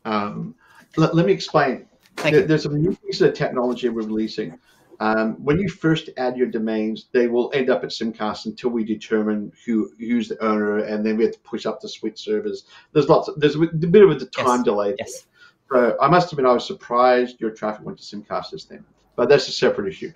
[0.07, 0.55] Um,
[0.97, 1.87] let, let me explain.
[2.23, 4.59] There- There's some new pieces of technology we're releasing.
[5.01, 8.83] Um, when you first add your domains, they will end up at Simcast until we
[8.83, 12.65] determine who who's the owner, and then we have to push up the switch servers.
[12.93, 13.29] There's lots.
[13.29, 14.65] Of, there's a bit of a time Yes.
[14.65, 14.95] delay.
[14.99, 15.27] yes
[15.71, 18.83] So I must admit, I was surprised your traffic went to Simcast this thing,
[19.17, 20.13] but that's a separate issue.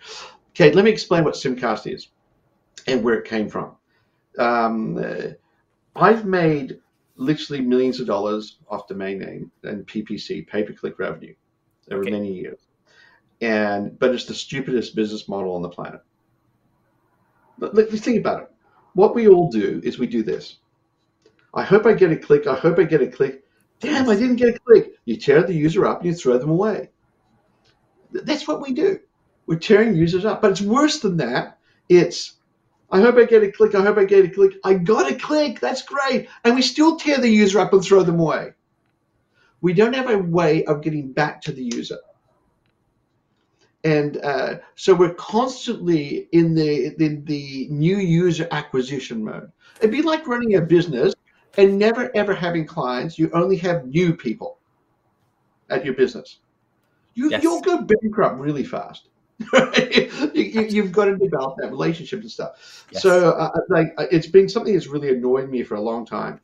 [0.53, 2.09] Okay, let me explain what Simcast is
[2.87, 3.73] and where it came from.
[4.39, 5.33] Um, uh,
[5.95, 6.81] I've made
[7.21, 11.35] literally millions of dollars off domain name and PPC, pay per click revenue,
[11.91, 12.11] over Okay.
[12.11, 12.59] many years,
[13.41, 16.01] and but it's the stupidest business model on the planet.
[17.59, 18.51] But let me think about it.
[18.95, 20.59] What we all do is we do this.
[21.55, 22.47] I hope I get a click.
[22.47, 23.45] I hope I get a click.
[23.81, 24.95] Damn, I didn't get a click.
[25.05, 26.91] You tear the user up and you throw them away.
[28.13, 28.99] That's what we do.
[29.47, 30.43] We're tearing users up.
[30.43, 31.59] But it's worse than that.
[31.89, 32.40] It's
[32.93, 33.75] I hope I get a click.
[33.75, 34.55] I hope I get a click.
[34.65, 35.61] I got a click.
[35.61, 36.29] That's great.
[36.45, 38.53] And we still tear the user up and throw them away.
[39.61, 41.99] We don't have a way of getting back to the user.
[43.85, 49.51] And uh, so we're constantly in the, in the new user acquisition mode.
[49.79, 51.15] It'd be like running a business
[51.57, 53.19] and never ever having clients.
[53.19, 54.59] You only have new people
[55.71, 56.41] at your business.
[57.15, 57.43] You, Yes.
[57.43, 59.09] You'll go bankrupt really fast.
[60.35, 62.87] you, have got to develop that relationship and stuff.
[62.91, 63.03] Yes.
[63.03, 66.41] So, uh, like, uh, it's been something that's really annoyed me for a long time,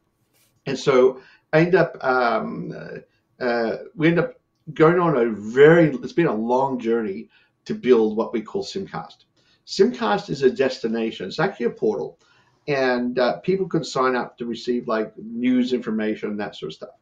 [0.65, 1.21] and so
[1.53, 4.35] I end up, um, uh, uh, we end up
[4.73, 5.95] going on a very.
[5.97, 7.29] It's been a long journey
[7.67, 9.25] to build what we call Simcast.
[9.67, 11.27] Simcast is a destination.
[11.27, 12.19] It's actually a portal,
[12.67, 16.95] and uh, people can sign up to receive like news information, that sort of stuff.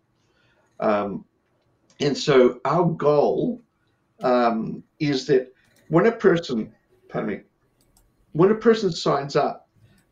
[0.80, 1.24] Um,
[2.00, 3.62] and so our goal
[4.20, 5.53] um, is that
[5.94, 6.74] when a person,
[7.08, 7.40] pardon me,
[8.32, 9.68] when a person signs up,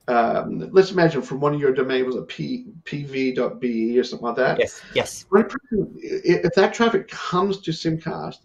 [0.07, 4.37] um, let's imagine from one of your domains was a P, pv.be or something like
[4.37, 4.61] that.
[4.61, 8.37] yes, yes, When a person, if that traffic comes to Simcast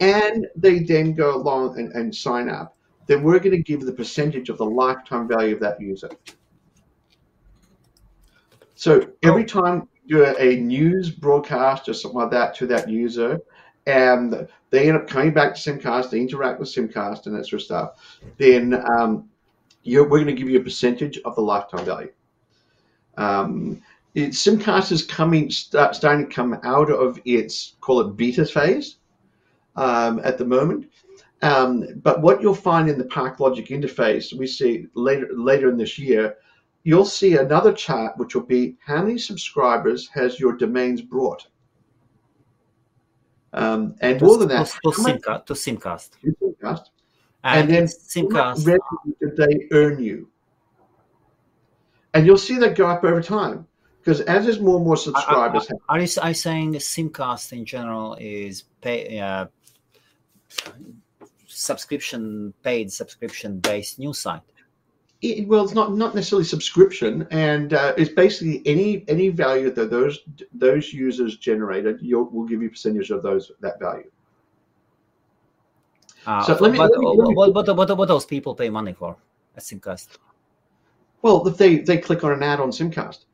[0.00, 2.76] and they then go along and, and sign up,
[3.06, 6.10] then we're going to give the percentage of the lifetime value of that user.
[8.74, 13.38] So every time you do a news broadcast or something like that to that user,
[13.90, 17.60] and they end up coming back to Simcast, they interact with Simcast and that sort
[17.60, 19.28] of stuff, then um,
[19.84, 22.12] we're going to give you a percentage of the lifetime value.
[23.16, 23.82] Um,
[24.14, 28.96] it, Simcast is coming, start, starting to come out of its call it beta phase
[29.76, 30.90] um, at the moment.
[31.42, 35.98] Um, but what you'll find in the ParkLogic interface, we see later later in this
[35.98, 36.36] year,
[36.84, 41.46] you'll see another chart which will be how many subscribers has your domains brought.
[43.52, 46.84] Um, and to, more than that, to, much Simcast, to Simcast, you Simcast,
[47.42, 48.66] and, and then Simcast.
[48.66, 50.28] revenue did they earn you?
[52.14, 53.66] And you'll see that go up over time
[54.00, 58.16] because as there's more and more subscribers, Are you, are you saying Simcast in general
[58.20, 59.46] is pay, uh,
[61.46, 64.42] subscription paid subscription based news site?
[65.22, 69.90] It, well, it's not not necessarily subscription, and uh, it's basically any any value that
[69.90, 70.20] those
[70.52, 74.10] those users generated, you'll we'll give you a percentage of those that value.
[76.26, 78.54] Uh, So let me- what, let me- let me- what, what, what, what those people
[78.54, 79.16] pay money for
[79.56, 80.08] at Simcast?
[81.22, 83.24] Well, if they they click on an ad on Simcast,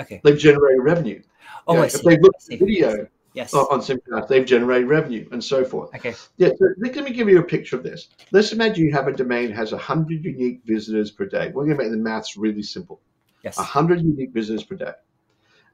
[0.00, 0.20] Okay.
[0.24, 1.22] they've generated revenue.
[1.68, 2.02] Oh, I if see.
[2.08, 3.06] they look at the video
[3.36, 3.52] Yes.
[3.52, 5.94] on Simcast, they've generated revenue and so forth.
[5.94, 6.14] Okay.
[6.38, 8.08] Yeah, so let me give you a picture of this.
[8.32, 11.48] Let's imagine you have a domain that has 100 unique visitors per day.
[11.48, 12.98] We're going to make the maths really simple.
[13.44, 13.58] Yes.
[13.58, 14.92] 100 unique visitors per day.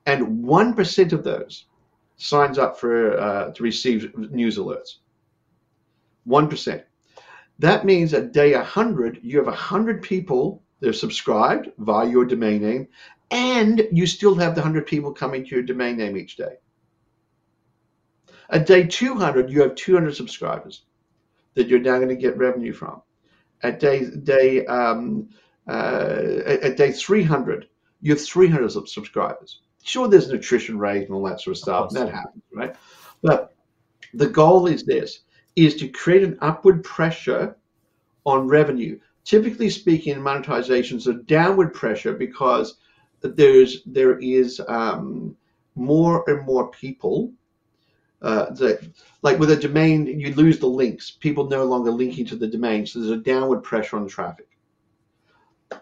[0.06, 1.66] And 1% of those
[2.16, 4.96] signs up for uh, to receive news alerts.
[6.26, 6.82] 1%.
[7.60, 12.60] That means at day 100, you have 100 people that are subscribed via your domain
[12.60, 12.88] name,
[13.30, 16.56] and you still have the 100 people coming to your domain name each day.
[18.52, 20.82] At day 200, you have 200 subscribers
[21.54, 23.00] that you're now going to get revenue from.
[23.62, 25.30] At day day um,
[25.68, 27.68] uh, at, at day 300,
[28.02, 29.62] you have 300 subscribers.
[29.82, 32.76] Sure, there's an attrition rate and all that sort of stuff, and that happens, right?
[33.22, 33.54] But
[34.12, 35.20] the goal is this:
[35.56, 37.56] is to create an upward pressure
[38.26, 38.98] on revenue.
[39.24, 42.76] Typically speaking, monetization is a downward pressure because
[43.22, 45.34] there's there is um,
[45.74, 47.32] more and more people
[48.22, 48.54] uh,
[49.22, 51.10] like with a domain you lose the links.
[51.10, 54.48] People no longer linking to the domain so there's a downward pressure on traffic.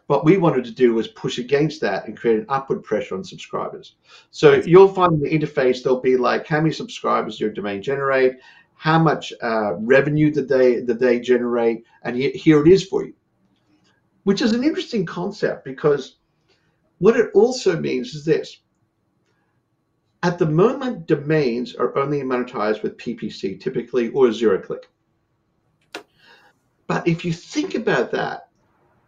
[0.07, 3.25] What we wanted to do was push against that and create an upward pressure on
[3.25, 3.97] subscribers.
[4.31, 8.35] So you'll find in the interface there'll be like how many subscribers your domain generate
[8.81, 13.05] how much uh, revenue did they did they generate and he- here it is for
[13.05, 13.13] you.
[14.25, 16.17] Which is an interesting concept because
[16.97, 18.61] what it also means is this
[20.23, 24.91] at the moment, domains are only monetized with PPC typically or zero click.
[26.87, 28.49] But if you think about that,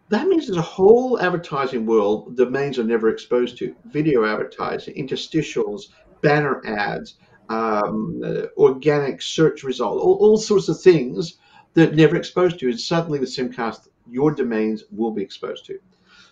[0.08, 5.88] that means there's a whole advertising world domains are never exposed to video advertising, interstitials,
[6.22, 7.16] banner ads,
[7.48, 11.38] um, uh, organic search results, all, all sorts of things
[11.74, 12.70] that never exposed to.
[12.70, 15.78] And suddenly with Simcast, your domains will be exposed to.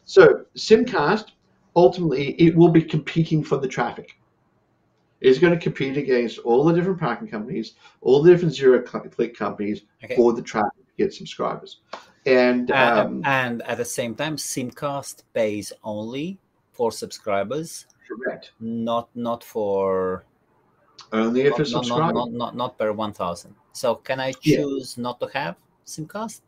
[0.04, 1.32] So Simcast,
[1.76, 4.19] ultimately, it will be competing for the traffic
[5.20, 9.36] is going to compete against all the different parking companies, all the different zero click
[9.36, 10.16] companies Okay.
[10.16, 11.80] for the traffic to get subscribers.
[12.26, 16.38] And Uh, um, and at the same time, Simcast pays only
[16.72, 20.24] for subscribers, correct, not not for
[21.12, 23.54] only if not, it's not, not, not, not, not per one thousand.
[23.72, 24.58] So can I Yeah.
[24.58, 25.56] choose not to have
[25.86, 26.40] Simcast?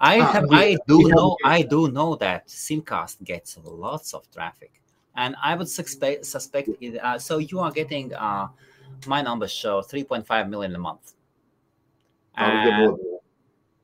[0.00, 4.28] I Uh, have, we- I do know, I do know that Simcast gets lots of
[4.30, 4.82] traffic,
[5.16, 6.98] and I would suspect, suspect it.
[6.98, 8.48] Uh, so you are getting, uh,
[9.06, 11.14] my numbers show 3.5 million a month,
[12.36, 13.16] and, more than that.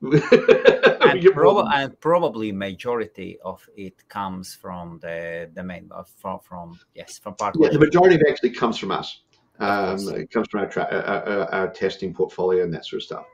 [1.13, 6.79] We and, prob- and probably majority of it comes from the domain, uh, from from
[6.95, 7.55] yes, from part.
[7.59, 9.21] Yeah, the majority of it actually comes from us.
[9.59, 13.05] Um, it comes from our, tra- our, our, our testing portfolio and that sort of
[13.05, 13.27] stuff.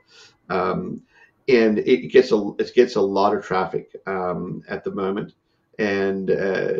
[0.49, 1.01] Um,
[1.47, 5.33] and it gets a it gets a lot of traffic um, at the moment,
[5.79, 6.73] and uh,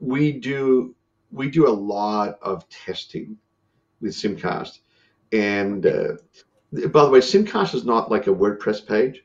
[0.00, 0.94] we do
[1.30, 3.36] we do a lot of testing
[4.00, 4.80] with Simcast.
[5.32, 6.14] And uh,
[6.88, 9.24] by the way, Simcast is not like a WordPress page.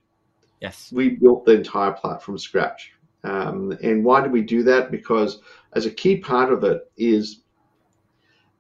[0.62, 0.92] Yes.
[0.92, 2.94] we built the entire platform from scratch.
[3.24, 4.90] Um, and why did we do that?
[4.90, 5.42] Because
[5.74, 7.42] as a key part of it is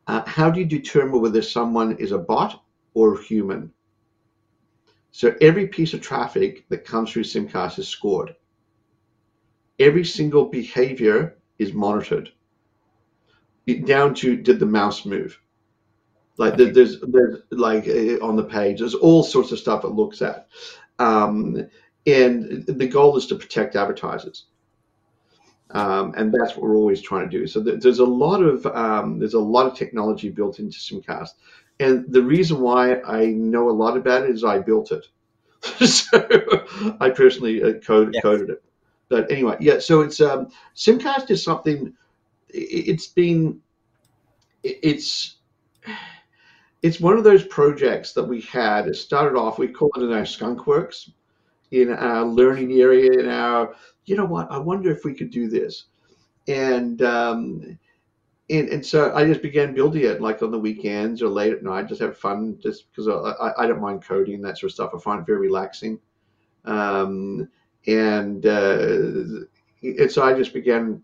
[0.08, 2.64] uh, how do you determine whether someone is a bot
[2.94, 3.72] or human?
[5.12, 8.36] So every piece of traffic that comes through Simcast is scored.
[9.80, 12.32] Every single behavior is monitored,
[13.86, 15.40] down to did the mouse move.
[16.38, 20.22] Like there's there's like uh, on the page, there's all sorts of stuff it looks
[20.22, 20.48] at.
[20.99, 21.68] Um,
[22.06, 24.45] and the goal is to protect advertisers
[25.72, 29.19] um, and that's what we're always trying to do so there's a lot of um,
[29.19, 31.32] there's a lot of technology built into simcast
[31.80, 35.07] and the reason why i know a lot about it is i built it
[35.86, 36.19] so
[37.02, 38.23] i personally uh, code, Yes.
[38.23, 38.64] coded it
[39.10, 41.94] but anyway yeah so it's um, simcast is something
[42.49, 43.60] it's been
[44.64, 45.38] it's
[46.86, 48.88] it's one of those projects that we had.
[48.88, 51.10] It started off, we call it in our skunk works,
[51.72, 53.73] in our learning area, in our,
[54.06, 55.86] you know what, I wonder if we could do this.
[56.48, 57.80] And um,
[58.52, 61.64] and, and so I just began building it like on the weekends or late at
[61.64, 64.76] night, just have fun, just because I, I, I don't mind coding that sort of
[64.76, 64.91] stuff.
[64.94, 65.99] I find it very relaxing.
[66.65, 67.49] Um,
[67.88, 69.45] and, uh,
[69.82, 71.02] and so I just began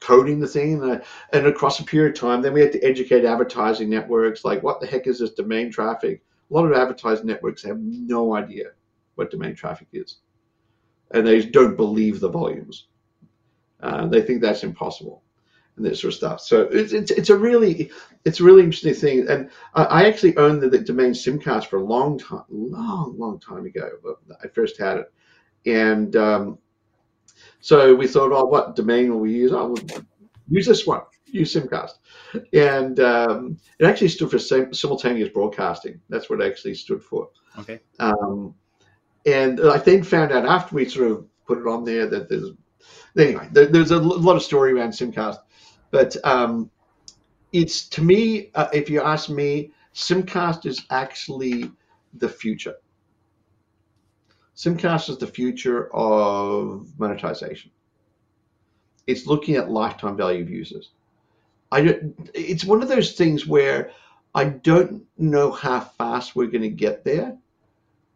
[0.00, 0.82] coding the thing.
[0.82, 1.02] And,
[1.32, 4.80] and across a period of time then we had to educate advertising networks like what
[4.80, 6.22] the heck is this domain traffic?
[6.50, 8.66] A lot of advertising networks have no idea
[9.14, 10.18] what domain traffic is.
[11.12, 12.88] And they don't believe the volumes.
[13.80, 15.22] Uh, they think that's impossible
[15.76, 16.40] and this sort of stuff.
[16.40, 17.90] So it's, it's, it's a really
[18.24, 19.28] it's a really interesting thing.
[19.28, 23.40] And i, I actually owned the, the domain simcast for a long time long long
[23.40, 23.90] time ago
[24.42, 25.12] i first had it
[25.66, 26.58] and um,
[27.60, 29.52] so we thought, oh, what domain will we use?
[29.52, 30.04] Oh, we'll
[30.48, 31.92] use this one, use Simcast.
[32.52, 36.00] And um, it actually stood for sim- simultaneous broadcasting.
[36.08, 37.28] That's what it actually stood for.
[37.58, 37.80] Okay.
[38.00, 38.54] Um,
[39.24, 42.50] and I then found out after we sort of put it on there that there's,
[43.16, 45.38] anyway, there, there's a lot of story around Simcast.
[45.92, 46.68] But um,
[47.52, 51.70] it's, to me, uh, if you ask me, Simcast is actually
[52.14, 52.74] the future.
[54.56, 57.70] Simcast is the future of monetization.
[59.06, 60.90] It's looking at lifetime value of users.
[61.70, 63.92] I don't, it's one of those things where
[64.34, 67.36] I don't know how fast we're going to get there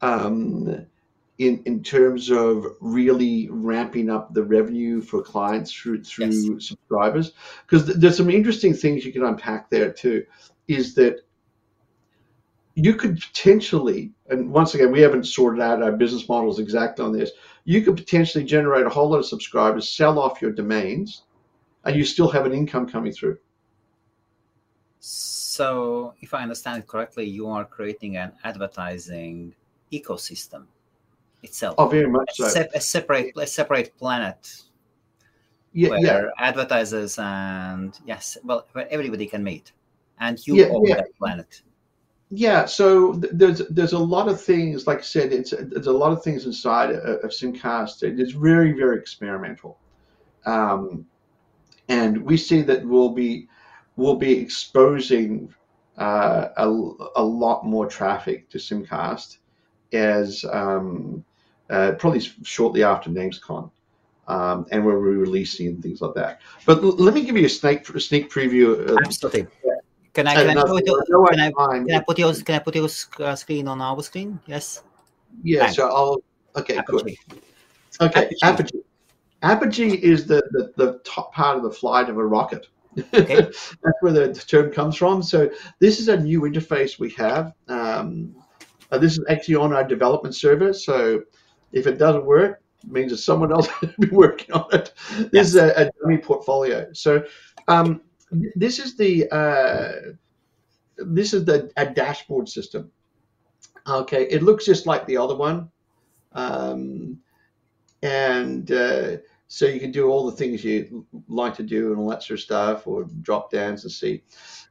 [0.03, 0.87] um,
[1.39, 7.33] in, in terms of really ramping up the revenue for clients through, through subscribers.
[7.67, 10.25] Because there's some interesting things you can unpack there too,
[10.69, 11.27] is that
[12.77, 17.11] you could potentially, and once again, we haven't sorted out our business models exact on
[17.11, 17.31] this.
[17.65, 21.23] You could potentially generate a whole lot of subscribers, sell off your domains,
[21.85, 23.39] and you still have an income coming through.
[25.01, 29.55] So, if I understand it correctly, you are creating an advertising
[29.91, 30.67] ecosystem
[31.43, 31.77] itself.
[31.79, 32.49] Oh, very much a, so.
[32.49, 34.65] sep- a separate, a separate planet
[35.73, 39.73] Yeah, where yeah, advertisers and yes, well, where everybody can meet,
[40.21, 40.97] and you Yeah, own yeah.
[40.97, 41.63] that planet.
[42.31, 42.65] Yeah.
[42.65, 46.13] So th- there's there's a lot of things, like I said, it's there's a lot
[46.13, 48.03] of things inside of, of Simcast.
[48.03, 49.79] It's very very experimental,
[50.45, 51.07] um,
[51.89, 53.49] and we see that we'll be
[53.97, 55.55] we'll be exposing
[55.99, 56.69] uh, a,
[57.17, 59.39] a lot more traffic to Simcast
[59.93, 61.25] as um,
[61.71, 63.71] uh, probably shortly after NamesCon.
[64.29, 66.41] Um, and we're releasing and things like that.
[66.65, 68.91] But l- let me give you a sneak a sneak preview.
[68.91, 69.47] Of, Absolutely.
[70.17, 72.75] Can I can I, your, no, can I can I put your can I put
[72.75, 72.89] your
[73.21, 74.41] uh, screen on our screen?
[74.47, 74.83] Yes.
[75.43, 75.77] Yeah, Thanks.
[75.77, 76.23] so I'll
[76.57, 77.01] okay, good.
[77.03, 77.19] Apogee.
[78.01, 78.39] Okay, Apogee.
[78.43, 78.81] apogee.
[79.43, 82.67] Apogee is the, the, the top part of the flight of a rocket.
[83.13, 83.37] Okay.
[83.43, 85.23] That's where the term comes from.
[85.23, 87.53] So this is a new interface we have.
[87.69, 88.35] Um,
[88.91, 90.73] uh, this is actually on our development server.
[90.73, 91.25] So
[91.73, 94.95] if it doesn't work, it means that someone else has been working on it.
[95.31, 96.91] This is a, a dummy portfolio.
[96.95, 97.23] So
[97.69, 98.01] um,
[98.31, 99.93] this is the uh,
[100.99, 102.91] this is the a dashboard system.
[103.87, 105.71] Okay, it looks just like the other one.
[106.33, 107.19] Um,
[108.03, 109.17] and uh,
[109.49, 112.39] so you can do all the things you like to do and all that sort
[112.39, 114.23] of stuff, or drop downs and see.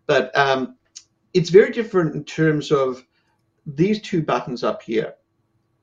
[0.06, 0.76] But um,
[1.34, 3.04] it's very different in terms of
[3.66, 5.16] these two buttons up here.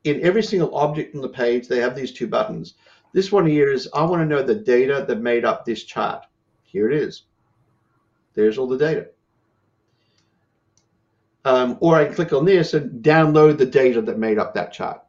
[0.04, 2.74] In every single object on the page, they have these two buttons.
[3.12, 6.24] This one here is I want to know the data that made up this chart.
[6.62, 7.24] Here it is.
[8.34, 9.08] There's all the data.
[11.44, 14.72] Um, or I can click on this and download the data that made up that
[14.72, 15.02] chart.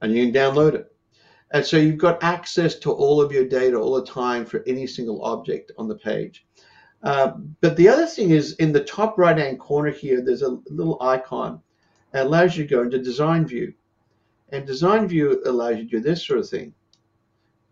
[0.00, 0.94] And you can download it.
[1.52, 4.86] And so you've got access to all of your data all the time for any
[4.86, 6.46] single object on the page.
[7.02, 10.58] Uh, but the other thing is in the top right hand corner here, there's a
[10.70, 11.60] little icon
[12.12, 13.74] that allows you to go into design view.
[14.48, 16.74] And design view allows you to do this sort of thing.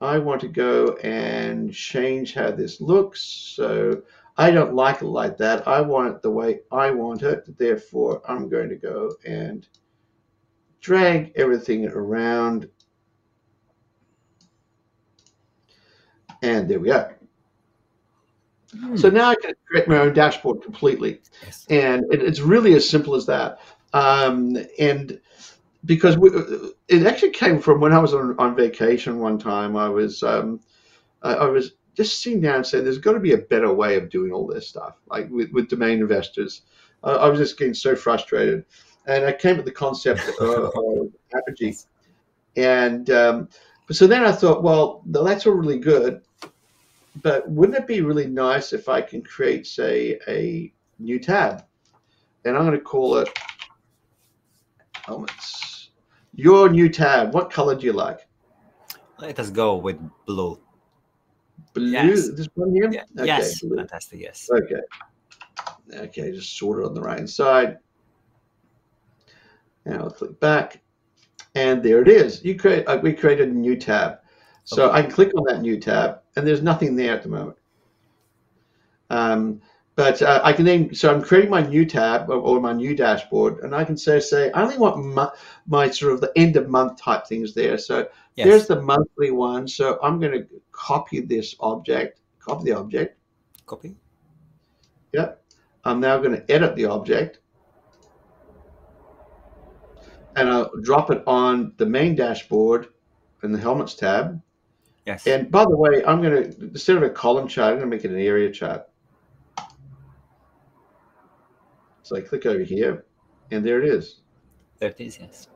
[0.00, 3.22] I want to go and change how this looks.
[3.22, 4.02] So
[4.36, 5.66] I don't like it like that.
[5.68, 7.56] I want it the way I want it.
[7.58, 9.66] Therefore, I'm going to go and
[10.80, 12.68] drag everything around.
[16.42, 17.12] And there we go.
[18.78, 18.96] Hmm.
[18.96, 21.20] So now I can create my own dashboard completely.
[21.44, 21.66] Yes.
[21.68, 23.60] And it, it's really as simple as that.
[23.92, 25.20] Um, and
[25.84, 26.30] because we,
[26.88, 29.76] it actually came from when I was on, on vacation one time.
[29.76, 30.60] I was um,
[31.22, 33.96] I, I, was just sitting down and saying, "There's got to be a better way
[33.96, 36.62] of doing all this stuff." Like with, with domain investors,
[37.04, 38.64] uh, I was just getting so frustrated,
[39.06, 41.76] and I came with the concept of, of Apogee,
[42.56, 43.48] and um,
[43.90, 46.22] so then I thought, well, that's all really good,
[47.22, 51.64] but wouldn't it be really nice if I can create, say, a new tab,
[52.44, 53.28] and I'm going to call it
[56.34, 58.26] your new tab, what color do you like?
[59.18, 60.58] Let us go with blue.
[61.74, 61.90] Blue?
[61.90, 62.30] Yes.
[62.30, 62.90] This one here?
[62.90, 63.04] Yeah.
[63.18, 63.60] Okay, yes.
[63.60, 63.76] Blue.
[63.76, 64.20] Fantastic.
[64.20, 64.48] Yes.
[64.50, 64.80] Okay.
[65.94, 67.78] Okay, just sort it on the right hand side.
[69.84, 70.80] Now I'll click back.
[71.54, 72.44] And there it is.
[72.44, 74.18] You create uh, we created a new tab.
[74.64, 74.98] So okay.
[74.98, 77.58] I can click on that new tab and there's nothing there at the moment.
[79.10, 79.60] Um,
[79.94, 82.96] but uh, I can then, so I'm creating my new tab or, or, my new
[82.96, 85.30] dashboard, and I can say, say, I only want my,
[85.66, 87.76] my sort of the end of month type things there.
[87.76, 88.46] So yes.
[88.46, 89.68] there's the monthly one.
[89.68, 93.18] So I'm going to copy this object, copy the object.
[93.66, 93.94] Copy.
[95.12, 95.44] Yep.
[95.84, 97.40] I'm now going to edit the object.
[100.36, 102.88] And I'll drop it on the main dashboard
[103.42, 104.40] in the Helmut's tab.
[105.04, 105.26] Yes.
[105.26, 107.96] And by the way, I'm going to, instead of a column chart, I'm going to
[107.96, 108.88] make it an area chart.
[112.12, 113.06] So I click over here,
[113.52, 114.20] and there it is.
[114.80, 115.48] There it is, yes.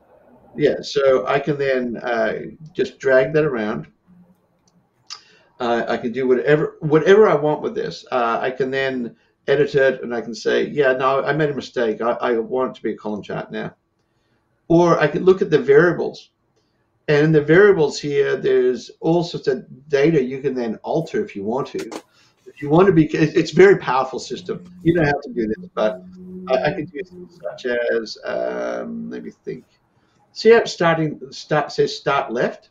[0.55, 2.33] Yeah, so I can then uh,
[2.73, 3.85] just drag that around.
[5.59, 8.07] Uh, I can do whatever whatever I want with this.
[8.11, 9.15] Uh, I can then
[9.47, 12.01] edit it, and I can say, yeah, no, I made a mistake.
[12.01, 13.75] I, I want it to be a column chart now.
[14.67, 16.31] Or I can look at the variables.
[17.07, 21.35] And in the variables here, there's all sorts of data you can then alter if
[21.35, 21.91] you want to.
[22.47, 24.65] If you want to be, it's a very powerful system.
[24.81, 26.03] You don't have to do this, but
[26.49, 29.65] I, I could use things such as, um, let me think.
[30.31, 32.69] See how it's starting, start says start left?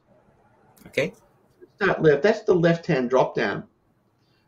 [0.86, 1.12] Okay.
[1.76, 3.64] Start left, that's the left-hand drop down.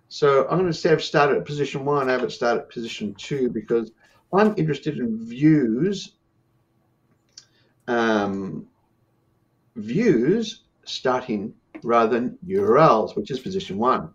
[0.08, 3.14] So I'm going to say I've started at position one, I haven't started at position
[3.14, 3.92] two because
[4.32, 6.12] I'm interested in views,
[7.86, 8.66] um,
[9.76, 14.10] views starting rather than URLs, which is position one.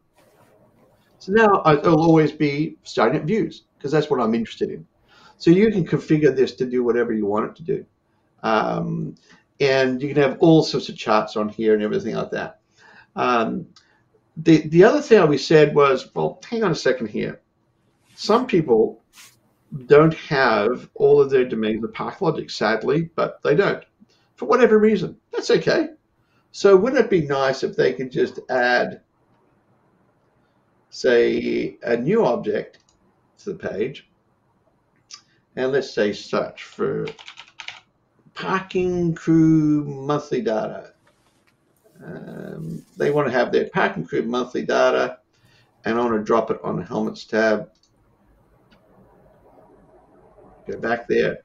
[1.20, 4.86] So now I'll always be starting at views because that's what I'm interested in.
[5.44, 7.86] So you can configure this to do whatever you want it to do.
[8.44, 9.16] Um,
[9.60, 12.62] and you can have all sorts of charts on here and everything like that.
[13.18, 13.68] Um,
[14.38, 17.42] the, the other thing we said was, well, hang on a second here.
[18.16, 19.04] Some people
[19.88, 23.84] don't have all of their domains with ParkLogic, sadly, but they don't
[24.36, 25.18] for whatever reason.
[25.34, 25.90] That's okay.
[26.54, 29.02] So wouldn't it be nice if they could just add,
[30.90, 32.78] say, a new object
[33.40, 34.08] to the page
[35.56, 37.06] and let's say search for
[38.34, 40.94] Parking Crew monthly data.
[42.04, 45.20] Um, they want to have their Parking Crew monthly data,
[45.86, 47.70] and I want to drop it on the Helmut's tab.
[50.68, 51.40] Go back there.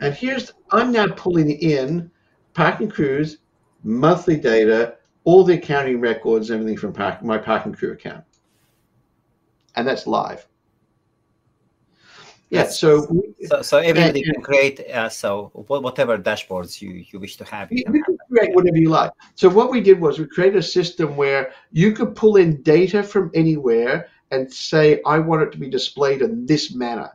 [0.00, 2.10] And here's, I'm now pulling in
[2.54, 3.38] Parking Crews,
[3.84, 8.24] monthly data, all the accounting records, everything from park, my Parking Crew account.
[9.76, 10.46] And that's live.
[12.52, 13.08] Yeah, so
[13.46, 17.72] so, so everybody can create uh, so whatever dashboards you you wish to have.
[17.72, 19.10] You, can, can create whatever you like.
[19.36, 23.02] So what we did was we created a system where you could pull in data
[23.02, 27.10] from anywhere and say I want it to be displayed in this manner.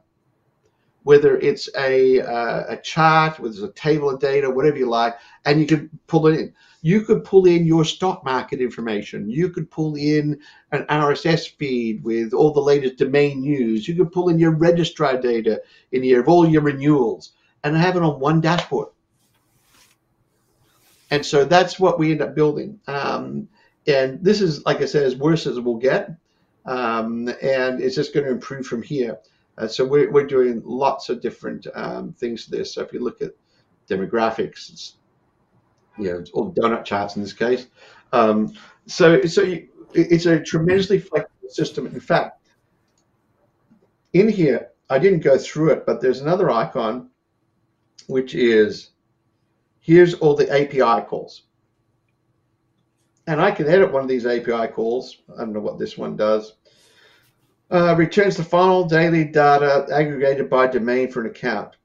[1.07, 5.15] whether it's a, uh, a chart, whether it's a table of data, whatever you like,
[5.45, 6.53] and you can pull it in.
[6.81, 9.29] You could pull in your stock market information.
[9.29, 10.39] You could pull in
[10.71, 13.87] an RSS feed with all the latest domain news.
[13.87, 17.31] You could pull in your registrar data in here of all your renewals
[17.63, 18.89] and have it on one dashboard.
[21.09, 22.79] And so that's what we end up building.
[22.87, 23.47] Um,
[23.87, 26.11] and this is, like I said, as worse as it will get.
[26.65, 29.17] Um, and it's just going to improve from here.
[29.57, 32.73] Uh, so we're, we're doing lots of different um, things to this.
[32.73, 33.31] So if you look at
[33.89, 34.93] demographics, it's,
[35.97, 37.67] you know, all donut charts in this case.
[38.13, 38.53] Um,
[38.85, 41.87] so so you, it's a tremendously flexible system.
[41.87, 42.47] In fact,
[44.13, 47.09] in here, I didn't go through it, but there's another icon,
[48.07, 48.91] which is
[49.79, 51.43] here's all the API calls.
[53.25, 55.17] And I can edit one of these API calls.
[55.33, 56.55] I don't know what this one does.
[57.71, 61.76] Uh, returns the final daily data aggregated by domain for an account.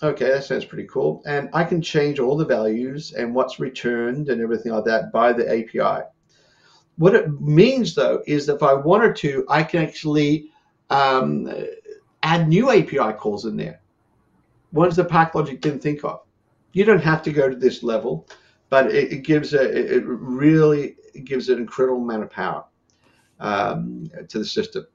[0.00, 1.22] Okay, that sounds pretty cool.
[1.26, 5.32] And I can change all the values and what's returned and everything like that by
[5.32, 6.04] the API.
[6.96, 10.50] What it means, though, is that if I wanted to, I can actually
[10.90, 11.52] um,
[12.22, 13.80] add new API calls in there,
[14.72, 16.20] ones that ParkLogic didn't think of.
[16.72, 18.28] You don't have to go to this level,
[18.68, 22.64] but it, it gives a, it really gives an incredible amount of power
[23.40, 24.86] um, to the system.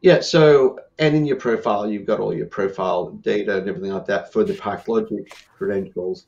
[0.00, 4.06] Yeah, so and in your profile, you've got all your profile data and everything like
[4.06, 6.26] that for the ParkLogic credentials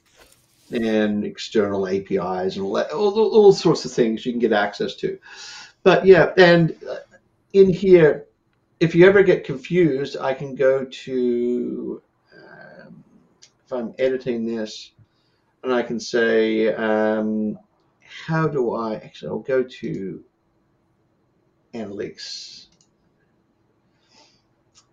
[0.72, 4.97] and external APIs and all, that, all, all sorts of things you can get access
[4.97, 5.18] to.
[5.84, 6.76] But yeah, and
[7.52, 8.26] in here,
[8.80, 12.02] if you ever get confused, I can go to,
[12.34, 13.05] um,
[13.64, 14.93] if I'm editing this,
[15.62, 17.59] and I can say, um,
[18.02, 20.24] how do I, actually, I'll go to
[21.72, 22.65] analytics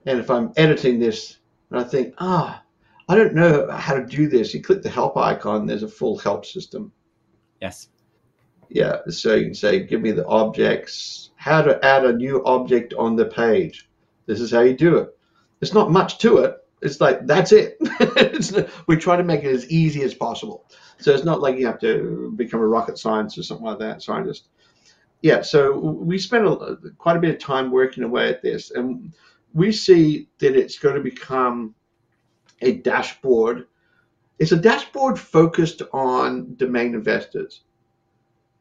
[0.05, 1.37] and if I'm editing this
[1.69, 2.63] and I think, ah,
[3.09, 6.17] I don't know how to do this, you click the help icon, there's a full
[6.17, 6.91] help system.
[7.61, 7.89] Yes.
[8.69, 12.93] Yeah, so you can say, give me the objects, how to add a new object
[12.93, 13.89] on the page.
[14.25, 15.09] This is how you do it.
[15.59, 16.57] There's not much to it.
[16.81, 17.77] It's like, that's it.
[17.81, 18.53] it's,
[18.87, 20.65] we try to make it as easy as possible.
[20.97, 24.01] So it's not like you have to become a rocket science or something like that,
[24.01, 24.47] scientist.
[25.21, 28.71] Yeah, so we spent a, quite a bit of time working away at this.
[28.71, 29.13] And
[29.53, 31.75] we see that it's going to become
[32.61, 33.67] a dashboard.
[34.39, 37.61] It's a dashboard focused on domain investors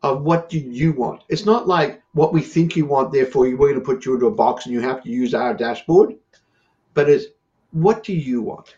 [0.03, 1.23] of what do you want.
[1.29, 4.27] It's not like what we think you want, therefore we're going to put you into
[4.27, 6.17] a box and you have to use our dashboard,
[6.95, 7.27] but it's
[7.71, 8.77] what do you want?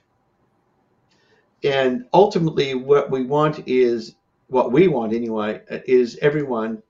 [1.65, 4.16] And ultimately, what we want is
[4.49, 6.82] what we want anyway is everyone.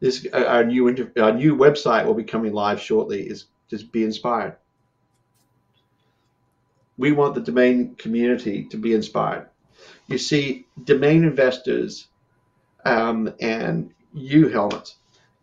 [0.00, 0.88] This our new
[1.20, 3.28] our new website will be coming live shortly.
[3.28, 4.56] Is just be inspired.
[6.98, 9.48] We want the domain community to be inspired.
[10.06, 12.08] You see, domain investors
[12.84, 14.94] um, and you, Helmut,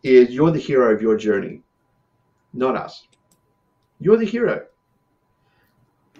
[0.03, 1.61] is you're the hero of your journey,
[2.53, 3.07] not us.
[3.99, 4.65] You're the hero.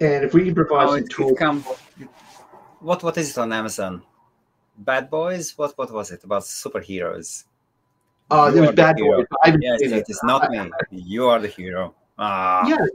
[0.00, 1.32] And if we can provide oh, some tools.
[1.32, 1.64] Become,
[2.80, 4.02] what, what is it on Amazon?
[4.76, 5.56] Bad Boys?
[5.56, 7.44] What, what was it about superheroes?
[8.30, 9.26] Oh, uh, it was Bad Boys.
[9.60, 10.70] Yes, it is not me.
[10.90, 11.94] You are the hero.
[12.18, 12.66] Ah.
[12.66, 12.86] Yeah,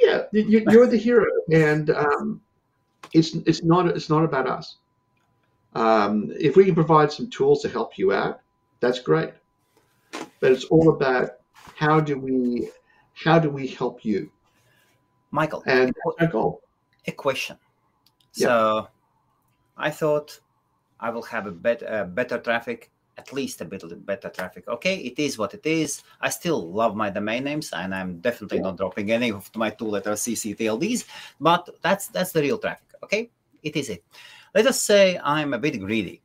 [0.00, 2.40] yeah, you, are the hero, and um,
[3.12, 4.76] it's it's not it's not about us.
[5.74, 8.40] Um, if we can provide some tools to help you out,
[8.80, 9.30] that's great.
[10.40, 11.30] But it's all about
[11.76, 12.70] how do we
[13.14, 14.30] how do we help you,
[15.30, 15.62] Michael?
[15.66, 16.62] And a goal.
[17.06, 17.56] A question.
[18.34, 18.46] Yeah.
[18.46, 18.88] So,
[19.76, 20.40] I thought
[20.98, 24.68] I will have a better uh, better traffic at least a bit better traffic.
[24.68, 26.02] Okay, it is what it is.
[26.20, 30.12] I still love my domain names, and I'm definitely not dropping any of my two-letter
[30.12, 31.06] CCTLDs.
[31.40, 32.88] But that's that's the real traffic.
[33.02, 33.30] Okay,
[33.62, 34.04] it is it.
[34.54, 36.22] Let us say I'm a bit greedy.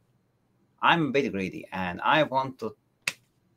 [0.81, 2.75] I'm a bit greedy, and I want to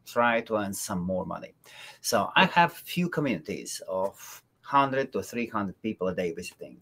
[0.06, 1.54] try to earn some more money.
[2.00, 6.78] So I have few communities of 100 to 300 people a day visiting,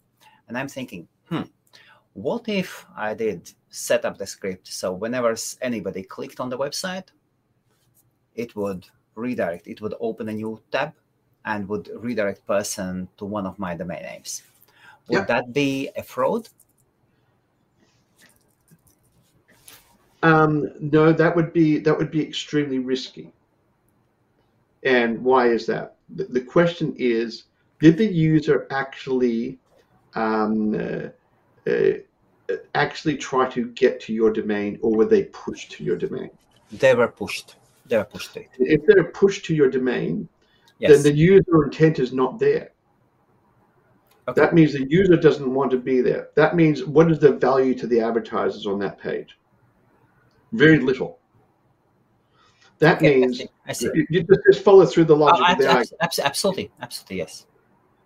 [0.48, 1.42] and I'm thinking, hmm,
[2.14, 7.08] what if I did set up the script so whenever anybody clicked on the website,
[8.34, 10.92] it would redirect, it would open a new tab
[11.44, 14.42] and would redirect person to one of my domain names.
[15.08, 15.24] Would yeah.
[15.24, 16.48] that be a fraud?
[20.22, 23.32] Um, no, that would be that would be extremely risky.
[24.84, 25.96] And why is that?
[26.14, 27.44] The, the question is,
[27.80, 29.58] did the user actually
[30.14, 31.08] um, uh,
[31.66, 36.30] uh, actually try to get to your domain or were they pushed to your domain?
[36.70, 37.56] They were pushed.
[37.86, 38.36] They were pushed.
[38.58, 40.28] If they're pushed to your domain,
[40.78, 40.90] yes.
[40.90, 42.72] then the user intent is not there.
[44.28, 44.40] Okay.
[44.40, 46.28] That means the user doesn't want to be there.
[46.36, 49.36] That means what is the value to the advertisers on that page?
[50.52, 51.18] Very little.
[52.78, 53.50] That okay, means I see.
[53.68, 53.90] I see.
[53.94, 55.44] You, you, just follow through the logic.
[55.48, 57.46] Oh, abs- abs- absolutely, absolutely, yes.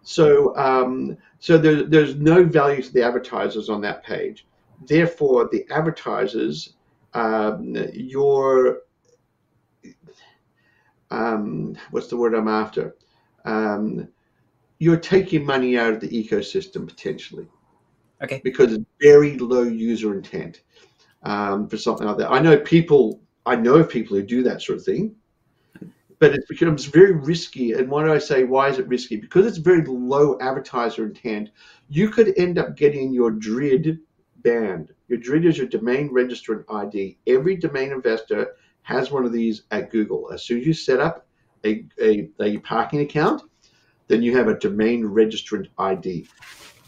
[0.08, 4.46] So, um, so there, there's no value to the advertisers on that page.
[4.86, 6.74] Therefore, the advertisers,
[7.12, 8.82] um, your,
[11.10, 12.94] um, what's the word I'm after?
[13.44, 14.06] Um,
[14.78, 17.48] you're taking money out of the ecosystem potentially.
[18.22, 18.40] Okay.
[18.44, 20.60] Because it's very low user intent
[21.24, 22.30] um, for something like that.
[22.30, 23.20] I know people.
[23.44, 25.14] I know people who do that sort of thing,
[26.18, 27.72] but it becomes very risky.
[27.72, 29.16] And why do I say why is it risky?
[29.16, 31.50] Because it's very low advertiser intent.
[31.88, 33.98] You could end up getting your DRID
[34.38, 34.92] banned.
[35.08, 37.18] Your DRID is your domain registrant ID.
[37.26, 40.30] Every domain investor has one of these at Google.
[40.32, 41.26] As soon as you set up
[41.64, 43.42] a, a, a parking account,
[44.08, 46.28] then you have a domain registrant ID.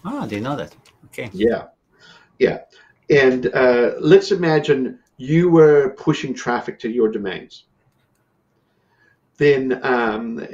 [0.05, 0.75] Ah, I didn't know that.
[1.07, 1.29] Okay.
[1.33, 1.65] Yeah,
[2.39, 2.61] yeah.
[3.11, 7.65] And uh, let's imagine you were pushing traffic to your domains.
[9.39, 10.47] Then um,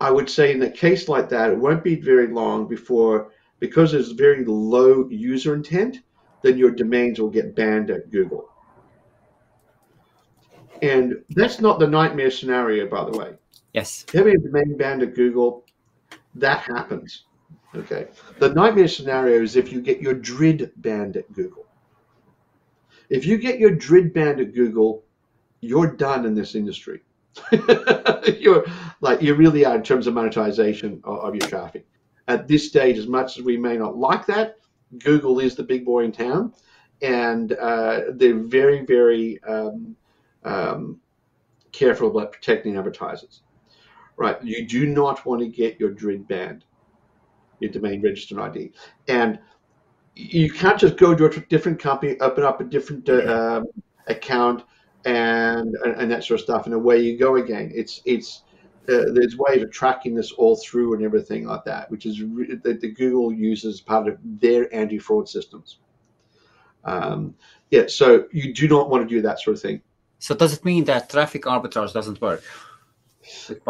[0.00, 3.92] I would say in a case like that, it won't be very long before, because
[3.92, 5.98] there's very low user intent,
[6.42, 8.48] then your domains will get banned at Google.
[10.80, 13.34] And that's not the nightmare scenario, by the way.
[13.74, 14.04] Yes.
[14.14, 15.64] Having a domain banned at Google
[16.34, 17.24] that happens.
[17.74, 18.08] Okay.
[18.38, 21.66] The nightmare scenario is if you get your DRID banned at Google.
[23.10, 25.04] If you get your DRID banned at Google,
[25.60, 27.02] you're done in this industry.
[28.40, 28.64] you're
[29.00, 31.86] like you really are in terms of monetization of, of, your traffic.
[32.26, 34.56] At this stage, as much as we may not like that,
[34.98, 36.52] Google is the big boy in town,
[37.02, 39.96] and uh, they're very, very um,
[40.44, 41.00] um,
[41.72, 43.42] careful about protecting advertisers
[44.18, 44.42] right?
[44.44, 46.64] You do not want to get your DRID banned,
[47.60, 48.72] your domain registered ID,
[49.06, 49.38] and
[50.14, 53.66] you can't just go to a different company, open up a different uh, um,
[54.08, 54.64] account,
[55.04, 57.70] and, and that sort of stuff, and away you go again.
[57.74, 58.42] It's it's
[58.88, 62.54] uh, there's ways of tracking this all through and everything like that, which is re-
[62.62, 65.78] that the Google uses part of their anti-fraud systems.
[66.84, 67.34] Um,
[67.70, 69.82] yeah, so you do not want to do that sort of thing.
[70.20, 72.42] So does it mean that traffic arbitrage doesn't work?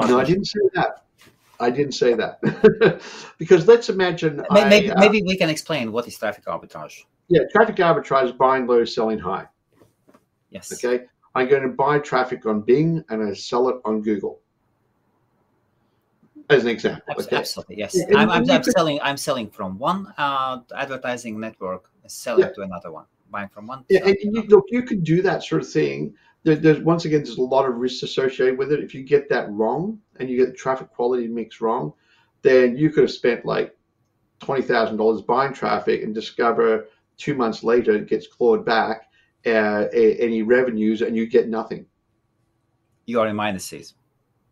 [0.06, 1.04] No, I didn't say that.
[1.60, 2.40] I didn't say that
[3.38, 4.44] because let's imagine.
[4.50, 7.02] Maybe, I, uh, maybe we can explain what is traffic arbitrage.
[7.26, 9.46] Yeah, traffic arbitrage is buying low, selling high.
[10.50, 10.72] Yes.
[10.72, 11.06] Okay.
[11.38, 14.40] I'm going to buy traffic on Bing and I sell it on Google.
[16.50, 17.14] As an example.
[17.18, 17.36] Okay?
[17.36, 17.78] Absolutely.
[17.78, 17.94] Yes.
[17.94, 18.98] Yeah, I'm, I'm, I'm selling.
[19.02, 22.52] I'm selling from one uh, advertising network, selling yeah.
[22.52, 23.04] to another one.
[23.30, 23.84] Buying from one.
[23.90, 27.22] Yeah, and you, look, you could do that sort of thing there, there's once again
[27.22, 28.80] there's a lot of risks associated with it.
[28.80, 31.92] If you get that wrong and you get the traffic quality mix wrong,
[32.42, 33.76] then you could have spent like
[34.40, 36.86] twenty thousand dollars buying traffic and discover
[37.16, 39.07] two months later it gets clawed back
[39.46, 41.86] uh, any revenues and you get nothing.
[43.06, 43.94] You are in minuses.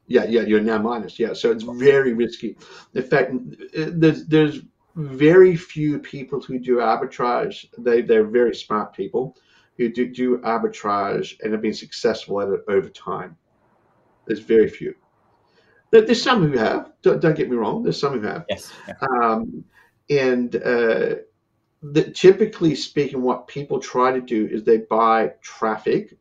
[0.08, 1.18] Yeah, yeah, you're now minus.
[1.18, 2.56] Yeah, so it's very risky.
[2.94, 3.32] In fact,
[3.74, 4.60] there's there's
[4.94, 7.66] very few people who do arbitrage.
[7.78, 9.36] They they're very smart people
[9.76, 13.36] who do, do arbitrage and have been successful at it over time.
[14.26, 14.94] There's very few.
[15.90, 16.92] There's some who have.
[17.02, 17.82] Don't, don't get me wrong.
[17.82, 18.44] There's some who have.
[18.48, 18.72] Yes.
[18.88, 18.94] Yeah.
[19.00, 19.64] Um,
[20.08, 21.14] and uh,
[21.92, 26.16] the, typically speaking, what people try to do is they buy traffic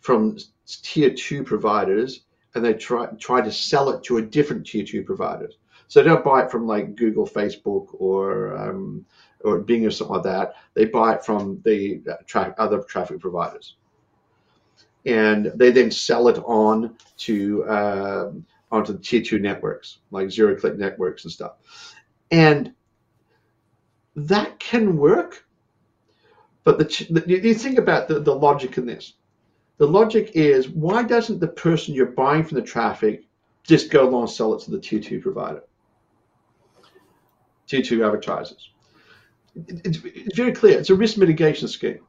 [0.00, 2.20] from tier two providers
[2.54, 5.58] and they try try to sell it to a different tier two providers.
[5.88, 9.04] So they don't buy it from like Google, Facebook, or um,
[9.44, 10.54] or Bing or something like that.
[10.74, 13.76] They buy it from the tra- other traffic providers,
[15.06, 18.32] and they then sell it on to uh,
[18.70, 21.52] onto the tier two networks like zero click networks and stuff,
[22.30, 22.74] and
[24.26, 25.44] that can work.
[26.64, 29.14] But the, you think about the, the logic in this.
[29.78, 33.24] The logic is why doesn't the person you're buying from the traffic
[33.62, 35.62] just go along and sell it to the tier two provider,
[37.66, 38.70] tier two advertisers?
[39.66, 40.78] it's, it's very clear.
[40.78, 42.00] It's a risk mitigation scheme.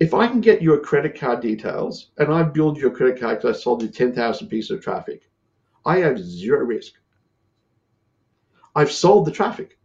[0.00, 3.56] If I can get your credit card details and I build your credit card because
[3.56, 5.28] I sold you 10,000 pieces of traffic,
[5.84, 6.94] I have zero risk.
[8.74, 9.77] I've sold the traffic.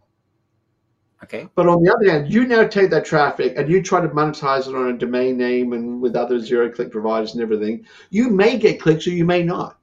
[1.23, 1.47] Okay.
[1.55, 4.67] But on the other hand, you now take that traffic and you try to monetize
[4.67, 7.85] it on a domain name and with other zero click providers and everything.
[8.09, 9.77] You may get clicks or you may not.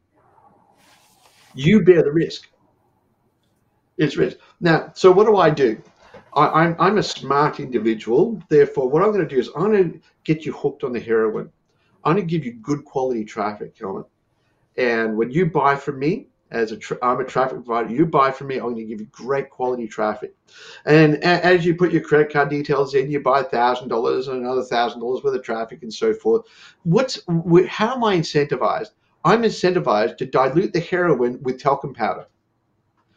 [1.55, 2.49] You bear the risk.
[3.97, 4.37] It's risk.
[4.61, 5.83] Now, so what do I do?
[6.35, 8.41] I, am I'm, I'm a smart individual.
[8.49, 11.01] Therefore, what I'm going to do is I'm going to get you hooked on the
[11.01, 11.51] heroin.
[12.05, 14.07] I'm going to give you good quality traffic on it.
[14.81, 17.91] And when you buy from me, as a tra- I'm a traffic provider.
[17.91, 20.35] You buy from me, I'm going to give you great quality traffic.
[20.85, 24.39] And a- as you put your credit card details in, you buy thousand dollars and
[24.43, 26.43] another thousand dollars worth of traffic and so forth.
[26.83, 28.91] What's wh- how am I incentivized?
[29.25, 32.27] I'm incentivized to dilute the heroin with talcum powder.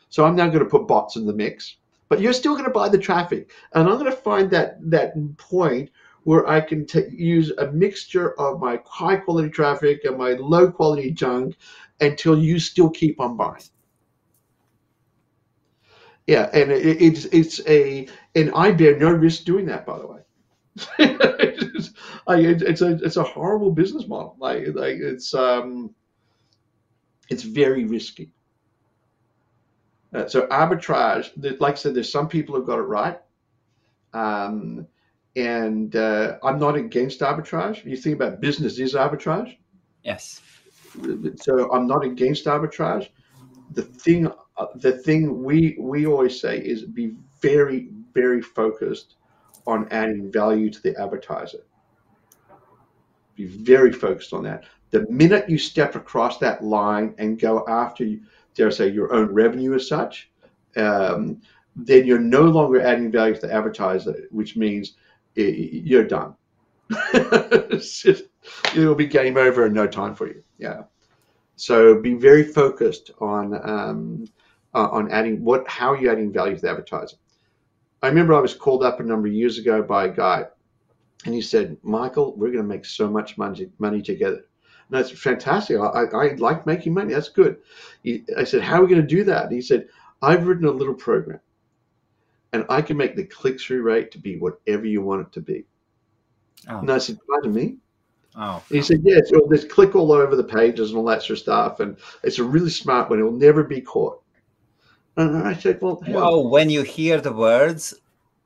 [0.09, 1.77] So I'm now going to put bots in the mix,
[2.09, 5.13] but you're still going to buy the traffic, and I'm going to find that that
[5.37, 5.89] point
[6.23, 10.71] where I can t- use a mixture of my high quality traffic and my low
[10.71, 11.57] quality junk
[12.01, 13.61] until you still keep on buying.
[16.27, 19.85] Yeah, and it, it's it's a and I bear no risk doing that.
[19.85, 20.19] By the way,
[20.99, 24.35] it's, it's a it's a horrible business model.
[24.39, 25.93] Like like it's um
[27.29, 28.31] it's very risky.
[30.13, 33.19] Uh, so arbitrage, like I said, there's some people who've got it right.
[34.13, 34.87] Um,
[35.35, 37.83] and uh, I'm not against arbitrage.
[37.83, 39.57] You think about business is arbitrage.
[40.03, 40.39] Yes.
[41.37, 43.09] So I'm not against arbitrage.
[43.71, 44.31] The thing,
[44.75, 49.15] the thing we we always say is be very very focused
[49.65, 51.65] on adding value to the advertiser.
[53.35, 54.65] Be very focused on that.
[54.91, 58.05] The minute you step across that line and go after,
[58.53, 60.29] dare I say, your own revenue as such,
[60.75, 61.41] um,
[61.75, 64.93] then you're no longer adding value to the advertiser, which means
[65.35, 66.35] you're done.
[67.71, 68.23] just,
[68.75, 70.43] it'll be game over in no time for you.
[70.63, 70.83] Yeah.
[71.57, 74.25] So be very focused on um,
[74.73, 77.17] uh, on adding what how are you adding value to the advertiser.
[78.01, 80.45] I remember I was called up a number of years ago by a guy,
[81.25, 85.11] and he said, "Michael, we're going to make so much money money together." And that's
[85.11, 85.77] fantastic.
[85.77, 87.13] I, I, I like making money.
[87.13, 87.57] That's good.
[88.01, 89.89] He, I said, "How are we going to do that?" And he said,
[90.21, 91.41] "I've written a little program,
[92.53, 95.41] and I can make the click through rate to be whatever you want it to
[95.41, 95.65] be."
[96.69, 96.79] Oh.
[96.79, 97.77] And I said, pardon me?
[98.35, 98.63] Oh.
[98.69, 101.39] he said, yeah, so there's click all over the pages and all that sort of
[101.39, 101.79] stuff.
[101.79, 103.19] And it's a really smart one.
[103.19, 104.21] It will never be caught.
[105.17, 106.49] And I said, well, hell.
[106.49, 107.93] when you hear the words,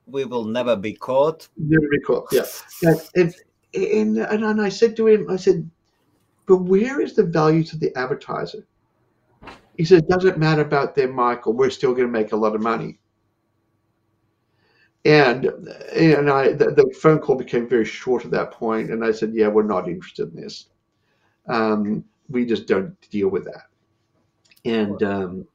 [0.06, 1.48] we will never be caught.
[1.58, 2.44] Never be caught, yeah.
[2.84, 3.36] And, and,
[3.74, 5.70] and, and I said to him, I said,
[6.46, 8.66] but where is the value to the advertiser?
[9.78, 11.54] He said, it doesn't matter about them, Michael.
[11.54, 12.98] We're still going to make a lot of money.
[15.08, 15.46] And
[15.96, 19.34] and I the, the, phone call became very short at that point, and I said,
[19.34, 20.66] "Yeah, we're not interested in this.
[21.48, 23.68] Um, we just don't deal with that."
[24.66, 25.48] And um,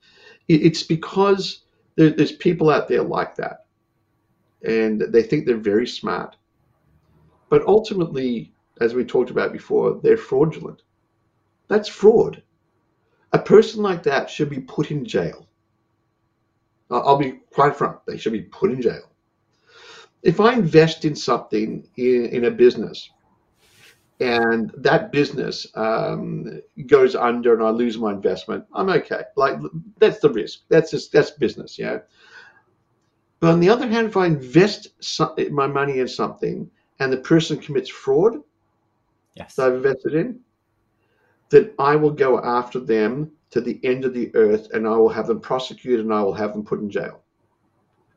[0.49, 1.65] it, it's because
[1.97, 3.67] there, there's people out there like that,
[4.67, 6.35] and they think they're very smart,
[7.51, 10.81] but ultimately, as we talked about before, they're fraudulent.
[11.69, 12.43] That's fraud.
[13.35, 15.47] A person like that should be put in jail.
[16.91, 19.12] I'll be quite frank; they should be put in jail
[20.23, 23.11] if I invest in something in, in a business
[24.21, 29.23] and that business um, goes under and I lose my investment, I'm okay.
[29.37, 29.59] Like
[29.99, 30.61] that's the risk.
[30.69, 31.99] That's just that's business, yeah.
[33.41, 36.71] But on the other hand, if I invest some, my money in something
[37.01, 38.41] and the person commits fraud,
[39.35, 40.39] yes, that I've invested in,
[41.51, 45.09] then I will go after them to the end of the earth and I will
[45.09, 47.22] have them prosecuted and I will have them put in jail.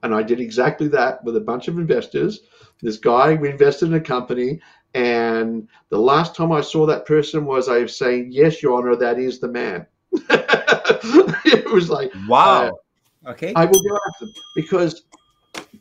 [0.06, 2.41] And I did exactly that with a bunch of investors.
[2.80, 4.61] This guy, we invested in a company,
[4.94, 8.95] and the last time I saw that person was I was saying, Yes, Your Honor,
[8.95, 9.88] that is the man.
[10.11, 12.77] it was like, Wow.
[13.26, 13.52] Uh, okay.
[13.56, 15.06] I will go after them because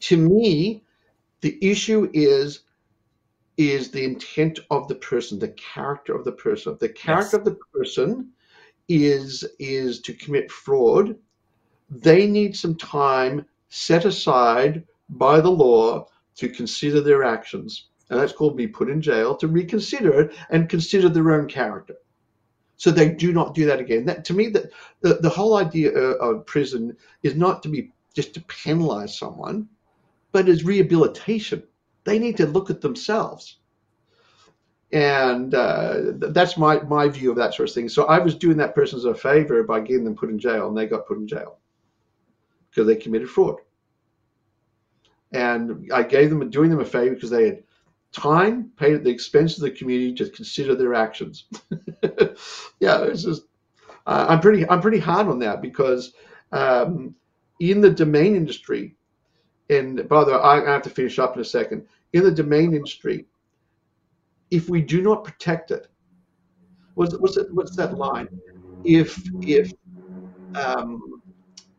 [0.01, 0.83] to me,
[1.43, 2.61] the issue is
[3.59, 6.79] is the intent of the person, the character of the person.
[6.81, 7.41] The character yes.
[7.41, 8.31] of the person
[8.89, 11.15] is is to commit fraud.
[11.91, 17.89] They need some time set aside by the law to consider their actions.
[18.11, 21.97] And that's called be put in jail to reconsider it and consider their own character.
[22.77, 24.05] So they do not do that again.
[24.05, 24.71] That to me, that
[25.01, 29.69] the, the whole idea of prison is not to be just to penalize someone,
[30.33, 31.63] but as rehabilitation.
[32.05, 33.59] They need to look at themselves.
[34.93, 37.89] And uh, that's my, my view of that sort of thing.
[37.89, 40.77] So I was doing that person a favor by getting them put in jail, and
[40.77, 41.59] they got put in jail
[42.75, 43.57] because they committed fraud.
[45.33, 47.63] And I gave them doing them a favor because they had
[48.13, 51.45] time paid at the expense of the community to consider their actions.
[52.81, 53.43] yeah, it's just
[54.07, 56.15] uh, I'm pretty I'm pretty hard on that because
[56.53, 57.15] um,
[57.61, 58.95] in the domain industry,
[59.71, 61.87] and by the way, I, have to finish up in a second.
[62.13, 63.27] In the domain industry,
[64.51, 65.89] if we do not protect it,
[66.95, 68.29] what's what's, it, what's that line?
[68.85, 69.73] If if
[70.55, 71.23] um,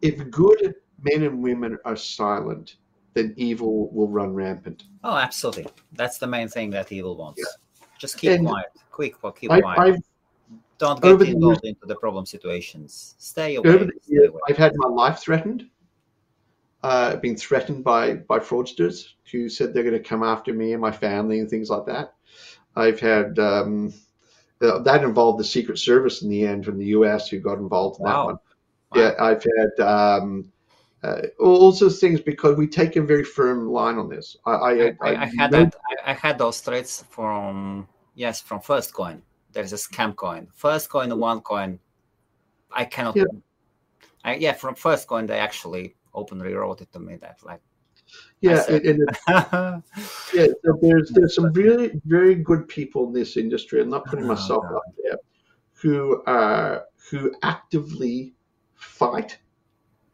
[0.01, 0.75] if good
[1.05, 2.77] men and women are silent,
[3.13, 4.83] then evil will run rampant.
[5.03, 5.67] Oh, absolutely.
[5.93, 7.39] That's the main thing that evil wants.
[7.39, 7.85] Yeah.
[7.97, 8.67] Just keep and quiet.
[8.91, 9.79] Quick, well, keep I, quiet.
[9.79, 10.03] I've,
[10.77, 13.15] don't get Over the involved into the problem situations.
[13.17, 13.69] Stay away.
[13.69, 14.41] Over the stay years, away.
[14.49, 15.69] I've had my life threatened.
[16.83, 20.81] Uh, been threatened by by fraudsters who said they're going to come after me and
[20.81, 22.13] my family and things like that.
[22.75, 23.93] I've had um,
[24.61, 27.29] th- that involved the Secret Service in the end from the U.S.
[27.29, 28.35] who got involved in that one.
[28.35, 29.01] Wow.
[29.01, 30.51] Yeah, I've had um,
[31.05, 34.35] uh, of things because we take a very firm line on this.
[34.45, 35.75] I, I, I, I, I had that.
[36.05, 39.21] I, had those threats from yes, from First Coin.
[39.51, 40.47] There's a scam coin.
[40.53, 41.79] First Coin and One Coin.
[42.71, 43.15] I cannot.
[43.15, 43.23] Yeah.
[44.23, 47.61] I, yeah, from First Coin, they actually openly wrote it to me that like.
[48.41, 49.09] Yeah, said- and
[50.33, 53.81] yeah, so there's there's some really very good people in this industry.
[53.81, 54.75] I'm not putting Oh, myself God.
[54.75, 55.17] up there,
[55.73, 58.33] who uh, who actively
[58.75, 59.39] fight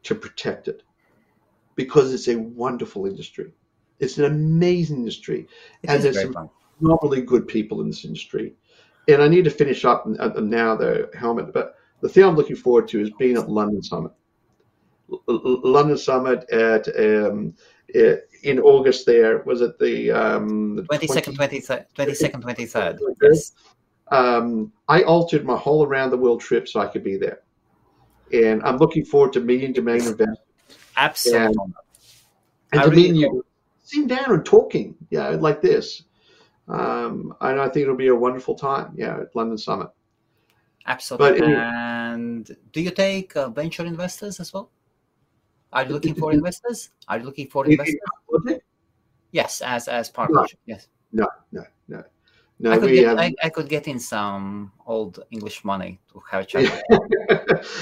[0.03, 0.83] to protect it
[1.75, 3.51] because it's a wonderful industry.
[3.99, 5.47] It's an amazing industry,
[5.83, 6.49] It And there's some-
[6.81, 8.55] really good people in this industry.
[9.07, 12.55] And I need to finish up uh, now the Helmut, but the thing I'm looking
[12.55, 14.11] forward to is being at London Summit.
[15.27, 17.53] London Summit at um,
[18.43, 19.05] in August.
[19.05, 22.99] There was it the um, the 22nd, 20 23rd, 22nd, 23rd.
[23.21, 23.51] Yes.
[24.11, 27.41] um, I altered my whole around the world trip so I could be there,
[28.33, 30.37] and I'm looking forward to meeting domain investors
[30.97, 31.57] Absolutely.
[32.71, 33.45] and I to really meeting you,
[33.83, 36.03] sitting down and talking, yeah, like this.
[36.67, 39.89] Um, and I think it'll be a wonderful time, yeah, at London Summit.
[40.87, 41.43] Absolutely.
[41.43, 44.71] Anyway- and do you take uh, venture investors as well?
[45.73, 46.89] Are you looking for investors?
[47.07, 48.61] Are you looking for In- in investors?
[49.31, 50.45] Yes, as as part No.
[50.65, 50.87] Yes.
[51.13, 51.63] No, no,
[52.61, 52.71] no.
[52.71, 53.17] I could we get have.
[53.17, 56.63] I, I could get in some old English money to have a chat.
[56.63, 56.79] yeah,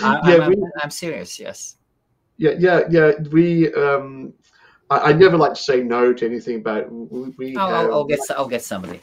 [0.02, 1.40] I, yeah, I'm, we, I'm, serious.
[1.40, 1.76] Yes.
[2.38, 3.12] yeah, yeah, yeah.
[3.32, 3.74] We.
[3.74, 4.34] Um,
[4.90, 7.92] I, I never like to say no to anything, but we, we I'll, have.
[7.92, 9.02] I'll, get I'll get somebody.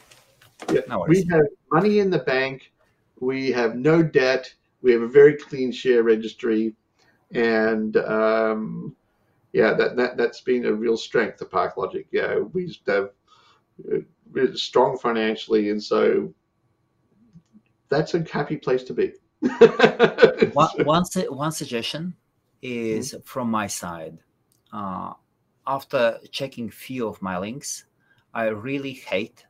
[0.72, 1.24] Yeah, No worries.
[1.26, 2.72] we have money in the bank.
[3.20, 4.52] We have no debt.
[4.82, 6.74] We have a very clean share registry,
[7.32, 8.96] and um,
[9.52, 12.06] yeah, that, that that's been a real strength of ParkLogic.
[12.12, 13.10] Yeah, we have
[13.92, 13.98] uh,
[14.54, 16.32] strong financially, and so
[17.88, 19.12] that's a happy place to be.
[20.52, 22.14] one, one, one suggestion
[22.62, 23.20] is Mm-hmm.
[23.24, 24.18] from my side.
[24.72, 25.12] Uh,
[25.66, 27.84] after checking few of my links,
[28.34, 29.46] I really hate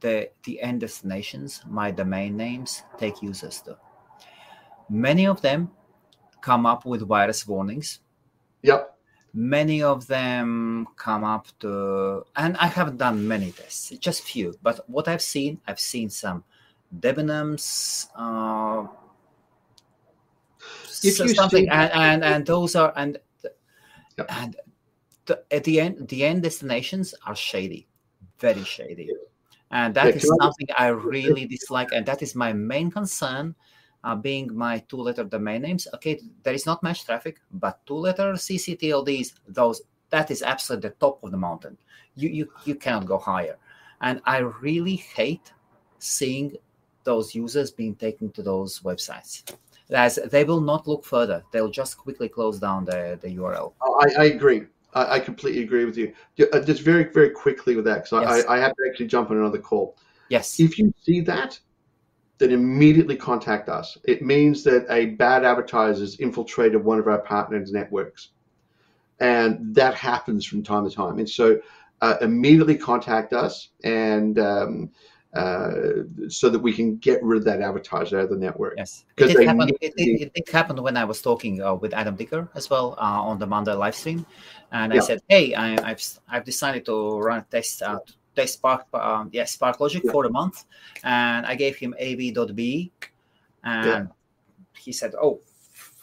[0.00, 3.76] the the end destinations my domain names take users to.
[4.88, 5.70] Many of them
[6.40, 8.00] come up with virus warnings.
[8.62, 8.97] Yep.
[9.34, 14.54] Many of them come up to, and I haven't done many tests, just few.
[14.62, 16.44] But what I've seen, I've seen some
[17.00, 18.86] Debenhams, uh,
[21.04, 23.18] If so- you something, see- and, and and those are and
[24.16, 24.26] Yep.
[24.30, 24.56] and
[25.26, 27.86] the, at the end, the end destinations are shady,
[28.40, 29.10] very shady,
[29.70, 32.90] and that Yeah, is can I- something I really dislike, and that is my main
[32.90, 33.54] concern.
[34.04, 39.32] Uh, being my two-letter domain names, okay, there is not much traffic, but two-letter CCTLDs,
[39.48, 41.76] those that is absolutely the top of the mountain.
[42.14, 43.56] You you you cannot go higher,
[44.00, 45.52] and I really hate
[45.98, 46.56] seeing
[47.04, 49.42] those users being taken to those websites.
[49.90, 53.72] As they will not look further, they'll just quickly close down the, the URL.
[53.82, 54.66] I, I agree.
[54.94, 56.12] I, I completely agree with you.
[56.52, 58.44] Uh, Just very, very quickly with that, because Yes.
[58.46, 59.96] I, I have to actually jump on another call.
[60.28, 60.60] Yes.
[60.60, 61.58] If you see that,
[62.38, 63.98] then immediately contact us.
[64.04, 68.30] It means that a bad advertiser has infiltrated one of our partners' networks.
[69.20, 71.18] And that happens from time to time.
[71.18, 71.60] And so
[72.00, 74.90] uh, immediately contact us and um,
[75.34, 75.72] uh,
[76.28, 78.74] so that we can get rid of that advertiser out of the network.
[78.76, 79.68] Yes, it Because did happen.
[79.68, 82.94] It, it, it did happen when I was talking uh, with Adam Dicker as well
[82.98, 84.24] uh, on the Monday live stream,
[84.72, 87.98] and I said, "Hey, I, I've I've decided to run a test uh,
[88.34, 90.12] test Spark, um, yeah, Spark Logic Yeah.
[90.12, 90.64] for a month,"
[91.04, 92.92] and I gave him av.be,
[93.64, 94.08] and
[94.76, 95.40] he said, "Oh,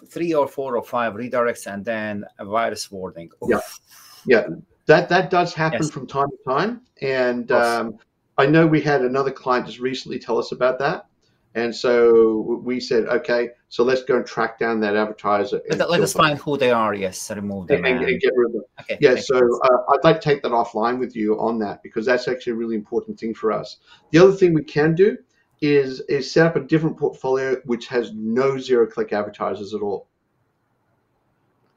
[0.07, 3.57] three or four or five redirects, and then a virus warning." Yeah.
[3.57, 3.80] Oof.
[4.26, 4.47] Yeah,
[4.88, 5.91] that that does happen Yes.
[5.91, 7.99] from time to time, and um,
[8.38, 11.06] I know we had another client just recently tell us about that,
[11.56, 16.02] and so we said, okay, so let's go and track down that advertiser Let, let
[16.02, 16.94] us them find who they are.
[16.94, 17.86] Yes, remove them.
[17.86, 18.64] and, and, and- get rid of them.
[18.82, 18.98] okay.
[18.99, 22.27] Yeah, so uh, I'd like to take that offline with you on that because that's
[22.27, 23.77] actually a really important thing for us.
[24.11, 25.18] The other thing we can do
[25.61, 30.07] is is set up a different portfolio which has no zero click advertisers at all.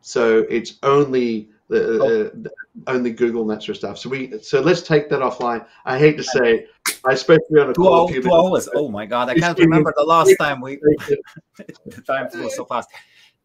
[0.01, 2.05] So it's only the, Oh.
[2.05, 2.51] uh, the
[2.87, 3.99] only Google and that sort of stuff.
[3.99, 5.67] So we so let's take that offline.
[5.85, 6.67] I hate to say,
[7.05, 7.15] I
[7.51, 8.69] you on a Two, hours, two hours.
[8.75, 12.89] Oh my god, I can't remember the last time we the time flew so fast.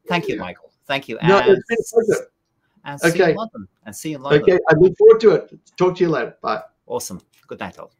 [0.08, 0.72] Thank you, Michael.
[0.86, 1.18] Thank you.
[1.24, 2.28] No, and, it's been a pleasure.
[2.86, 3.68] and see you in London.
[3.86, 4.42] And see you in London.
[4.42, 5.60] Okay, I look forward to it.
[5.78, 6.38] Talk to you later.
[6.42, 6.62] Bye.
[6.88, 7.22] Awesome.
[7.48, 7.92] Good night, all.